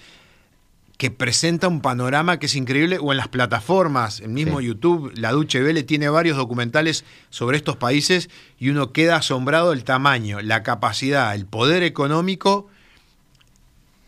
que 1.03 1.11
presenta 1.11 1.67
un 1.67 1.81
panorama 1.81 2.39
que 2.39 2.47
es 2.47 2.55
increíble, 2.55 2.97
o 3.01 3.11
en 3.11 3.17
las 3.17 3.27
plataformas, 3.27 4.21
el 4.21 4.29
mismo 4.29 4.61
Sí. 4.61 4.67
YouTube, 4.67 5.13
la 5.17 5.33
Duche 5.33 5.61
Vele 5.61 5.83
tiene 5.83 6.09
varios 6.09 6.37
documentales 6.37 7.05
sobre 7.29 7.57
estos 7.57 7.77
países 7.77 8.31
y 8.57 8.69
uno 8.69 8.93
queda 8.93 9.17
asombrado 9.17 9.71
del 9.71 9.83
tamaño, 9.83 10.41
la 10.43 10.63
capacidad, 10.63 11.35
el 11.35 11.45
poder 11.45 11.83
económico, 11.83 12.69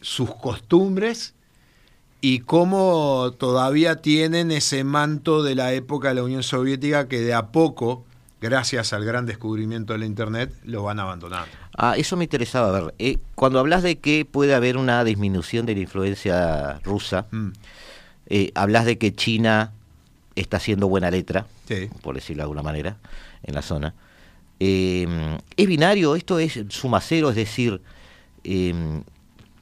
sus 0.03 0.33
costumbres 0.37 1.35
y 2.21 2.39
cómo 2.39 3.35
todavía 3.39 3.97
tienen 3.97 4.53
ese 4.53 4.85
manto 4.85 5.43
de 5.43 5.57
la 5.57 5.73
época 5.73 6.11
de 6.11 6.15
la 6.15 6.23
Unión 6.23 6.45
Soviética 6.45 7.09
que 7.09 7.23
de 7.23 7.35
a 7.35 7.49
poco, 7.49 8.05
gracias 8.41 8.93
al 8.93 9.05
gran 9.05 9.27
descubrimiento 9.27 9.95
de 9.95 9.99
la 9.99 10.07
Internet, 10.07 10.55
lo 10.63 10.85
van 10.85 11.01
abandonando. 11.01 11.64
Ah, 11.77 11.95
eso 11.97 12.17
me 12.17 12.25
interesaba 12.25 12.71
ver. 12.71 12.95
Eh, 12.99 13.19
cuando 13.35 13.59
hablas 13.59 13.83
de 13.83 13.99
que 13.99 14.25
puede 14.25 14.55
haber 14.55 14.77
una 14.77 15.03
disminución 15.05 15.67
de 15.67 15.75
la 15.75 15.81
influencia 15.81 16.79
rusa, 16.85 17.27
Mm, 17.31 17.49
eh, 18.27 18.51
hablas 18.55 18.85
de 18.85 18.97
que 18.99 19.13
China 19.15 19.73
está 20.37 20.57
haciendo 20.59 20.89
buena 20.89 21.11
letra, 21.11 21.47
sí. 21.69 21.91
por 22.03 22.15
decirlo 22.15 22.41
de 22.41 22.45
alguna 22.45 22.63
manera, 22.63 22.97
en 23.43 23.55
la 23.55 23.63
zona. 23.63 23.95
Eh, 24.61 25.39
¿Es 25.57 25.67
binario? 25.67 26.15
¿Esto 26.17 26.39
es 26.39 26.59
suma 26.69 27.01
cero? 27.01 27.31
Es 27.31 27.37
decir, 27.37 27.81
eh, 28.45 29.03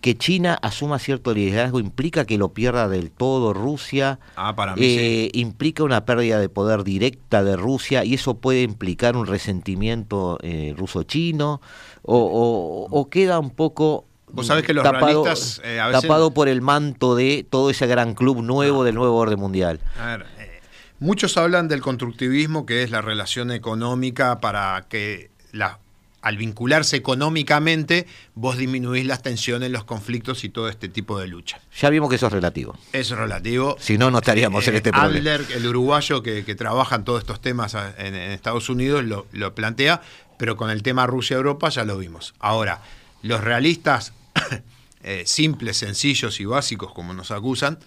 que 0.02 0.18
China 0.18 0.58
asuma 0.60 0.98
cierto 0.98 1.32
liderazgo 1.32 1.80
implica 1.80 2.26
que 2.26 2.36
lo 2.36 2.50
pierda 2.52 2.88
del 2.88 3.10
todo 3.10 3.54
Rusia, 3.54 4.18
Ah, 4.36 4.54
para 4.54 4.74
mí 4.76 4.82
eh, 4.84 5.30
implica 5.32 5.84
una 5.84 6.04
pérdida 6.04 6.38
de 6.38 6.48
poder 6.50 6.84
directa 6.84 7.42
de 7.42 7.56
Rusia 7.56 8.04
y 8.04 8.14
eso 8.14 8.34
puede 8.34 8.62
implicar 8.62 9.16
un 9.16 9.26
resentimiento 9.26 10.38
eh, 10.42 10.74
ruso-chino 10.76 11.60
o, 12.02 12.16
o- 12.18 12.88
o 12.90 13.08
queda 13.08 13.38
un 13.38 13.50
poco 13.50 14.04
Vos 14.32 14.46
sabés 14.46 14.64
que 14.64 14.72
los 14.74 14.82
tapado, 14.82 15.24
realistas, 15.24 15.60
eh, 15.64 15.78
a 15.78 15.88
veces- 15.88 16.02
tapado 16.02 16.32
por 16.32 16.48
el 16.48 16.62
manto 16.62 17.14
de 17.14 17.46
todo 17.48 17.70
ese 17.70 17.86
gran 17.86 18.14
club 18.14 18.42
nuevo 18.42 18.82
del 18.82 18.94
nuevo 18.94 19.16
orden 19.16 19.38
mundial. 19.38 19.78
A 20.00 20.06
ver, 20.06 20.26
eh, 20.38 20.60
muchos 21.00 21.36
hablan 21.36 21.68
del 21.68 21.80
constructivismo, 21.82 22.64
que 22.66 22.82
es 22.82 22.90
la 22.90 23.02
relación 23.02 23.50
económica 23.52 24.40
para 24.40 24.86
que 24.88 25.30
la, 25.52 25.78
al 26.22 26.36
vincularse 26.36 26.96
económicamente 26.96 28.06
vos 28.34 28.56
disminuís 28.56 29.04
las 29.06 29.22
tensiones, 29.22 29.70
los 29.70 29.84
conflictos 29.84 30.44
y 30.44 30.48
todo 30.48 30.68
este 30.68 30.88
tipo 30.88 31.18
de 31.18 31.26
lucha. 31.26 31.60
Ya 31.80 31.90
vimos 31.90 32.08
que 32.08 32.16
eso 32.16 32.26
es 32.28 32.32
relativo. 32.32 32.78
Eso 32.92 33.14
es 33.14 33.20
relativo. 33.20 33.76
Si 33.80 33.98
no, 33.98 34.10
no 34.10 34.18
estaríamos 34.18 34.66
en 34.68 34.74
Eh, 34.74 34.76
este 34.78 34.92
problema. 34.92 35.18
Adler, 35.18 35.44
el 35.54 35.66
uruguayo 35.66 36.22
que, 36.22 36.44
que 36.44 36.54
trabaja 36.54 36.96
en 36.96 37.04
todos 37.04 37.20
estos 37.20 37.40
temas 37.40 37.74
a- 37.74 37.94
en, 37.98 38.14
en 38.14 38.30
Estados 38.30 38.68
Unidos, 38.68 39.04
lo, 39.04 39.26
lo 39.32 39.54
plantea, 39.54 40.00
pero 40.38 40.56
con 40.56 40.70
el 40.70 40.82
tema 40.82 41.06
Rusia-Europa 41.06 41.68
ya 41.68 41.84
lo 41.84 41.98
vimos. 41.98 42.34
Ahora, 42.38 42.80
los 43.22 43.40
realistas 43.40 44.12
eh, 45.02 45.24
simples, 45.26 45.76
sencillos 45.76 46.40
y 46.40 46.44
básicos, 46.44 46.92
como 46.92 47.12
nos 47.14 47.30
acusan, 47.30 47.78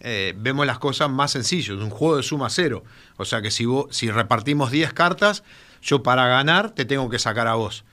eh, 0.00 0.34
vemos 0.36 0.66
las 0.66 0.78
cosas 0.78 1.08
más 1.08 1.30
sencillas, 1.32 1.70
un 1.76 1.90
juego 1.90 2.16
de 2.16 2.22
suma 2.22 2.50
cero. 2.50 2.84
O 3.16 3.24
sea 3.24 3.40
que 3.42 3.50
si, 3.50 3.64
vos- 3.64 3.86
si 3.90 4.10
repartimos 4.10 4.70
10 4.70 4.92
cartas, 4.92 5.42
yo 5.86 6.02
para 6.02 6.26
ganar 6.26 6.70
te 6.72 6.84
tengo 6.84 7.08
que 7.08 7.18
sacar 7.18 7.46
a 7.46 7.54
vos. 7.54 7.84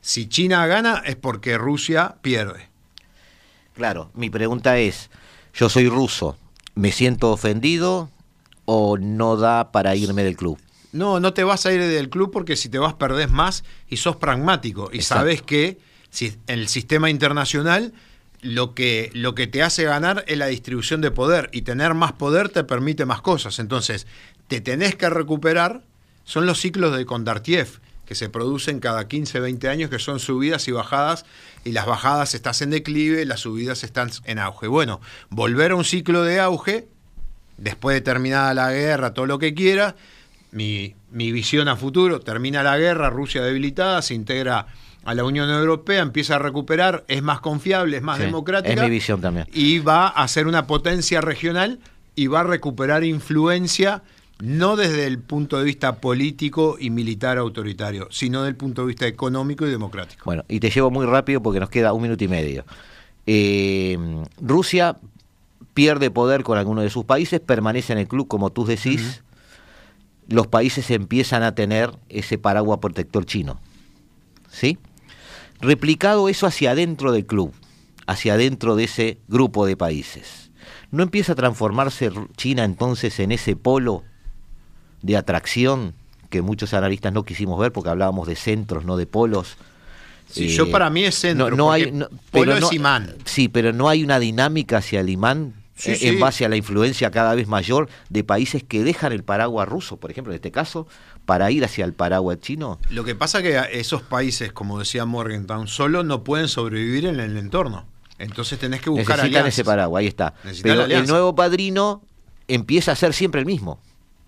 Si 0.00 0.28
China 0.28 0.66
gana 0.66 1.02
es 1.04 1.16
porque 1.16 1.58
Rusia 1.58 2.16
pierde. 2.22 2.68
Claro, 3.74 4.10
mi 4.14 4.30
pregunta 4.30 4.78
es, 4.78 5.10
yo 5.52 5.68
soy 5.68 5.88
ruso, 5.88 6.38
¿me 6.74 6.92
siento 6.92 7.32
ofendido 7.32 8.08
o 8.64 8.96
no 8.98 9.36
da 9.36 9.72
para 9.72 9.96
irme 9.96 10.22
del 10.22 10.36
club? 10.36 10.58
No, 10.92 11.18
no 11.18 11.34
te 11.34 11.42
vas 11.42 11.66
a 11.66 11.72
ir 11.72 11.80
del 11.82 12.08
club 12.08 12.30
porque 12.30 12.54
si 12.54 12.68
te 12.68 12.78
vas 12.78 12.94
perdés 12.94 13.30
más 13.30 13.64
y 13.88 13.96
sos 13.96 14.14
pragmático 14.14 14.90
y 14.92 14.98
Exacto. 14.98 15.20
sabes 15.22 15.42
que 15.42 15.80
si, 16.10 16.26
en 16.46 16.60
el 16.60 16.68
sistema 16.68 17.10
internacional 17.10 17.92
lo 18.42 18.74
que, 18.74 19.10
lo 19.14 19.34
que 19.34 19.46
te 19.48 19.62
hace 19.62 19.84
ganar 19.84 20.24
es 20.28 20.38
la 20.38 20.46
distribución 20.46 21.00
de 21.00 21.10
poder 21.10 21.48
y 21.52 21.62
tener 21.62 21.94
más 21.94 22.12
poder 22.12 22.50
te 22.50 22.62
permite 22.62 23.06
más 23.06 23.22
cosas. 23.22 23.58
Entonces, 23.58 24.06
te 24.46 24.60
tenés 24.60 24.94
que 24.94 25.08
recuperar, 25.08 25.82
son 26.24 26.46
los 26.46 26.60
ciclos 26.60 26.96
de 26.96 27.06
Kondartiev 27.06 27.80
que 28.06 28.14
se 28.14 28.28
producen 28.28 28.80
cada 28.80 29.08
15, 29.08 29.40
20 29.40 29.66
años, 29.68 29.88
que 29.88 29.98
son 29.98 30.20
subidas 30.20 30.68
y 30.68 30.72
bajadas, 30.72 31.24
y 31.64 31.72
las 31.72 31.86
bajadas 31.86 32.34
estás 32.34 32.60
en 32.60 32.68
declive, 32.68 33.24
las 33.24 33.40
subidas 33.40 33.82
están 33.82 34.10
en 34.24 34.38
auge. 34.38 34.66
Bueno, 34.66 35.00
volver 35.30 35.70
a 35.70 35.76
un 35.76 35.84
ciclo 35.84 36.22
de 36.22 36.38
auge 36.38 36.86
después 37.56 37.94
de 37.94 38.02
terminada 38.02 38.52
la 38.52 38.72
guerra, 38.72 39.14
todo 39.14 39.24
lo 39.24 39.38
que 39.38 39.54
quiera, 39.54 39.96
mi, 40.52 40.94
mi 41.10 41.32
visión 41.32 41.66
a 41.68 41.76
futuro, 41.76 42.20
termina 42.20 42.62
la 42.62 42.76
guerra, 42.76 43.08
Rusia 43.08 43.42
debilitada, 43.42 44.02
se 44.02 44.12
integra 44.12 44.66
a 45.04 45.14
la 45.14 45.24
Unión 45.24 45.48
Europea, 45.48 46.02
empieza 46.02 46.36
a 46.36 46.38
recuperar, 46.38 47.04
es 47.08 47.22
más 47.22 47.40
confiable, 47.40 47.96
es 47.96 48.02
más 48.02 48.18
Sí, 48.18 48.24
democrática. 48.24 48.74
es 48.74 48.80
mi 48.82 48.90
visión 48.90 49.20
también. 49.22 49.46
Y 49.52 49.78
va 49.78 50.08
a 50.08 50.28
ser 50.28 50.46
una 50.46 50.66
potencia 50.66 51.22
regional 51.22 51.78
y 52.16 52.26
va 52.26 52.40
a 52.40 52.44
recuperar 52.44 53.02
influencia, 53.02 54.02
no 54.40 54.76
desde 54.76 55.06
el 55.06 55.18
punto 55.18 55.58
de 55.58 55.64
vista 55.64 55.96
político 55.96 56.76
y 56.78 56.90
militar 56.90 57.38
autoritario, 57.38 58.08
sino 58.10 58.40
desde 58.40 58.50
el 58.50 58.56
punto 58.56 58.82
de 58.82 58.88
vista 58.88 59.06
económico 59.06 59.66
y 59.66 59.70
democrático. 59.70 60.22
Bueno, 60.24 60.44
y 60.48 60.60
te 60.60 60.70
llevo 60.70 60.90
muy 60.90 61.06
rápido 61.06 61.42
porque 61.42 61.60
nos 61.60 61.70
queda 61.70 61.92
un 61.92 62.02
minuto 62.02 62.24
y 62.24 62.28
medio. 62.28 62.64
Eh, 63.26 63.98
Rusia 64.40 64.98
pierde 65.72 66.10
poder 66.10 66.42
con 66.42 66.58
alguno 66.58 66.82
de 66.82 66.90
sus 66.90 67.04
países, 67.04 67.40
permanece 67.40 67.92
en 67.92 67.98
el 67.98 68.08
club, 68.08 68.28
como 68.28 68.50
tú 68.50 68.64
decís. 68.64 69.22
Los 70.26 70.46
países 70.46 70.90
empiezan 70.90 71.42
a 71.42 71.54
tener 71.54 71.90
ese 72.08 72.38
paraguas 72.38 72.78
protector 72.78 73.26
chino. 73.26 73.60
¿Sí? 74.48 74.78
Replicado 75.60 76.28
eso 76.28 76.46
hacia 76.46 76.70
adentro 76.70 77.12
del 77.12 77.26
club, 77.26 77.52
hacia 78.06 78.34
adentro 78.34 78.74
de 78.76 78.84
ese 78.84 79.18
grupo 79.28 79.66
de 79.66 79.76
países. 79.76 80.44
¿no 80.94 81.02
empieza 81.02 81.32
a 81.32 81.34
transformarse 81.34 82.10
China 82.36 82.64
entonces 82.64 83.18
en 83.18 83.32
ese 83.32 83.56
polo 83.56 84.04
de 85.04 85.16
atracción 85.16 85.94
que 86.30 86.42
muchos 86.42 86.74
analistas 86.74 87.12
no 87.12 87.22
quisimos 87.22 87.60
ver 87.60 87.70
porque 87.72 87.90
hablábamos 87.90 88.26
de 88.26 88.34
centros, 88.34 88.84
no 88.84 88.96
de 88.96 89.06
polos? 89.06 89.56
Sí, 90.28 90.48
yo 90.48 90.70
para 90.70 90.90
mí 90.90 91.04
es 91.04 91.14
centro, 91.14 91.54
no, 91.54 91.70
hay, 91.70 91.92
polo 92.32 92.56
es 92.56 92.72
imán. 92.72 93.14
Sí, 93.24 93.48
pero 93.48 93.72
no 93.72 93.88
hay 93.88 94.02
una 94.02 94.18
dinámica 94.18 94.78
hacia 94.78 95.00
el 95.00 95.10
imán 95.10 95.52
eh, 95.84 95.98
en 96.02 96.18
base 96.18 96.44
a 96.44 96.48
la 96.48 96.56
influencia 96.56 97.10
cada 97.10 97.34
vez 97.34 97.46
mayor 97.46 97.88
de 98.08 98.24
países 98.24 98.64
que 98.64 98.82
dejan 98.82 99.12
el 99.12 99.22
paraguas 99.22 99.68
ruso, 99.68 99.98
por 99.98 100.10
ejemplo, 100.10 100.32
en 100.32 100.36
este 100.36 100.50
caso, 100.50 100.88
para 101.26 101.50
ir 101.50 101.64
hacia 101.64 101.84
el 101.84 101.92
paraguas 101.92 102.40
chino. 102.40 102.78
Lo 102.88 103.04
que 103.04 103.14
pasa 103.14 103.38
es 103.40 103.44
que 103.44 103.78
esos 103.78 104.02
países, 104.02 104.52
como 104.52 104.78
decía 104.78 105.04
Morgenthau, 105.04 105.66
solo 105.66 106.02
no 106.02 106.24
pueden 106.24 106.48
sobrevivir 106.48 107.06
en 107.06 107.20
el 107.20 107.36
entorno. 107.36 107.86
Entonces 108.18 108.58
tenés 108.58 108.80
que 108.80 108.90
buscar 108.90 109.18
Necesitan 109.18 109.46
ese 109.46 109.64
paraguas, 109.64 110.00
ahí 110.00 110.06
está. 110.06 110.34
Pero 110.62 110.84
el 110.84 111.06
nuevo 111.06 111.34
padrino 111.34 112.02
empieza 112.48 112.92
a 112.92 112.96
ser 112.96 113.12
siempre 113.12 113.40
el 113.40 113.46
mismo, 113.46 113.78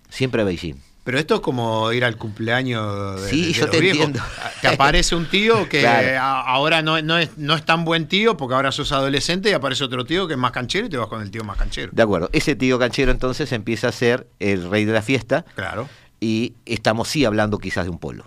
siempre 0.09 0.43
Beijing. 0.43 0.75
Pero 1.07 1.19
esto 1.19 1.35
es 1.35 1.39
como 1.39 1.89
ir 1.93 2.03
al 2.03 2.17
cumpleaños 2.17 3.21
de, 3.21 3.29
sí, 3.29 3.53
yo 3.53 3.69
te 3.69 3.77
Entiendo. 3.77 4.19
Te 4.59 4.67
aparece 4.67 5.15
un 5.15 5.25
tío 5.25 5.69
que 5.69 5.87
ahora 5.87 6.81
no, 6.81 7.01
no, 7.01 7.17
es, 7.17 7.37
no 7.37 7.55
es 7.55 7.63
tan 7.63 7.85
buen 7.85 8.07
tío 8.09 8.35
porque 8.35 8.55
ahora 8.55 8.73
sos 8.73 8.91
adolescente 8.91 9.49
y 9.49 9.53
aparece 9.53 9.85
otro 9.85 10.03
tío 10.03 10.27
que 10.27 10.33
es 10.33 10.39
más 10.39 10.51
canchero 10.51 10.87
y 10.87 10.89
te 10.89 10.97
vas 10.97 11.07
con 11.07 11.21
el 11.21 11.31
tío 11.31 11.45
más 11.45 11.55
canchero. 11.55 11.91
De 11.93 12.03
acuerdo. 12.03 12.29
Ese 12.33 12.57
tío 12.57 12.77
canchero 12.77 13.13
entonces 13.13 13.53
empieza 13.53 13.87
a 13.87 13.93
ser 13.93 14.27
el 14.39 14.69
rey 14.69 14.83
de 14.83 14.91
la 14.91 15.01
fiesta. 15.01 15.45
Claro. 15.55 15.87
Y 16.19 16.55
estamos 16.65 17.07
sí 17.07 17.23
hablando 17.23 17.57
quizás 17.57 17.85
de 17.85 17.91
un 17.91 17.99
polo. 17.99 18.25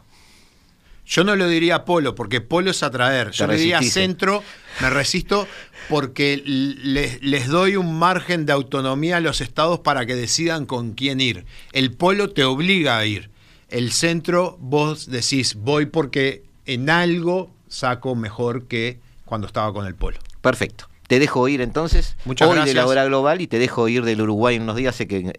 Yo 1.11 1.24
no 1.24 1.34
lo 1.34 1.48
diría 1.48 1.84
polo, 1.84 2.14
porque 2.14 2.40
polo 2.40 2.70
es 2.70 2.84
atraer. 2.84 3.32
Yo 3.32 3.48
le 3.48 3.56
diría 3.56 3.82
centro, 3.82 4.44
me 4.80 4.90
resisto, 4.90 5.48
porque 5.88 6.40
les, 6.44 7.48
doy 7.48 7.74
un 7.74 7.98
margen 7.98 8.46
de 8.46 8.52
autonomía 8.52 9.16
a 9.16 9.20
los 9.20 9.40
estados 9.40 9.80
para 9.80 10.06
que 10.06 10.14
decidan 10.14 10.66
con 10.66 10.92
quién 10.92 11.20
ir. 11.20 11.46
El 11.72 11.90
polo 11.92 12.30
te 12.30 12.44
obliga 12.44 12.96
a 12.96 13.06
ir. 13.06 13.28
El 13.70 13.90
centro, 13.90 14.56
vos 14.61 15.11
decís, 15.11 15.56
voy 15.56 15.86
porque 15.86 16.44
en 16.64 16.88
algo 16.88 17.50
saco 17.66 18.14
mejor 18.14 18.68
que 18.68 19.00
cuando 19.24 19.48
estaba 19.48 19.72
con 19.72 19.86
el 19.86 19.96
polo. 19.96 20.18
Perfecto. 20.40 20.88
Te 21.08 21.18
dejo 21.18 21.48
ir 21.48 21.61
entonces 21.61 22.14
Muchas 22.24 22.46
hoy 22.46 22.54
gracias. 22.54 22.76
de 22.76 22.80
la 22.80 22.86
hora 22.86 23.04
global 23.04 23.40
y 23.40 23.48
te 23.48 23.58
dejo 23.58 23.88
ir 23.88 24.04
del 24.04 24.20
Uruguay 24.20 24.54
en 24.54 24.62
unos 24.62 24.76
días. 24.76 24.94
Sé 24.94 25.08
que 25.08 25.32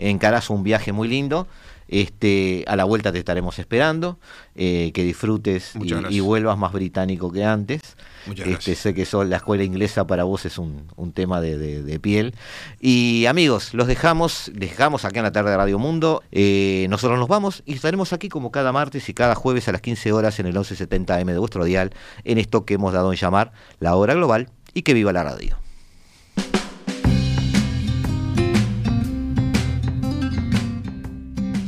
encarás 0.00 0.50
un 0.50 0.64
viaje 0.64 0.90
muy 0.90 1.06
lindo. 1.06 1.46
Este, 1.92 2.64
a 2.68 2.74
la 2.74 2.84
vuelta 2.84 3.12
te 3.12 3.18
estaremos 3.18 3.58
esperando, 3.58 4.18
eh, 4.54 4.92
que 4.94 5.04
disfrutes 5.04 5.74
y, 6.08 6.20
vuelvas 6.20 6.56
más 6.56 6.72
británico 6.72 7.30
que 7.30 7.44
antes. 7.44 7.82
Este, 8.34 8.74
sé 8.76 8.94
que 8.94 9.06
la 9.26 9.36
escuela 9.36 9.62
inglesa 9.62 10.06
para 10.06 10.24
vos 10.24 10.46
es 10.46 10.56
un, 10.56 10.86
tema 11.14 11.42
de, 11.42 12.00
piel. 12.00 12.34
Y 12.80 13.26
amigos, 13.26 13.74
los 13.74 13.86
dejamos, 13.88 14.50
dejamos 14.54 15.04
acá 15.04 15.20
en 15.20 15.24
la 15.24 15.32
tarde 15.32 15.50
de 15.50 15.58
Radio 15.58 15.78
Mundo. 15.78 16.22
Eh, 16.32 16.86
nosotros 16.88 17.18
nos 17.18 17.28
vamos 17.28 17.62
y 17.66 17.74
estaremos 17.74 18.14
aquí 18.14 18.30
como 18.30 18.50
cada 18.50 18.72
martes 18.72 19.10
y 19.10 19.12
cada 19.12 19.34
jueves 19.34 19.68
a 19.68 19.72
las 19.72 19.82
15 19.82 20.12
horas 20.12 20.40
en 20.40 20.46
el 20.46 20.54
1170M 20.54 21.26
de 21.26 21.38
vuestro 21.38 21.62
dial, 21.62 21.92
en 22.24 22.38
esto 22.38 22.64
que 22.64 22.74
hemos 22.74 22.94
dado 22.94 23.12
en 23.12 23.18
llamar 23.18 23.52
la 23.80 23.96
hora 23.96 24.14
global 24.14 24.48
y 24.72 24.80
que 24.80 24.94
viva 24.94 25.12
la 25.12 25.24
radio. 25.24 25.61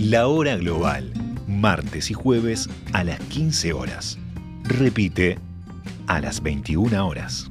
La 0.04 0.26
hora 0.26 0.56
global, 0.58 1.14
martes 1.48 2.10
y 2.10 2.14
jueves 2.14 2.68
a 2.92 3.04
las 3.04 3.18
15 3.20 3.72
horas. 3.72 4.18
Repite 4.64 5.38
a 6.06 6.20
las 6.20 6.42
21 6.42 7.08
horas. 7.08 7.50